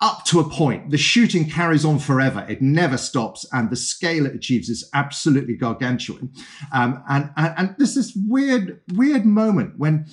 up 0.03 0.25
to 0.25 0.41
a 0.41 0.49
point. 0.49 0.91
The 0.91 0.99
shooting 0.99 1.49
carries 1.49 1.85
on 1.85 2.01
forever. 2.01 2.45
It 2.49 2.61
never 2.61 2.99
stops. 2.99 3.47
And 3.53 3.71
the 3.71 3.77
scale 3.77 4.27
it 4.27 4.35
achieves 4.35 4.69
is 4.69 4.91
absolutely 4.93 5.55
gargantuan. 5.55 6.33
Um, 6.73 7.03
and, 7.09 7.31
and, 7.37 7.55
and 7.57 7.75
there's 7.79 7.95
this 7.95 8.13
weird, 8.27 8.81
weird 8.93 9.25
moment 9.25 9.79
when, 9.79 10.07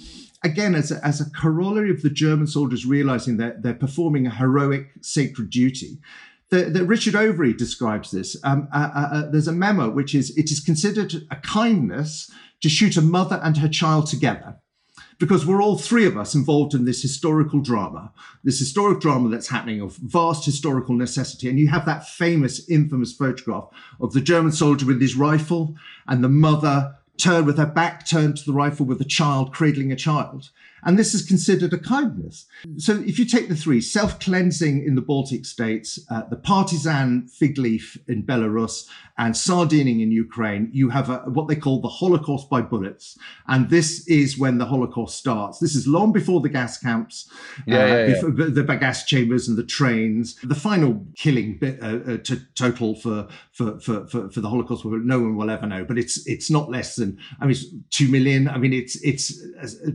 again, 0.44 0.76
as 0.76 0.92
a, 0.92 1.04
as 1.04 1.20
a 1.20 1.30
corollary 1.32 1.90
of 1.90 2.04
the 2.04 2.12
German 2.12 2.46
soldiers 2.46 2.86
realizing 2.86 3.38
that 3.38 3.64
they're 3.64 3.74
performing 3.74 4.28
a 4.28 4.36
heroic 4.36 4.92
sacred 5.02 5.50
duty, 5.50 5.98
that, 6.52 6.86
Richard 6.86 7.16
Overy 7.16 7.58
describes 7.58 8.12
this. 8.12 8.38
Um, 8.44 8.68
uh, 8.72 8.90
uh, 8.94 9.00
uh, 9.00 9.32
there's 9.32 9.48
a 9.48 9.52
memo 9.52 9.90
which 9.90 10.16
is 10.16 10.36
it 10.38 10.52
is 10.52 10.60
considered 10.60 11.14
a 11.32 11.36
kindness 11.38 12.32
to 12.62 12.70
shoot 12.70 12.98
a 12.98 13.02
mother 13.02 13.40
and 13.44 13.58
her 13.58 13.68
child 13.68 14.08
together 14.08 14.58
because 15.20 15.46
we're 15.46 15.62
all 15.62 15.78
three 15.78 16.06
of 16.06 16.18
us 16.18 16.34
involved 16.34 16.74
in 16.74 16.86
this 16.86 17.02
historical 17.02 17.60
drama, 17.60 18.12
this 18.44 18.58
historic 18.58 19.02
drama 19.02 19.30
that's 19.30 19.50
happening 19.50 19.82
of 19.82 19.98
vast 19.98 20.46
historical 20.46 20.96
necessity. 20.96 21.50
And 21.50 21.60
you 21.60 21.68
have 21.68 21.86
that 21.86 22.08
famous, 22.08 22.68
infamous 22.70 23.14
photograph 23.14 23.68
of 24.00 24.14
the 24.14 24.22
German 24.22 24.54
soldier 24.54 24.86
with 24.86 25.02
his 25.02 25.16
rifle 25.16 25.76
and 26.08 26.24
the 26.24 26.30
mother 26.30 26.96
turned 27.18 27.46
with 27.46 27.58
her 27.58 27.66
back 27.66 28.06
turned 28.06 28.38
to 28.38 28.46
the 28.46 28.54
rifle 28.54 28.86
with 28.86 29.02
a 29.02 29.06
child 29.06 29.54
cradling 29.54 29.92
a 29.92 29.96
child. 29.96 30.52
And 30.84 30.98
this 30.98 31.14
is 31.14 31.26
considered 31.26 31.74
a 31.74 31.78
kindness. 31.78 32.46
So 32.78 33.00
if 33.00 33.20
you 33.20 33.26
take 33.26 33.50
the 33.50 33.56
three, 33.56 33.82
self-cleansing 33.82 34.84
in 34.86 34.96
the 34.96 35.02
Baltic 35.02 35.46
states, 35.46 36.00
uh, 36.10 36.24
the 36.30 36.38
partisan 36.38 37.28
fig 37.28 37.58
leaf 37.58 37.98
in 38.08 38.24
Belarus, 38.24 38.88
and 39.18 39.36
sardining 39.36 40.00
in 40.00 40.12
Ukraine, 40.12 40.70
you 40.72 40.90
have 40.90 41.10
a, 41.10 41.18
what 41.18 41.50
they 41.50 41.56
call 41.56 41.82
the 41.82 41.90
Holocaust 41.90 42.50
by 42.50 42.62
bullets. 42.62 43.18
And 43.50 43.70
this 43.70 44.08
is 44.08 44.40
when 44.40 44.60
the 44.60 44.66
Holocaust 44.66 45.18
starts. 45.18 45.60
This 45.60 45.76
is 45.76 45.86
long 45.86 46.14
before 46.14 46.40
the 46.40 46.48
gas 46.48 46.78
camps, 46.78 47.30
yeah, 47.68 47.84
uh, 47.84 47.88
yeah, 47.88 48.08
yeah. 48.08 48.46
the 48.50 48.78
gas 48.80 49.04
chambers 49.04 49.50
and 49.50 49.58
the 49.58 49.66
trains. 49.66 50.36
The 50.42 50.56
final 50.56 51.06
killing 51.18 51.58
bit, 51.58 51.84
uh, 51.84 52.00
uh, 52.08 52.18
t- 52.18 52.40
total 52.56 52.96
for, 52.96 53.28
for, 53.52 53.80
for, 53.82 54.08
for, 54.08 54.30
for 54.30 54.40
the 54.40 54.48
Holocaust, 54.48 54.86
no 54.86 55.20
one 55.20 55.36
will 55.36 55.50
ever 55.50 55.66
know, 55.66 55.84
but 55.84 55.98
it's, 55.98 56.26
it's 56.26 56.50
not 56.50 56.70
less 56.70 56.96
than, 56.96 57.18
I 57.42 57.46
mean, 57.46 57.58
two 57.90 58.08
million. 58.08 58.48
I 58.48 58.58
mean, 58.58 58.72
it's, 58.72 58.96
it's 59.04 59.34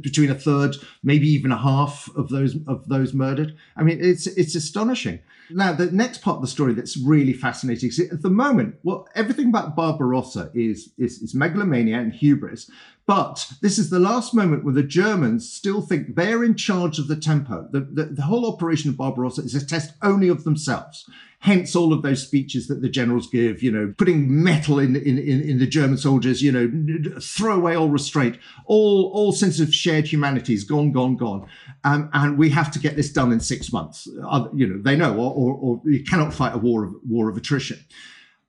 between 0.02 0.30
a 0.30 0.34
third, 0.34 0.73
maybe 1.02 1.28
even 1.28 1.52
a 1.52 1.58
half 1.58 2.08
of 2.16 2.28
those, 2.28 2.56
of 2.66 2.88
those 2.88 3.12
murdered. 3.14 3.56
I 3.76 3.82
mean, 3.82 3.98
it's, 4.00 4.26
it's 4.26 4.54
astonishing. 4.54 5.20
Now, 5.50 5.72
the 5.72 5.90
next 5.90 6.22
part 6.22 6.36
of 6.36 6.42
the 6.42 6.48
story 6.48 6.72
that's 6.72 6.96
really 6.96 7.34
fascinating 7.34 7.90
is 7.90 8.00
at 8.00 8.22
the 8.22 8.30
moment, 8.30 8.76
well, 8.82 9.08
everything 9.14 9.48
about 9.48 9.76
Barbarossa 9.76 10.50
is, 10.54 10.90
is, 10.96 11.20
is 11.20 11.34
megalomania 11.34 11.98
and 11.98 12.12
hubris. 12.12 12.70
But 13.06 13.52
this 13.60 13.78
is 13.78 13.90
the 13.90 13.98
last 13.98 14.32
moment 14.32 14.64
where 14.64 14.72
the 14.72 14.82
Germans 14.82 15.50
still 15.50 15.82
think 15.82 16.14
they're 16.14 16.42
in 16.42 16.54
charge 16.54 16.98
of 16.98 17.06
the 17.06 17.16
tempo. 17.16 17.68
The, 17.70 17.80
the, 17.80 18.04
the, 18.06 18.22
whole 18.22 18.50
operation 18.50 18.88
of 18.88 18.96
Barbarossa 18.96 19.42
is 19.42 19.54
a 19.54 19.64
test 19.64 19.92
only 20.00 20.28
of 20.28 20.44
themselves. 20.44 21.08
Hence 21.40 21.76
all 21.76 21.92
of 21.92 22.00
those 22.00 22.22
speeches 22.22 22.66
that 22.68 22.80
the 22.80 22.88
generals 22.88 23.28
give, 23.28 23.62
you 23.62 23.70
know, 23.70 23.92
putting 23.98 24.42
metal 24.42 24.78
in, 24.78 24.96
in, 24.96 25.18
in, 25.18 25.42
in 25.42 25.58
the 25.58 25.66
German 25.66 25.98
soldiers, 25.98 26.42
you 26.42 26.50
know, 26.50 27.20
throw 27.20 27.56
away 27.56 27.76
all 27.76 27.90
restraint, 27.90 28.38
all, 28.64 29.10
all 29.12 29.32
sense 29.32 29.60
of 29.60 29.74
shared 29.74 30.06
humanity 30.06 30.54
is 30.54 30.64
gone, 30.64 30.90
gone, 30.90 31.16
gone. 31.16 31.46
Um, 31.84 32.08
and 32.14 32.38
we 32.38 32.48
have 32.50 32.70
to 32.70 32.78
get 32.78 32.96
this 32.96 33.12
done 33.12 33.30
in 33.30 33.40
six 33.40 33.70
months. 33.70 34.08
Uh, 34.26 34.48
you 34.54 34.66
know, 34.66 34.80
they 34.80 34.96
know, 34.96 35.14
or, 35.14 35.30
or, 35.34 35.54
or 35.56 35.82
you 35.84 36.02
cannot 36.02 36.32
fight 36.32 36.54
a 36.54 36.58
war 36.58 36.84
of, 36.84 36.94
war 37.06 37.28
of 37.28 37.36
attrition. 37.36 37.78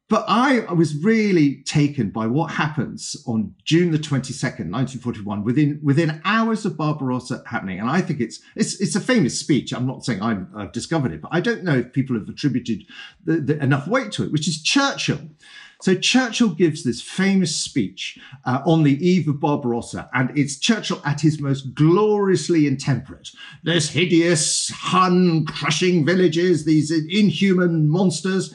But 0.07 0.25
I, 0.27 0.59
I, 0.59 0.73
was 0.73 1.03
really 1.03 1.63
taken 1.63 2.11
by 2.11 2.27
what 2.27 2.51
happens 2.51 3.15
on 3.25 3.55
June 3.63 3.89
the 3.89 3.97
22nd, 3.97 4.69
1941, 4.69 5.43
within 5.43 5.79
within 5.81 6.21
hours 6.23 6.63
of 6.63 6.77
Barbarossa 6.77 7.41
happening. 7.47 7.79
And 7.79 7.89
I 7.89 8.01
think 8.01 8.19
it's 8.19 8.39
it's 8.55 8.79
it's 8.79 8.95
a 8.95 8.99
famous 8.99 9.39
speech. 9.39 9.73
I'm 9.73 9.87
not 9.87 10.05
saying 10.05 10.21
I've, 10.21 10.45
I've 10.55 10.71
discovered 10.71 11.11
it, 11.11 11.21
but 11.21 11.29
I 11.31 11.41
don't 11.41 11.63
know 11.63 11.77
if 11.77 11.91
people 11.91 12.15
have 12.19 12.29
attributed 12.29 12.83
the, 13.23 13.37
the, 13.37 13.63
enough 13.63 13.87
weight 13.87 14.11
to 14.13 14.23
it, 14.23 14.31
which 14.31 14.47
is 14.47 14.61
Churchill. 14.61 15.21
So 15.81 15.95
Churchill 15.95 16.49
gives 16.49 16.83
this 16.83 17.01
famous 17.01 17.55
speech 17.55 18.19
uh, 18.45 18.61
on 18.65 18.83
the 18.83 19.03
eve 19.05 19.27
of 19.27 19.39
Barbarossa, 19.39 20.07
and 20.13 20.37
it's 20.37 20.59
Churchill 20.59 21.01
at 21.03 21.21
his 21.21 21.41
most 21.41 21.73
gloriously 21.73 22.67
intemperate. 22.67 23.31
This 23.63 23.89
hideous 23.89 24.69
Hun 24.69 25.45
crushing 25.47 26.05
villages, 26.05 26.63
these 26.63 26.91
inhuman 26.91 27.89
monsters. 27.89 28.53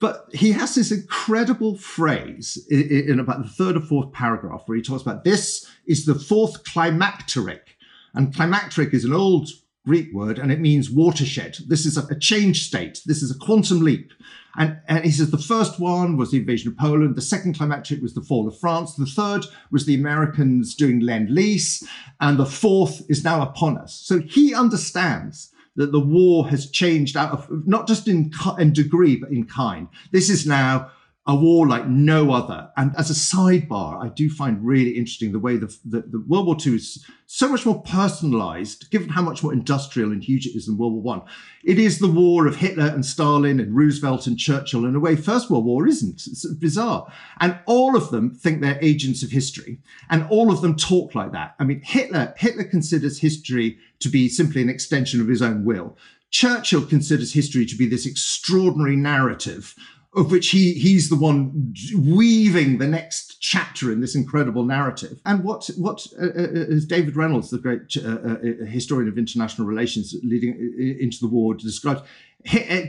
But 0.00 0.28
he 0.32 0.52
has 0.52 0.74
this 0.74 0.90
incredible 0.90 1.76
phrase 1.76 2.66
in, 2.70 3.10
in, 3.10 3.20
about 3.20 3.42
the 3.42 3.48
third 3.48 3.76
or 3.76 3.80
fourth 3.80 4.12
paragraph 4.12 4.62
where 4.64 4.76
he 4.76 4.82
talks 4.82 5.02
about 5.02 5.24
this 5.24 5.70
is 5.86 6.06
the 6.06 6.14
fourth 6.14 6.64
climacteric. 6.64 7.76
And 8.14 8.34
climacteric 8.34 8.94
is 8.94 9.04
an 9.04 9.12
old 9.12 9.50
Greek 9.86 10.12
word 10.12 10.38
and 10.38 10.50
it 10.50 10.58
means 10.58 10.90
watershed. 10.90 11.58
This 11.68 11.84
is 11.84 11.98
a, 11.98 12.18
change 12.18 12.66
state. 12.66 13.02
This 13.04 13.22
is 13.22 13.30
a 13.30 13.38
quantum 13.38 13.80
leap. 13.80 14.12
And, 14.56 14.78
and 14.88 15.04
he 15.04 15.10
says 15.10 15.30
the 15.30 15.38
first 15.38 15.78
one 15.78 16.16
was 16.16 16.30
the 16.30 16.38
invasion 16.38 16.70
of 16.70 16.78
Poland. 16.78 17.14
The 17.14 17.22
second 17.22 17.56
climacteric 17.56 18.02
was 18.02 18.14
the 18.14 18.22
fall 18.22 18.48
of 18.48 18.58
France. 18.58 18.94
The 18.94 19.06
third 19.06 19.44
was 19.70 19.84
the 19.84 19.94
Americans 19.94 20.74
doing 20.74 21.00
lend 21.00 21.30
lease. 21.30 21.86
And 22.20 22.38
the 22.38 22.46
fourth 22.46 23.02
is 23.10 23.22
now 23.22 23.42
upon 23.42 23.76
us. 23.76 23.94
So 23.94 24.20
he 24.20 24.54
understands 24.54 25.52
that 25.76 25.92
the 25.92 26.00
war 26.00 26.48
has 26.48 26.70
changed 26.70 27.16
out 27.16 27.32
of 27.32 27.48
not 27.66 27.86
just 27.86 28.08
in, 28.08 28.32
in 28.58 28.72
degree, 28.72 29.16
but 29.16 29.30
in 29.30 29.46
kind. 29.46 29.88
This 30.12 30.28
is 30.28 30.46
now 30.46 30.90
a 31.26 31.34
war 31.34 31.68
like 31.68 31.86
no 31.86 32.32
other. 32.32 32.70
And 32.76 32.92
as 32.96 33.10
a 33.10 33.14
sidebar, 33.14 34.02
I 34.02 34.08
do 34.08 34.30
find 34.30 34.64
really 34.66 34.92
interesting 34.92 35.32
the 35.32 35.38
way 35.38 35.56
the, 35.56 35.66
the, 35.84 36.00
the, 36.00 36.24
World 36.26 36.46
War 36.46 36.56
II 36.64 36.74
is 36.74 37.06
so 37.26 37.48
much 37.48 37.66
more 37.66 37.82
personalized, 37.82 38.90
given 38.90 39.10
how 39.10 39.20
much 39.20 39.42
more 39.42 39.52
industrial 39.52 40.12
and 40.12 40.24
huge 40.24 40.46
it 40.46 40.56
is 40.56 40.66
than 40.66 40.78
World 40.78 40.94
War 40.94 41.02
One. 41.02 41.22
It 41.62 41.78
is 41.78 41.98
the 41.98 42.10
war 42.10 42.46
of 42.46 42.56
Hitler 42.56 42.86
and 42.86 43.04
Stalin 43.04 43.60
and 43.60 43.76
Roosevelt 43.76 44.26
and 44.26 44.38
Churchill. 44.38 44.86
In 44.86 44.96
a 44.96 45.00
way, 45.00 45.14
First 45.14 45.50
World 45.50 45.66
War 45.66 45.86
isn't. 45.86 46.26
It's 46.26 46.52
bizarre. 46.54 47.06
And 47.38 47.58
all 47.66 47.96
of 47.96 48.10
them 48.10 48.34
think 48.34 48.60
they're 48.60 48.78
agents 48.82 49.22
of 49.22 49.30
history. 49.30 49.78
And 50.08 50.26
all 50.30 50.50
of 50.50 50.62
them 50.62 50.74
talk 50.74 51.14
like 51.14 51.32
that. 51.32 51.54
I 51.60 51.64
mean, 51.64 51.82
Hitler, 51.84 52.34
Hitler 52.38 52.64
considers 52.64 53.20
history 53.20 53.78
to 54.00 54.08
be 54.08 54.28
simply 54.28 54.62
an 54.62 54.68
extension 54.68 55.20
of 55.20 55.28
his 55.28 55.42
own 55.42 55.64
will. 55.64 55.96
Churchill 56.30 56.86
considers 56.86 57.32
history 57.32 57.66
to 57.66 57.76
be 57.76 57.86
this 57.86 58.06
extraordinary 58.06 58.96
narrative 58.96 59.74
of 60.14 60.30
which 60.30 60.50
he 60.50 60.74
he's 60.74 61.08
the 61.08 61.16
one 61.16 61.72
weaving 61.96 62.78
the 62.78 62.86
next 62.86 63.40
chapter 63.40 63.92
in 63.92 64.00
this 64.00 64.16
incredible 64.16 64.64
narrative. 64.64 65.20
And 65.24 65.44
what 65.44 65.70
what 65.76 66.04
uh, 66.20 66.26
uh, 66.26 66.76
uh 66.76 66.80
David 66.86 67.16
Reynolds, 67.16 67.50
the 67.50 67.58
great 67.58 67.96
uh, 67.96 68.08
uh, 68.08 68.66
historian 68.66 69.08
of 69.08 69.18
international 69.18 69.68
relations 69.68 70.14
leading 70.22 70.54
into 71.00 71.18
the 71.20 71.28
war, 71.28 71.54
describes. 71.54 72.02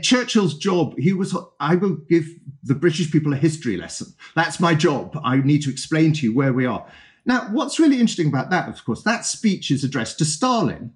Churchill's 0.00 0.56
job, 0.56 0.98
he 0.98 1.12
was, 1.12 1.36
I 1.60 1.74
will 1.74 1.96
give 2.08 2.26
the 2.62 2.74
British 2.74 3.12
people 3.12 3.34
a 3.34 3.36
history 3.36 3.76
lesson. 3.76 4.06
That's 4.34 4.58
my 4.58 4.74
job. 4.74 5.20
I 5.22 5.36
need 5.36 5.60
to 5.64 5.70
explain 5.70 6.14
to 6.14 6.26
you 6.26 6.34
where 6.34 6.54
we 6.54 6.64
are. 6.64 6.86
Now, 7.24 7.48
what's 7.52 7.78
really 7.78 8.00
interesting 8.00 8.28
about 8.28 8.50
that, 8.50 8.68
of 8.68 8.84
course, 8.84 9.02
that 9.02 9.24
speech 9.24 9.70
is 9.70 9.84
addressed 9.84 10.18
to 10.18 10.24
Stalin. 10.24 10.94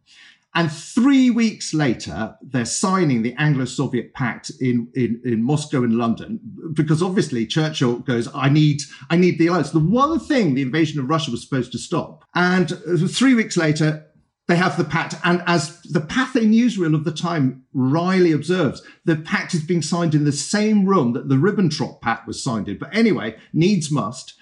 And 0.54 0.72
three 0.72 1.28
weeks 1.28 1.74
later, 1.74 2.34
they're 2.40 2.64
signing 2.64 3.22
the 3.22 3.34
Anglo-Soviet 3.34 4.14
Pact 4.14 4.50
in, 4.58 4.88
in, 4.94 5.20
in 5.22 5.42
Moscow 5.42 5.84
and 5.84 5.98
London, 5.98 6.40
because 6.72 7.02
obviously 7.02 7.46
Churchill 7.46 7.98
goes, 7.98 8.26
I 8.34 8.48
need, 8.48 8.80
I 9.10 9.16
need 9.16 9.38
the 9.38 9.48
alliance. 9.48 9.70
The 9.70 9.80
one 9.80 10.18
thing 10.18 10.54
the 10.54 10.62
invasion 10.62 10.98
of 10.98 11.10
Russia 11.10 11.30
was 11.30 11.42
supposed 11.42 11.72
to 11.72 11.78
stop. 11.78 12.24
And 12.34 12.72
uh, 12.72 13.06
three 13.06 13.34
weeks 13.34 13.58
later, 13.58 14.06
they 14.48 14.56
have 14.56 14.78
the 14.78 14.84
pact. 14.84 15.14
And 15.24 15.42
as 15.46 15.82
the 15.82 16.00
Pathé 16.00 16.48
newsreel 16.48 16.94
of 16.94 17.04
the 17.04 17.12
time 17.12 17.64
Riley 17.74 18.32
observes, 18.32 18.80
the 19.04 19.16
pact 19.16 19.52
is 19.52 19.62
being 19.62 19.82
signed 19.82 20.14
in 20.14 20.24
the 20.24 20.32
same 20.32 20.86
room 20.86 21.12
that 21.12 21.28
the 21.28 21.34
Ribbentrop 21.34 22.00
Pact 22.00 22.26
was 22.26 22.42
signed 22.42 22.68
in. 22.68 22.78
But 22.78 22.96
anyway, 22.96 23.36
needs 23.52 23.90
must. 23.90 24.34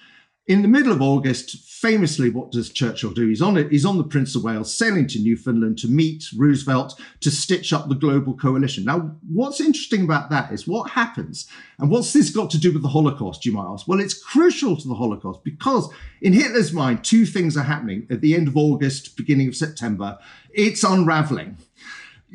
In 0.47 0.61
the 0.61 0.67
middle 0.67 0.91
of 0.91 1.01
August, 1.01 1.57
famously, 1.67 2.29
what 2.29 2.51
does 2.51 2.69
Churchill 2.69 3.11
do? 3.11 3.27
He's 3.27 3.41
on 3.41 3.57
it. 3.57 3.71
He's 3.71 3.85
on 3.85 3.97
the 3.97 4.03
Prince 4.03 4.35
of 4.35 4.43
Wales, 4.43 4.73
sailing 4.73 5.07
to 5.07 5.19
Newfoundland 5.19 5.79
to 5.79 5.87
meet 5.87 6.25
Roosevelt 6.37 6.99
to 7.21 7.31
stitch 7.31 7.73
up 7.73 7.89
the 7.89 7.95
global 7.95 8.35
coalition. 8.35 8.85
Now, 8.85 9.15
what's 9.27 9.59
interesting 9.59 10.03
about 10.03 10.29
that 10.29 10.51
is 10.51 10.67
what 10.67 10.91
happens, 10.91 11.47
and 11.79 11.89
what's 11.89 12.13
this 12.13 12.29
got 12.29 12.51
to 12.51 12.59
do 12.59 12.71
with 12.71 12.83
the 12.83 12.89
Holocaust? 12.89 13.45
You 13.45 13.53
might 13.53 13.71
ask. 13.71 13.87
Well, 13.87 13.99
it's 13.99 14.13
crucial 14.13 14.77
to 14.77 14.87
the 14.87 14.93
Holocaust 14.93 15.43
because 15.43 15.89
in 16.21 16.33
Hitler's 16.33 16.71
mind, 16.71 17.03
two 17.03 17.25
things 17.25 17.57
are 17.57 17.63
happening 17.63 18.05
at 18.11 18.21
the 18.21 18.35
end 18.35 18.47
of 18.47 18.55
August, 18.55 19.17
beginning 19.17 19.47
of 19.47 19.55
September. 19.55 20.19
It's 20.53 20.83
unraveling 20.83 21.57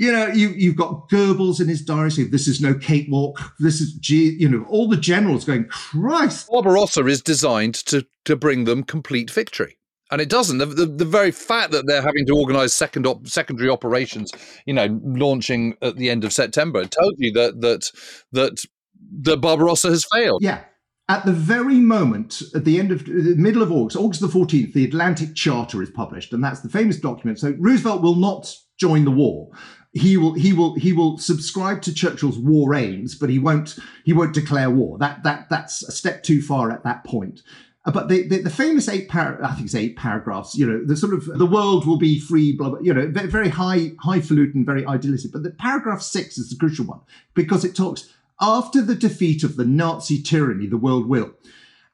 you 0.01 0.11
know, 0.11 0.29
you, 0.29 0.49
you've 0.57 0.77
got 0.77 1.11
Goebbels 1.11 1.61
in 1.61 1.69
his 1.69 1.83
diary 1.83 2.11
saying, 2.11 2.31
this 2.31 2.49
is 2.49 2.59
no 2.59 2.73
cakewalk. 2.73 3.39
This 3.59 3.83
is, 3.83 3.99
you 4.09 4.49
know, 4.49 4.65
all 4.67 4.89
the 4.89 4.97
generals 4.97 5.45
going, 5.45 5.67
Christ. 5.67 6.49
Barbarossa 6.49 7.05
is 7.05 7.21
designed 7.21 7.75
to, 7.75 8.07
to 8.25 8.35
bring 8.35 8.65
them 8.65 8.83
complete 8.83 9.31
victory. 9.31 9.77
And 10.11 10.23
it 10.23 10.31
doesn't. 10.31 10.57
The, 10.57 10.65
the, 10.65 10.87
the 10.87 11.05
very 11.05 11.31
fact 11.31 11.73
that 11.73 11.87
they're 11.87 12.01
having 12.01 12.25
to 12.27 12.33
organise 12.33 12.75
second 12.75 13.07
op- 13.07 13.29
secondary 13.29 13.69
operations, 13.69 14.33
you 14.65 14.73
know, 14.73 14.99
launching 15.05 15.77
at 15.83 15.97
the 15.97 16.09
end 16.09 16.25
of 16.25 16.33
September, 16.33 16.87
tells 16.87 17.15
you 17.19 17.33
that 17.35 17.61
that 17.61 17.93
that 18.33 18.65
the 19.13 19.37
Barbarossa 19.37 19.91
has 19.91 20.05
failed. 20.13 20.41
Yeah, 20.43 20.65
at 21.09 21.27
the 21.27 21.33
very 21.33 21.79
moment, 21.79 22.43
at 22.57 22.65
the 22.65 22.81
end 22.81 22.91
of 22.91 23.03
uh, 23.03 23.13
the 23.13 23.37
middle 23.37 23.63
of 23.63 23.71
August, 23.71 23.97
August 23.97 24.21
the 24.21 24.27
14th, 24.27 24.73
the 24.73 24.85
Atlantic 24.85 25.37
Charter 25.37 25.81
is 25.81 25.91
published, 25.91 26.33
and 26.33 26.43
that's 26.43 26.61
the 26.61 26.69
famous 26.69 26.99
document. 26.99 27.39
So 27.39 27.55
Roosevelt 27.61 28.03
will 28.03 28.17
not 28.17 28.53
join 28.81 29.05
the 29.05 29.11
war 29.13 29.51
he 29.93 30.17
will 30.17 30.35
he 30.35 30.53
will 30.53 30.75
he 30.77 30.93
will 30.93 31.19
subscribe 31.19 31.83
to 31.83 31.95
Churchill's 31.95 32.39
war 32.39 32.75
aims, 32.75 33.15
but 33.15 33.29
he 33.29 33.39
won't 33.39 33.77
he 34.05 34.13
won't 34.13 34.35
declare 34.35 34.71
war. 34.71 34.99
That 34.99 35.23
that 35.25 35.49
that's 35.49 35.83
a 35.83 35.93
step 35.93 36.23
too 36.23 36.41
far 36.43 36.71
at 36.71 36.85
that 36.85 37.05
point. 37.05 37.43
Uh, 37.87 37.91
but 37.91 38.09
the, 38.09 38.29
the, 38.29 38.43
the, 38.43 38.51
famous 38.51 38.91
eight 38.91 39.13
I 39.15 39.55
think 39.55 39.65
it's 39.65 39.75
eight 39.75 39.97
paragraphs. 39.97 40.55
You 40.55 40.67
know, 40.67 40.85
the 40.85 40.97
sort 40.97 41.15
of 41.15 41.25
the 41.25 41.47
world 41.47 41.87
will 41.87 41.97
be 41.97 42.21
free. 42.21 42.53
Blah, 42.53 42.71
blah 42.71 42.81
you 42.81 42.93
know, 42.93 43.09
very 43.09 43.49
high 43.49 43.93
highfalutin, 44.01 44.65
very 44.65 44.85
idealistic. 44.85 45.33
But 45.33 45.45
the 45.45 45.51
paragraph 45.51 46.03
six 46.03 46.37
is 46.37 46.51
the 46.51 46.57
crucial 46.57 46.85
one 46.85 47.01
because 47.35 47.65
it 47.65 47.75
talks 47.75 48.13
after 48.41 48.81
the 48.81 48.95
defeat 48.95 49.43
of 49.43 49.57
the 49.57 49.65
Nazi 49.65 50.23
tyranny, 50.23 50.67
the 50.67 50.77
world 50.77 51.07
will. 51.07 51.35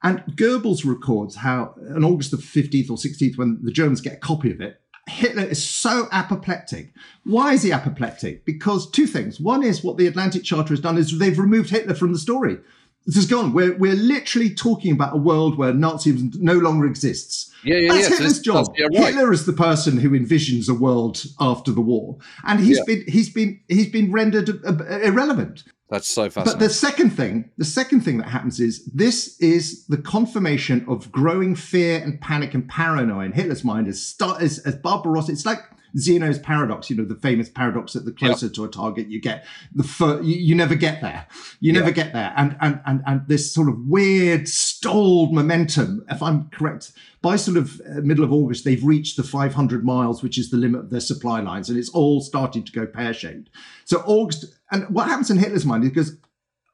And 0.03 0.21
Goebbels 0.37 0.85
records 0.85 1.37
how 1.37 1.75
on 1.95 2.05
August 2.05 2.31
the 2.31 2.37
15th 2.37 2.91
or 2.91 2.97
16th, 2.97 3.39
when 3.39 3.59
the 3.63 3.73
Germans 3.73 4.01
get 4.01 4.13
a 4.13 4.19
copy 4.19 4.53
of 4.53 4.61
it, 4.61 4.81
Hitler 5.09 5.45
is 5.45 5.63
so 5.65 6.09
apoplectic. 6.11 6.93
Why 7.25 7.53
is 7.53 7.63
he 7.63 7.73
apoplectic? 7.73 8.45
Because 8.45 8.91
two 8.91 9.07
things. 9.07 9.41
One 9.41 9.63
is 9.63 9.85
what 9.85 9.97
the 9.99 10.07
Atlantic 10.07 10.43
Charter 10.45 10.71
has 10.71 10.81
done 10.81 10.99
is 10.99 11.17
they've 11.19 11.39
removed 11.39 11.71
Hitler 11.71 11.95
from 11.95 12.13
the 12.13 12.19
story. 12.19 12.59
This 13.07 13.17
is 13.17 13.27
gone. 13.27 13.53
We're, 13.53 13.77
we're 13.77 13.95
literally 13.95 14.53
talking 14.53 14.91
about 14.91 15.15
a 15.15 15.17
world 15.19 15.57
where 15.57 15.73
Nazism 15.73 16.35
no 16.41 16.55
longer 16.55 16.87
exists. 16.87 17.53
Yeah, 17.63 17.77
yeah, 17.77 17.93
That's 17.93 18.03
yeah. 18.11 18.17
Hitler's 18.17 18.37
so 18.39 18.43
job. 18.43 18.67
Yeah, 18.77 18.87
right. 18.87 19.15
Hitler 19.15 19.33
is 19.33 19.47
the 19.47 19.53
person 19.53 19.99
who 19.99 20.11
envisions 20.11 20.69
a 20.69 20.75
world 20.75 21.23
after 21.39 21.71
the 21.71 21.81
war, 21.81 22.19
and 22.45 22.59
he's 22.59 22.79
Yeah. 22.79 22.83
been 22.87 23.05
he's 23.07 23.31
been 23.33 23.61
he's 23.69 23.89
been 23.89 24.11
rendered 24.11 24.51
uh, 24.67 24.85
irrelevant. 25.01 25.63
That's 25.89 26.09
so 26.09 26.29
fascinating. 26.29 26.59
But 26.59 26.65
the 26.67 26.73
second 26.73 27.11
thing, 27.11 27.51
the 27.59 27.65
second 27.65 28.01
thing 28.01 28.19
that 28.19 28.29
happens 28.29 28.59
is 28.59 28.85
this 28.87 29.39
is 29.41 29.87
the 29.87 29.99
confirmation 29.99 30.85
of 30.89 31.13
growing 31.13 31.55
fear 31.55 31.99
and 31.99 32.21
panic 32.21 32.55
and 32.55 32.69
paranoia 32.69 33.25
in 33.27 33.33
Hitler's 33.33 33.63
mind 33.63 33.87
as 33.87 34.05
start 34.05 34.43
as, 34.43 34.59
as 34.61 34.75
Barbarossa. 34.77 35.33
It's 35.33 35.47
like 35.47 35.61
Zeno's 35.99 36.39
paradox, 36.39 36.91
you 36.91 36.97
know, 36.97 37.05
the 37.05 37.15
famous 37.15 37.49
paradox 37.49 37.95
that 37.95 38.05
the 38.05 38.13
closer 38.13 38.49
to 38.49 38.65
a 38.65 38.69
target 38.69 39.09
you 39.09 39.21
get, 39.21 39.47
the 39.75 39.83
fur, 39.83 40.21
you, 40.21 40.37
you 40.37 40.55
never 40.55 40.75
get 40.75 41.01
there. 41.01 41.27
You 41.61 41.73
never 41.73 41.91
get 41.91 42.13
there. 42.13 42.33
And, 42.37 42.57
and 42.61 42.81
and 42.87 43.03
and 43.07 43.29
this 43.29 43.53
sort 43.53 43.69
of 43.69 43.87
weird 43.87 44.49
stalled 44.49 45.33
momentum, 45.33 46.05
if 46.11 46.23
I'm 46.23 46.51
correct, 46.51 46.93
by 47.23 47.37
sort 47.37 47.57
of 47.57 47.81
uh, 47.81 48.01
middle 48.03 48.25
of 48.25 48.33
August, 48.33 48.65
they've 48.65 48.85
reached 48.85 49.17
the 49.17 49.23
500 49.23 49.85
miles, 49.85 50.23
which 50.23 50.39
is 50.39 50.51
the 50.51 50.57
limit 50.57 50.81
of 50.81 50.91
their 50.91 51.01
supply 51.01 51.41
lines, 51.41 51.69
and 51.69 51.79
it's 51.79 51.91
all 51.91 52.21
starting 52.21 52.63
to 52.65 52.73
go 52.73 52.87
pear 52.87 53.15
shaped. 53.15 53.51
So 53.85 54.03
August, 54.07 54.45
and 54.71 54.89
what 54.95 55.09
happens 55.09 55.31
in 55.31 55.39
Hitler's 55.39 55.67
mind 55.67 55.85
is 55.85 55.91
because 55.91 56.17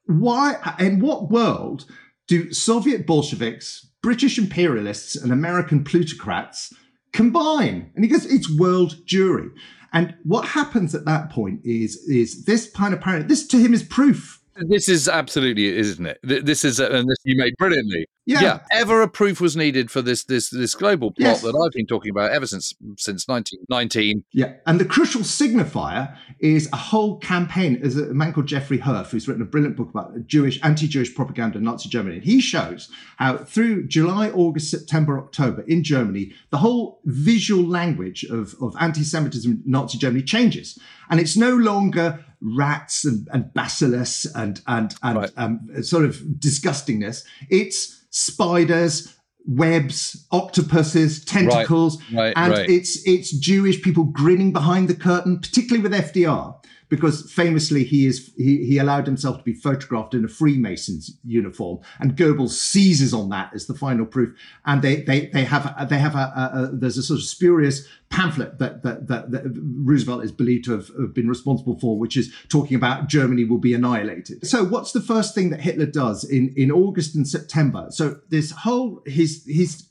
why 0.06 0.74
in 0.78 1.00
what 1.00 1.30
world 1.30 1.86
do 2.26 2.52
Soviet 2.52 3.06
Bolsheviks, 3.06 3.86
British 4.02 4.38
imperialists, 4.38 5.14
and 5.14 5.32
American 5.32 5.84
plutocrats 5.84 6.74
combine? 7.12 7.90
And 7.94 8.04
he 8.04 8.10
goes, 8.10 8.26
it's 8.26 8.50
world 8.58 8.96
Jewry. 9.06 9.50
And 9.92 10.14
what 10.24 10.46
happens 10.46 10.94
at 10.94 11.04
that 11.04 11.30
point 11.30 11.60
is 11.64 11.96
is 12.08 12.44
this 12.44 12.70
kind 12.70 12.94
of 12.94 13.00
paranoia. 13.00 13.28
This 13.28 13.46
to 13.48 13.58
him 13.58 13.74
is 13.74 13.82
proof. 13.82 14.40
This 14.68 14.88
is 14.88 15.08
absolutely, 15.08 15.66
isn't 15.76 16.04
it? 16.04 16.18
This 16.22 16.64
is, 16.64 16.78
and 16.78 17.08
this 17.08 17.18
you 17.24 17.36
made 17.36 17.54
brilliantly. 17.58 18.06
Yeah. 18.24 18.60
Ever 18.70 19.02
a 19.02 19.08
proof 19.08 19.40
was 19.40 19.56
needed 19.56 19.90
for 19.90 20.00
this 20.00 20.24
this 20.24 20.48
this 20.50 20.74
global 20.74 21.10
plot 21.10 21.28
Yes. 21.28 21.42
that 21.42 21.54
I've 21.56 21.72
been 21.72 21.86
talking 21.86 22.10
about 22.10 22.30
ever 22.30 22.46
since 22.46 22.72
since 22.96 23.26
1919. 23.26 24.22
Yeah, 24.32 24.54
and 24.66 24.78
the 24.78 24.84
crucial 24.84 25.22
signifier 25.22 26.16
is 26.38 26.68
a 26.72 26.76
whole 26.76 27.18
campaign. 27.18 27.80
There's 27.80 27.96
a 27.96 28.14
man 28.14 28.32
called 28.32 28.46
Jeffrey 28.46 28.78
Herf 28.78 29.10
who's 29.10 29.26
written 29.26 29.42
a 29.42 29.46
brilliant 29.46 29.76
book 29.76 29.90
about 29.90 30.26
Jewish, 30.26 30.60
anti-Jewish 30.62 31.14
propaganda 31.14 31.58
in 31.58 31.64
Nazi 31.64 31.88
Germany. 31.88 32.16
And 32.16 32.24
he 32.24 32.40
shows 32.40 32.88
how 33.16 33.38
through 33.38 33.88
July, 33.88 34.30
August, 34.30 34.70
September, 34.70 35.18
October 35.18 35.62
in 35.62 35.82
Germany, 35.82 36.32
the 36.50 36.58
whole 36.58 37.00
visual 37.04 37.64
language 37.64 38.24
of, 38.24 38.54
of 38.60 38.74
anti-Semitism 38.80 39.50
in 39.50 39.62
Nazi 39.66 39.98
Germany 39.98 40.22
changes. 40.22 40.78
And 41.10 41.18
it's 41.20 41.36
no 41.36 41.54
longer 41.56 42.24
rats 42.40 43.04
and, 43.04 43.28
and 43.32 43.52
bacillus 43.54 44.26
and 44.34 44.60
and 44.66 44.94
and 45.02 45.16
Right. 45.16 45.30
um, 45.36 45.60
sort 45.82 46.04
of 46.04 46.16
disgustingness. 46.38 47.24
It's 47.50 48.01
spiders, 48.12 49.16
webs, 49.44 50.26
octopuses, 50.30 51.24
tentacles, 51.24 52.00
right, 52.12 52.32
and 52.36 52.52
right. 52.52 52.70
it's 52.70 53.06
it's 53.06 53.32
Jewish 53.32 53.82
people 53.82 54.04
grinning 54.04 54.52
behind 54.52 54.88
the 54.88 54.94
curtain, 54.94 55.40
particularly 55.40 55.82
with 55.82 55.92
FDR, 55.92 56.54
because 56.92 57.32
famously 57.32 57.84
he 57.84 58.06
is 58.06 58.34
he, 58.36 58.66
he 58.66 58.76
allowed 58.76 59.06
himself 59.06 59.38
to 59.38 59.42
be 59.42 59.54
photographed 59.54 60.12
in 60.12 60.26
a 60.26 60.28
Freemason's 60.28 61.16
uniform, 61.24 61.78
and 61.98 62.18
Goebbels 62.18 62.50
seizes 62.50 63.14
on 63.14 63.30
that 63.30 63.50
as 63.54 63.66
the 63.66 63.72
final 63.72 64.04
proof. 64.04 64.36
And 64.66 64.82
they 64.82 64.96
they 64.96 65.28
they 65.28 65.44
have 65.44 65.88
they 65.88 65.98
have 65.98 66.14
a, 66.14 66.18
a, 66.18 66.62
a 66.64 66.70
there's 66.70 66.98
a 66.98 67.02
sort 67.02 67.20
of 67.20 67.24
spurious 67.24 67.88
pamphlet 68.10 68.58
that 68.58 68.82
that, 68.82 69.06
that, 69.08 69.30
that 69.30 69.42
Roosevelt 69.56 70.22
is 70.22 70.32
believed 70.32 70.66
to 70.66 70.72
have, 70.72 70.88
have 71.00 71.14
been 71.14 71.30
responsible 71.30 71.78
for, 71.80 71.98
which 71.98 72.14
is 72.14 72.30
talking 72.50 72.76
about 72.76 73.08
Germany 73.08 73.46
will 73.46 73.56
be 73.56 73.72
annihilated. 73.72 74.46
So 74.46 74.62
what's 74.62 74.92
the 74.92 75.00
first 75.00 75.34
thing 75.34 75.48
that 75.48 75.62
Hitler 75.62 75.86
does 75.86 76.24
in 76.24 76.52
in 76.58 76.70
August 76.70 77.14
and 77.14 77.26
September? 77.26 77.86
So 77.88 78.20
this 78.28 78.50
whole 78.50 79.00
his 79.06 79.46
his 79.46 79.88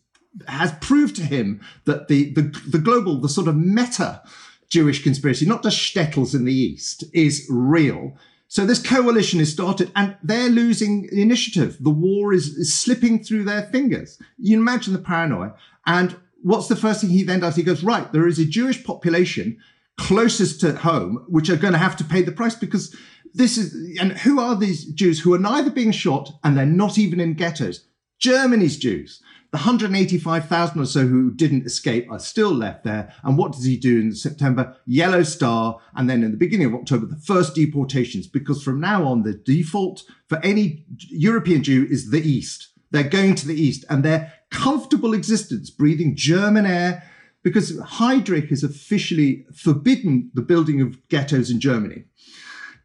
has 0.48 0.72
proved 0.82 1.16
to 1.16 1.24
him 1.24 1.62
that 1.86 2.10
the 2.10 2.32
the, 2.34 2.44
the 2.68 2.78
global 2.78 3.20
the 3.20 3.28
sort 3.28 3.48
of 3.48 3.58
meta 3.58 4.22
Jewish 4.72 5.04
conspiracy, 5.04 5.46
not 5.46 5.64
just 5.64 5.78
shtetls 5.78 6.34
in 6.34 6.46
the 6.46 6.54
east, 6.54 7.04
is 7.14 7.46
real. 7.50 8.16
So 8.48 8.66
this 8.66 8.82
coalition 8.82 9.40
is 9.40 9.52
started, 9.52 9.92
and 9.96 10.16
they're 10.24 10.50
losing 10.50 11.08
the 11.08 11.22
initiative. 11.22 11.78
The 11.80 11.90
war 11.90 12.34
is, 12.34 12.48
is 12.58 12.74
slipping 12.74 13.24
through 13.24 13.44
their 13.44 13.64
fingers. 13.64 14.18
You 14.38 14.58
imagine 14.58 14.94
the 14.94 15.00
paranoia. 15.00 15.54
And 15.86 16.16
what's 16.42 16.70
the 16.70 16.76
first 16.76 17.02
thing 17.02 17.12
he 17.12 17.24
then 17.24 17.42
does? 17.42 17.56
He 17.56 17.64
goes, 17.64 17.84
right, 17.84 18.12
there 18.12 18.28
is 18.28 18.40
a 18.40 18.46
Jewish 18.46 18.84
population 18.84 19.58
closest 19.98 20.62
to 20.62 20.74
home 20.74 21.26
which 21.28 21.50
are 21.50 21.58
going 21.58 21.74
to 21.74 21.80
have 21.80 21.98
to 21.98 22.04
pay 22.04 22.22
the 22.22 22.32
price 22.32 22.56
because 22.56 22.96
this 23.34 23.58
is. 23.58 23.98
And 24.00 24.14
who 24.20 24.40
are 24.40 24.56
these 24.56 24.86
Jews 24.86 25.20
who 25.20 25.34
are 25.34 25.40
neither 25.40 25.70
being 25.70 25.92
shot 25.92 26.32
and 26.44 26.58
they're 26.58 26.66
not 26.66 26.98
even 26.98 27.20
in 27.20 27.34
ghettos? 27.34 27.86
Germany's 28.20 28.78
Jews. 28.78 29.22
The 29.52 29.58
185,000 29.58 30.80
or 30.80 30.86
so 30.86 31.06
who 31.06 31.30
didn't 31.30 31.66
escape 31.66 32.10
are 32.10 32.20
still 32.20 32.54
left 32.54 32.86
there. 32.86 33.14
And 33.22 33.38
what 33.38 33.52
does 33.52 33.66
he 33.66 33.76
do 33.76 34.00
in 34.00 34.16
September? 34.16 34.78
Yellow 34.86 35.24
Star. 35.24 35.78
And 35.94 36.10
then 36.10 36.24
in 36.24 36.32
the 36.32 36.38
beginning 36.38 36.68
of 36.68 36.74
October, 36.74 37.06
the 37.06 37.18
first 37.18 37.54
deportations, 37.54 38.28
because 38.28 38.64
from 38.64 38.80
now 38.80 39.04
on, 39.04 39.24
the 39.24 39.34
default 39.34 40.04
for 40.30 40.40
any 40.42 40.86
European 41.10 41.64
Jew 41.64 41.86
is 41.90 42.12
the 42.12 42.22
East. 42.22 42.70
They're 42.92 43.04
going 43.04 43.36
to 43.36 43.48
the 43.48 43.62
East 43.62 43.84
and 43.90 44.06
their 44.06 44.34
comfortable 44.52 45.14
existence, 45.14 45.70
breathing 45.70 46.16
German 46.16 46.66
air, 46.66 47.04
because 47.44 47.78
Heydrich 47.78 48.50
has 48.50 48.64
officially 48.64 49.46
forbidden 49.54 50.32
the 50.34 50.42
building 50.42 50.80
of 50.80 51.08
ghettos 51.10 51.50
in 51.50 51.60
Germany 51.60 52.06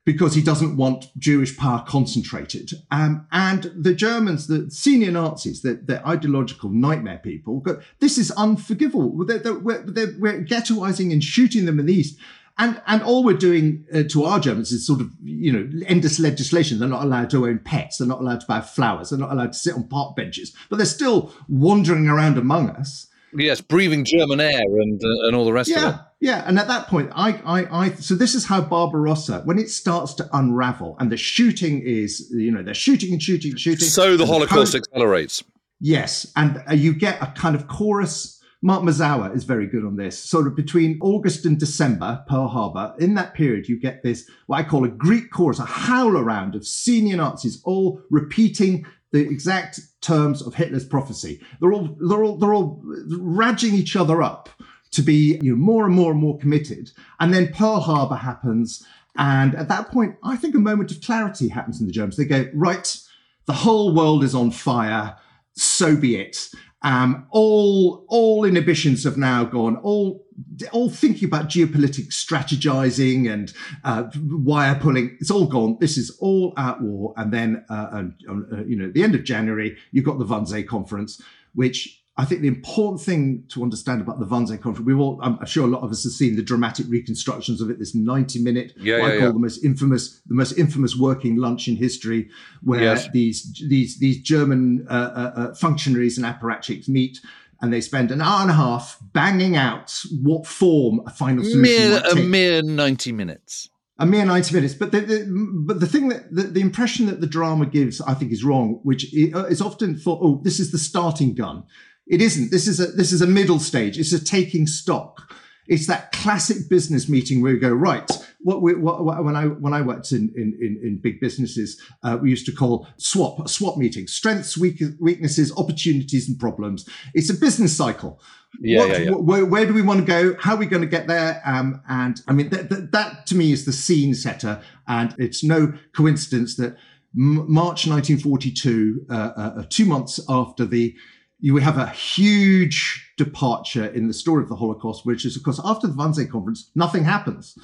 because 0.07 0.36
he 0.36 0.40
doesn't 0.40 0.76
want 0.76 1.07
Jewish 1.18 1.57
power 1.57 1.84
concentrated. 1.86 2.70
Um, 2.92 3.26
and 3.32 3.72
the 3.76 3.92
Germans, 3.92 4.46
the 4.46 4.70
senior 4.70 5.11
Nazis, 5.11 5.62
the, 5.62 5.74
the 5.74 6.07
ideological 6.07 6.70
nightmare 6.70 7.18
people, 7.18 7.59
go, 7.59 7.80
this 7.98 8.16
is 8.16 8.30
unforgivable. 8.30 9.26
They're, 9.26 9.40
they're, 9.40 9.59
we're, 9.59 9.82
they're, 9.82 10.14
we're 10.16 10.44
ghettoizing 10.44 11.12
and 11.12 11.22
shooting 11.22 11.66
them 11.66 11.80
in 11.80 11.86
the 11.86 11.92
East. 11.94 12.18
And, 12.57 12.80
and 12.86 13.02
all 13.02 13.24
we're 13.24 13.36
doing 13.36 13.84
uh, 13.92 14.04
to 14.11 14.24
our 14.24 14.38
Germans 14.38 14.70
is 14.70 14.86
sort 14.86 15.00
of, 15.00 15.11
you 15.22 15.52
know, 15.52 15.68
endless 15.86 16.20
legislation. 16.20 16.78
They're 16.78 16.88
not 16.88 17.02
allowed 17.02 17.28
to 17.30 17.44
own 17.44 17.59
pets. 17.59 17.98
They're 17.98 18.07
not 18.07 18.20
allowed 18.20 18.40
to 18.40 18.46
buy 18.46 18.61
flowers. 18.61 19.11
They're 19.11 19.18
not 19.18 19.32
allowed 19.32 19.52
to 19.52 19.59
sit 19.59 19.74
on 19.74 19.88
park 19.88 20.14
benches, 20.14 20.54
but 20.70 20.76
they're 20.76 20.86
still 20.86 21.34
wandering 21.48 22.09
around 22.09 22.38
among 22.38 22.70
us. 22.70 23.09
Yes, 23.34 23.61
breathing 23.61 24.04
German 24.04 24.40
air 24.40 24.62
and 24.62 25.02
uh, 25.04 25.26
and 25.26 25.36
all 25.36 25.44
the 25.44 25.52
rest 25.52 25.68
of 25.88 25.94
it. 25.94 26.00
Yeah. 26.26 26.42
And 26.44 26.58
at 26.58 26.66
that 26.66 26.88
point, 26.88 27.10
I, 27.14 27.40
I, 27.46 27.84
I, 27.84 27.90
so 27.90 28.16
this 28.16 28.34
is 28.34 28.44
how 28.44 28.60
Barbarossa, 28.60 29.42
when 29.44 29.60
it 29.60 29.70
starts 29.70 30.12
to 30.14 30.28
unravel 30.32 30.96
and 30.98 31.12
the 31.12 31.16
shooting 31.16 31.80
is, 31.80 32.28
you 32.32 32.50
know, 32.50 32.64
they're 32.64 32.74
shooting 32.74 33.12
and 33.12 33.22
shooting 33.22 33.52
and 33.52 33.60
shooting. 33.60 33.86
So 33.86 34.16
the 34.16 34.26
Holocaust 34.26 34.72
Pol- 34.72 34.80
accelerates. 34.80 35.44
Yes, 35.78 36.32
and 36.34 36.64
uh, 36.68 36.74
you 36.74 36.94
get 36.94 37.22
a 37.22 37.26
kind 37.36 37.54
of 37.54 37.68
chorus. 37.68 38.42
Mark 38.60 38.82
Mazower 38.82 39.32
is 39.36 39.44
very 39.44 39.68
good 39.68 39.84
on 39.84 39.94
this. 39.94 40.18
Sort 40.18 40.48
of 40.48 40.56
between 40.56 40.98
August 41.00 41.46
and 41.46 41.60
December, 41.60 42.24
Pearl 42.28 42.48
Harbor, 42.48 42.94
in 42.98 43.14
that 43.14 43.34
period, 43.34 43.68
you 43.68 43.78
get 43.78 44.02
this, 44.02 44.28
what 44.46 44.56
I 44.56 44.64
call 44.64 44.84
a 44.84 44.88
Greek 44.88 45.30
chorus, 45.30 45.60
a 45.60 45.64
howl 45.64 46.16
around 46.16 46.56
of 46.56 46.66
senior 46.66 47.18
Nazis 47.18 47.60
all 47.64 48.00
repeating 48.10 48.84
the 49.12 49.20
exact 49.20 49.78
terms 50.00 50.42
of 50.42 50.54
Hitler's 50.54 50.86
prophecy. 50.86 51.40
They're 51.60 51.72
all, 51.72 51.96
they're 52.00 52.24
all, 52.24 52.38
they're 52.38 52.54
all 52.54 52.82
radging 53.10 53.74
each 53.74 53.94
other 53.94 54.22
up 54.22 54.48
to 54.97 55.03
be 55.03 55.38
you 55.42 55.53
know, 55.53 55.57
more 55.57 55.86
and 55.86 55.94
more 55.94 56.11
and 56.11 56.20
more 56.20 56.38
committed. 56.38 56.90
And 57.20 57.32
then 57.32 57.53
Pearl 57.53 57.80
Harbor 57.80 58.16
happens. 58.16 58.84
And 59.16 59.55
at 59.55 59.68
that 59.68 59.90
point, 59.90 60.16
I 60.22 60.36
think 60.36 60.55
a 60.55 60.59
moment 60.59 60.90
of 60.90 61.01
clarity 61.01 61.49
happens 61.49 61.80
in 61.80 61.86
the 61.86 61.92
Germans. 61.92 62.16
They 62.16 62.24
go, 62.24 62.51
right, 62.53 62.99
the 63.47 63.53
whole 63.53 63.94
world 63.94 64.24
is 64.24 64.34
on 64.34 64.51
fire 64.51 65.16
so 65.57 65.97
be 65.97 66.16
it. 66.16 66.51
Um, 66.82 67.26
all 67.30 68.05
all 68.09 68.44
inhibitions 68.44 69.05
have 69.05 69.16
now 69.16 69.44
gone. 69.44 69.76
All 69.78 70.24
all 70.70 70.90
thinking 70.90 71.26
about 71.26 71.49
geopolitics, 71.49 72.12
strategizing, 72.12 73.32
and 73.32 73.53
uh, 73.82 74.05
wire 74.14 74.76
pulling. 74.76 75.16
It's 75.18 75.30
all 75.30 75.47
gone. 75.47 75.78
This 75.80 75.97
is 75.97 76.16
all 76.20 76.53
at 76.59 76.80
war. 76.80 77.14
And 77.16 77.32
then, 77.32 77.64
uh, 77.70 78.03
uh, 78.30 78.64
you 78.66 78.76
know, 78.76 78.86
at 78.86 78.94
the 78.94 79.03
end 79.03 79.14
of 79.14 79.24
January, 79.24 79.76
you've 79.90 80.05
got 80.05 80.18
the 80.18 80.26
Wannsee 80.26 80.66
conference, 80.66 81.20
which 81.55 82.03
I 82.18 82.24
think 82.24 82.40
the 82.40 82.48
important 82.48 83.02
thing 83.02 83.44
to 83.48 83.62
understand 83.62 84.00
about 84.00 84.18
the 84.18 84.24
Wannsee 84.26 84.58
conference, 84.60 84.86
we 84.86 84.94
all, 84.94 85.20
I'm 85.22 85.44
sure 85.44 85.64
a 85.64 85.70
lot 85.70 85.82
of 85.82 85.90
us 85.90 86.02
have 86.04 86.14
seen 86.14 86.34
the 86.36 86.42
dramatic 86.42 86.86
reconstructions 86.88 87.60
of 87.60 87.68
it. 87.68 87.78
This 87.78 87.94
90 87.94 88.42
minute, 88.42 88.72
yeah, 88.78 89.00
what 89.00 89.08
yeah, 89.08 89.14
I 89.14 89.18
call 89.18 89.26
yeah. 89.28 89.32
the 89.32 89.38
most 89.38 89.64
infamous, 89.64 90.20
the 90.26 90.34
most 90.34 90.52
infamous 90.52 90.96
working 90.96 91.36
lunch 91.36 91.68
in 91.68 91.76
history, 91.76 92.30
where 92.62 92.80
Yes. 92.80 93.08
these 93.12 93.62
these 93.68 93.98
these 93.98 94.18
German 94.22 94.86
uh, 94.88 94.92
uh, 94.92 95.40
uh, 95.40 95.54
functionaries 95.54 96.16
and 96.18 96.26
apparatchiks 96.26 96.88
meet. 96.88 97.20
And 97.62 97.72
they 97.72 97.80
spend 97.80 98.10
an 98.10 98.20
hour 98.20 98.42
and 98.42 98.50
a 98.50 98.54
half 98.54 98.98
banging 99.12 99.56
out 99.56 99.90
what 100.22 100.46
form 100.46 101.00
a 101.06 101.10
final 101.10 101.42
solution 101.42 101.62
Mere, 101.62 102.02
a 102.12 102.14
mere 102.16 102.62
90 102.62 103.12
minutes. 103.12 103.70
a 103.98 104.04
mere 104.04 104.26
90 104.26 104.54
minutes 104.54 104.74
but 104.74 104.92
the, 104.92 105.00
the 105.00 105.26
but 105.66 105.80
the 105.80 105.86
thing 105.86 106.08
that 106.10 106.30
the, 106.34 106.42
the 106.42 106.60
impression 106.60 107.06
that 107.06 107.22
the 107.22 107.26
drama 107.26 107.64
gives 107.64 108.02
i 108.02 108.12
think 108.12 108.30
is 108.30 108.44
wrong 108.44 108.78
which 108.82 109.06
uh, 109.34 109.44
is 109.46 109.62
often 109.62 109.96
thought 109.96 110.18
oh 110.22 110.38
this 110.44 110.60
is 110.60 110.70
the 110.70 110.76
starting 110.78 111.34
gun 111.34 111.62
it 112.07 112.20
isn't 112.22 112.50
this 112.50 112.66
is 112.68 112.80
a 112.80 112.86
this 112.86 113.12
is 113.12 113.22
a 113.22 113.26
middle 113.26 113.59
stage 113.59 113.98
it's 113.98 114.12
a 114.12 114.22
taking 114.24 114.66
stock 114.66 115.32
it's 115.68 115.86
that 115.86 116.12
classic 116.12 116.68
business 116.70 117.09
meeting 117.09 117.42
where 117.42 117.52
you 117.52 117.61
go 117.61 117.72
right 117.72 118.11
what, 118.40 118.62
we, 118.62 118.74
what, 118.74 119.04
what 119.04 119.24
when 119.24 119.34
i 119.36 119.44
when 119.46 119.72
i 119.72 119.80
worked 119.80 120.12
in 120.12 120.32
in 120.36 120.57
in, 120.61 120.80
in 120.82 121.00
big 121.02 121.18
businesses 121.20 121.80
uh, 122.04 122.16
we 122.20 122.30
used 122.30 122.46
to 122.46 122.52
call 122.52 122.86
swap 122.96 123.40
a 123.44 123.48
swap 123.48 123.76
meeting 123.76 124.07
strengths 124.07 124.57
weak, 124.57 124.80
weaknesses 125.00 125.52
opportunities 125.57 126.28
and 126.28 126.38
problems 126.38 126.88
it's 127.14 127.30
a 127.30 127.34
business 127.34 127.76
cycle 127.76 128.20
Yeah, 128.61 128.78
what, 128.78 128.88
yeah, 128.90 128.98
yeah. 128.98 129.11
wh- 129.11 129.26
Where, 129.26 129.44
where 129.44 129.66
do 129.66 129.74
we 129.74 129.82
want 129.82 130.00
to 130.00 130.07
go? 130.07 130.36
How 130.40 130.54
are 130.54 130.59
we 130.59 130.66
going 130.66 130.82
to 130.82 130.88
get 130.88 131.07
there? 131.09 131.42
Um, 131.44 131.82
and 131.88 132.16
I 132.26 132.32
mean, 132.32 132.48
that, 132.50 132.70
that, 132.70 132.92
that 132.92 133.26
to 133.26 133.34
me 133.34 133.52
is 133.52 133.64
the 133.64 133.72
scene 133.72 134.14
setter. 134.14 134.62
And 134.86 135.14
it's 135.18 135.42
no 135.44 135.74
coincidence 135.92 136.57
that 136.57 136.72
M- 137.14 137.44
March 137.52 137.86
1942, 137.86 139.07
uh, 139.11 139.14
uh, 139.14 139.54
uh, 139.59 139.64
two 139.68 139.84
months 139.84 140.20
after 140.28 140.64
the, 140.64 140.94
you 141.39 141.57
have 141.59 141.78
a 141.78 141.91
huge 141.91 143.12
departure 143.16 143.87
in 143.87 144.09
the 144.09 144.14
story 144.14 144.43
of 144.43 144.49
the 144.49 144.57
Holocaust, 144.57 145.05
which 145.05 145.24
is, 145.24 145.37
of 145.37 145.43
course, 145.43 145.61
after 145.64 145.87
the 145.87 145.95
Wannsee 145.95 146.30
conference, 146.30 146.70
nothing 146.74 147.05
happens. 147.05 147.59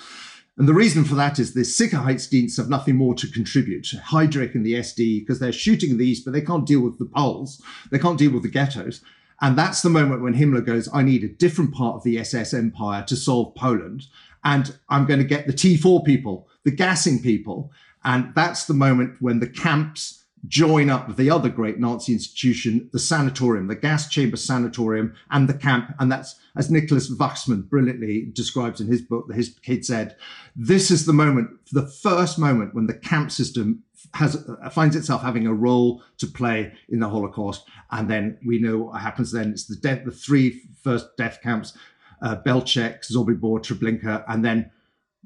And 0.59 0.68
the 0.68 0.75
reason 0.75 1.05
for 1.05 1.14
that 1.14 1.39
is 1.39 1.55
the 1.55 1.61
Sicherheitsdienst 1.61 2.59
have 2.59 2.68
nothing 2.68 2.97
more 2.97 3.14
to 3.14 3.31
contribute. 3.31 3.87
Heydrich 3.87 4.55
and 4.55 4.66
the 4.66 4.75
SD, 4.75 5.20
because 5.20 5.39
they're 5.39 5.53
shooting 5.53 5.91
in 5.91 5.99
the 5.99 6.07
east, 6.07 6.25
but 6.25 6.33
they 6.33 6.43
can't 6.43 6.66
deal 6.66 6.81
with 6.81 6.99
the 6.99 7.07
Poles. 7.07 7.62
They 7.91 7.99
can't 7.99 8.18
deal 8.18 8.33
with 8.33 8.43
the 8.43 8.51
ghettos. 8.51 9.01
And 9.41 9.57
that's 9.57 9.81
the 9.81 9.89
moment 9.89 10.23
when 10.23 10.35
Himmler 10.35 10.64
goes, 10.64 10.89
I 10.93 11.03
need 11.03 11.25
a 11.25 11.29
different 11.29 11.73
part 11.73 11.97
of 11.97 12.03
the 12.05 12.18
SS 12.18 12.53
empire 12.53 13.03
to 13.09 13.16
solve 13.16 13.55
Poland. 13.55 14.05
And 14.45 14.77
I'm 14.91 15.07
going 15.07 15.20
to 15.20 15.25
get 15.25 15.47
the 15.47 15.53
T4 15.53 16.05
people, 16.05 16.49
the 16.64 16.70
gassing 16.70 17.23
people. 17.23 17.73
And 18.05 18.35
that's 18.35 18.66
the 18.66 18.75
moment 18.75 19.16
when 19.20 19.41
the 19.41 19.49
camps 19.49 20.22
join 20.49 20.90
up 20.90 21.16
the 21.16 21.30
other 21.30 21.49
great 21.49 21.78
Nazi 21.78 22.12
institution, 22.12 22.90
the 22.93 22.99
sanatorium, 22.99 23.68
the 23.68 23.76
gas 23.76 24.09
chamber 24.09 24.36
sanatorium, 24.36 25.14
and 25.30 25.49
the 25.49 25.55
camp. 25.55 25.95
And 25.99 26.11
that's, 26.11 26.36
as 26.57 26.70
Nicholas 26.70 27.11
Wachsmann 27.11 27.68
brilliantly 27.68 28.30
describes 28.32 28.80
in 28.80 28.88
his 28.88 29.03
book, 29.03 29.32
His 29.32 29.57
Kid 29.62 29.84
Said, 29.84 30.16
this 30.57 30.90
is 30.90 31.07
the 31.07 31.12
moment, 31.12 31.51
the 31.70 31.86
first 31.86 32.38
moment 32.38 32.74
when 32.74 32.86
the 32.86 32.95
camp 32.95 33.30
system 33.30 33.84
has 34.14 34.36
uh, 34.49 34.68
finds 34.68 34.97
itself 34.97 35.22
having 35.22 35.47
a 35.47 35.55
role 35.55 36.03
to 36.18 36.26
play 36.26 36.72
in 36.88 36.99
the 36.99 37.09
Holocaust. 37.09 37.64
And 37.90 38.11
then 38.11 38.38
we 38.45 38.59
know 38.59 38.78
what 38.78 39.01
happens 39.01 39.32
then. 39.32 39.51
It's 39.51 39.66
the 39.66 39.76
death, 39.76 40.05
the 40.05 40.11
three 40.11 40.62
first 40.82 41.16
death 41.16 41.40
camps, 41.43 41.76
uh, 42.20 42.36
Belzec, 42.45 43.09
Sobibor, 43.11 43.61
Treblinka, 43.61 44.24
and 44.28 44.45
then 44.45 44.70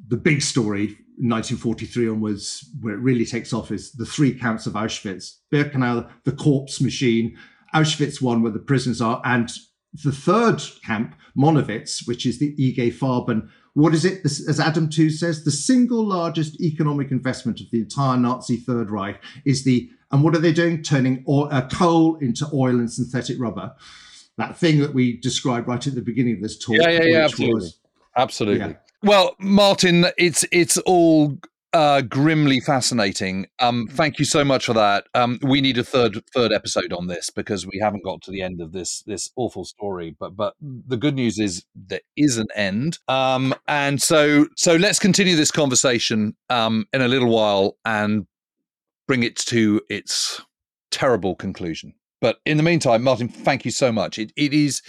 the 0.09 0.17
big 0.17 0.43
story 0.43 0.97
1943 1.19 2.09
onwards, 2.09 2.69
where 2.81 2.95
it 2.95 2.99
really 3.01 3.25
takes 3.25 3.53
off, 3.53 3.71
is 3.71 3.93
the 3.93 4.05
three 4.07 4.35
camps 4.39 4.67
of 4.67 4.75
Auschwitz, 4.75 5.37
Birkenau, 5.53 6.09
the 6.25 6.33
corpse 6.33 6.81
machine, 6.81 7.37
Auschwitz 7.75 8.21
one, 8.21 8.43
where 8.43 8.53
the 8.53 8.59
prisoners 8.59 9.01
are, 9.01 9.21
and 9.25 9.51
the 10.05 10.13
third 10.13 10.63
camp, 10.85 11.15
Monowitz, 11.37 12.07
which 12.07 12.27
is 12.27 12.39
the 12.39 12.49
IG 12.59 12.93
Farben. 12.93 13.49
What 13.75 13.95
is 13.95 14.05
it? 14.05 14.23
This, 14.23 14.47
as 14.47 14.61
Adam 14.61 14.89
Tooze 14.89 15.21
says, 15.21 15.45
the 15.45 15.51
single 15.51 16.05
largest 16.07 16.61
economic 16.61 17.11
investment 17.11 17.61
of 17.61 17.71
the 17.71 17.81
entire 17.81 18.17
Nazi 18.19 18.57
Third 18.57 18.91
Reich 18.91 19.23
is 19.45 19.65
the, 19.65 19.89
and 20.11 20.23
what 20.23 20.35
are 20.35 20.39
they 20.39 20.53
doing? 20.53 20.83
Turning 20.83 21.25
oil, 21.29 21.49
uh, 21.51 21.67
coal 21.69 22.17
into 22.17 22.47
oil 22.53 22.79
and 22.79 22.91
synthetic 22.91 23.39
rubber. 23.41 23.75
That 24.39 24.57
thing 24.57 24.81
that 24.81 24.93
we 24.95 25.17
described 25.19 25.67
right 25.67 25.87
at 25.87 25.95
the 25.95 26.03
beginning 26.03 26.37
of 26.37 26.43
this 26.43 26.59
talk. 26.59 26.77
Yeah, 26.77 26.91
yeah, 26.91 27.03
yeah, 27.05 27.19
absolutely. 27.25 27.55
was- 27.55 27.79
Absolutely. 28.19 28.61
Yeah. 28.67 28.77
Well, 29.07 29.37
Martin, 29.39 30.07
it's 30.19 30.45
it's 30.51 30.79
all 30.79 31.39
uh, 31.73 32.01
grimly 32.01 32.59
fascinating. 32.59 33.47
Um, 33.61 33.87
thank 33.89 34.19
you 34.19 34.25
so 34.25 34.45
much 34.45 34.67
for 34.67 34.73
that. 34.73 35.07
Um, 35.15 35.39
we 35.43 35.61
need 35.61 35.79
a 35.79 35.85
third 35.85 36.21
third 36.35 36.51
episode 36.51 36.93
on 36.93 37.07
this 37.07 37.31
because 37.31 37.65
we 37.65 37.79
haven't 37.81 38.03
got 38.03 38.21
to 38.23 38.33
the 38.33 38.43
end 38.43 38.61
of 38.61 38.73
this 38.73 39.05
this 39.07 39.31
awful 39.37 39.65
story. 39.65 40.17
But 40.19 40.37
but 40.37 40.55
the 40.61 40.97
good 40.97 41.15
news 41.15 41.39
is 41.39 41.65
there 41.77 42.01
is 42.17 42.37
an 42.37 42.49
end. 42.57 42.99
Um, 43.07 43.55
and 43.69 44.03
so 44.03 44.49
so 44.57 44.75
let's 44.75 44.99
continue 44.99 45.37
this 45.37 45.53
conversation 45.53 46.37
um, 46.51 46.87
in 46.93 47.01
a 47.01 47.07
little 47.07 47.31
while 47.31 47.77
and 47.85 48.27
bring 49.07 49.23
it 49.23 49.37
to 49.37 49.81
its 49.89 50.43
terrible 50.91 51.37
conclusion. 51.37 51.95
But 52.21 52.39
in 52.45 52.57
the 52.57 52.65
meantime, 52.65 53.05
Martin, 53.05 53.29
thank 53.29 53.65
you 53.65 53.71
so 53.71 53.93
much. 53.93 54.19
It, 54.19 54.33
it 54.35 54.53
is 54.53 54.83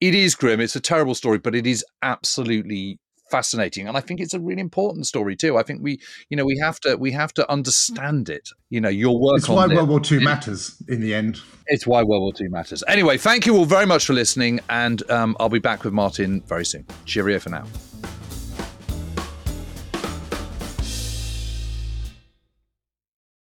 it 0.00 0.16
is 0.16 0.34
grim. 0.34 0.58
It's 0.58 0.74
a 0.74 0.80
terrible 0.80 1.14
story, 1.14 1.38
but 1.38 1.54
it 1.54 1.68
is 1.68 1.84
absolutely 2.02 2.98
fascinating 3.30 3.86
and 3.88 3.96
i 3.96 4.00
think 4.00 4.20
it's 4.20 4.34
a 4.34 4.40
really 4.40 4.60
important 4.60 5.06
story 5.06 5.36
too. 5.36 5.56
I 5.56 5.62
think 5.62 5.82
we 5.82 6.00
you 6.30 6.36
know 6.36 6.44
we 6.44 6.58
have 6.58 6.78
to 6.80 6.96
we 6.96 7.10
have 7.12 7.32
to 7.34 7.50
understand 7.50 8.28
it. 8.28 8.48
You 8.70 8.80
know 8.80 8.88
your 8.88 9.18
work 9.20 9.38
It's 9.38 9.48
on 9.48 9.56
why 9.56 9.64
it, 9.66 9.74
World 9.76 9.88
War 9.88 10.00
II 10.10 10.20
matters 10.20 10.76
in 10.88 11.00
the 11.00 11.14
end. 11.14 11.40
it's 11.66 11.86
why 11.86 12.02
world 12.02 12.22
war 12.22 12.32
ii 12.40 12.48
matters. 12.48 12.82
Anyway 12.88 13.16
thank 13.18 13.46
you 13.46 13.56
all 13.56 13.64
very 13.64 13.86
much 13.86 14.06
for 14.06 14.12
listening 14.14 14.60
and 14.68 14.98
um, 15.10 15.36
i'll 15.40 15.48
be 15.48 15.58
back 15.70 15.84
with 15.84 15.92
martin 15.92 16.40
very 16.42 16.64
soon. 16.64 16.84
Cheerio 17.06 17.38
for 17.38 17.50
now 17.50 17.64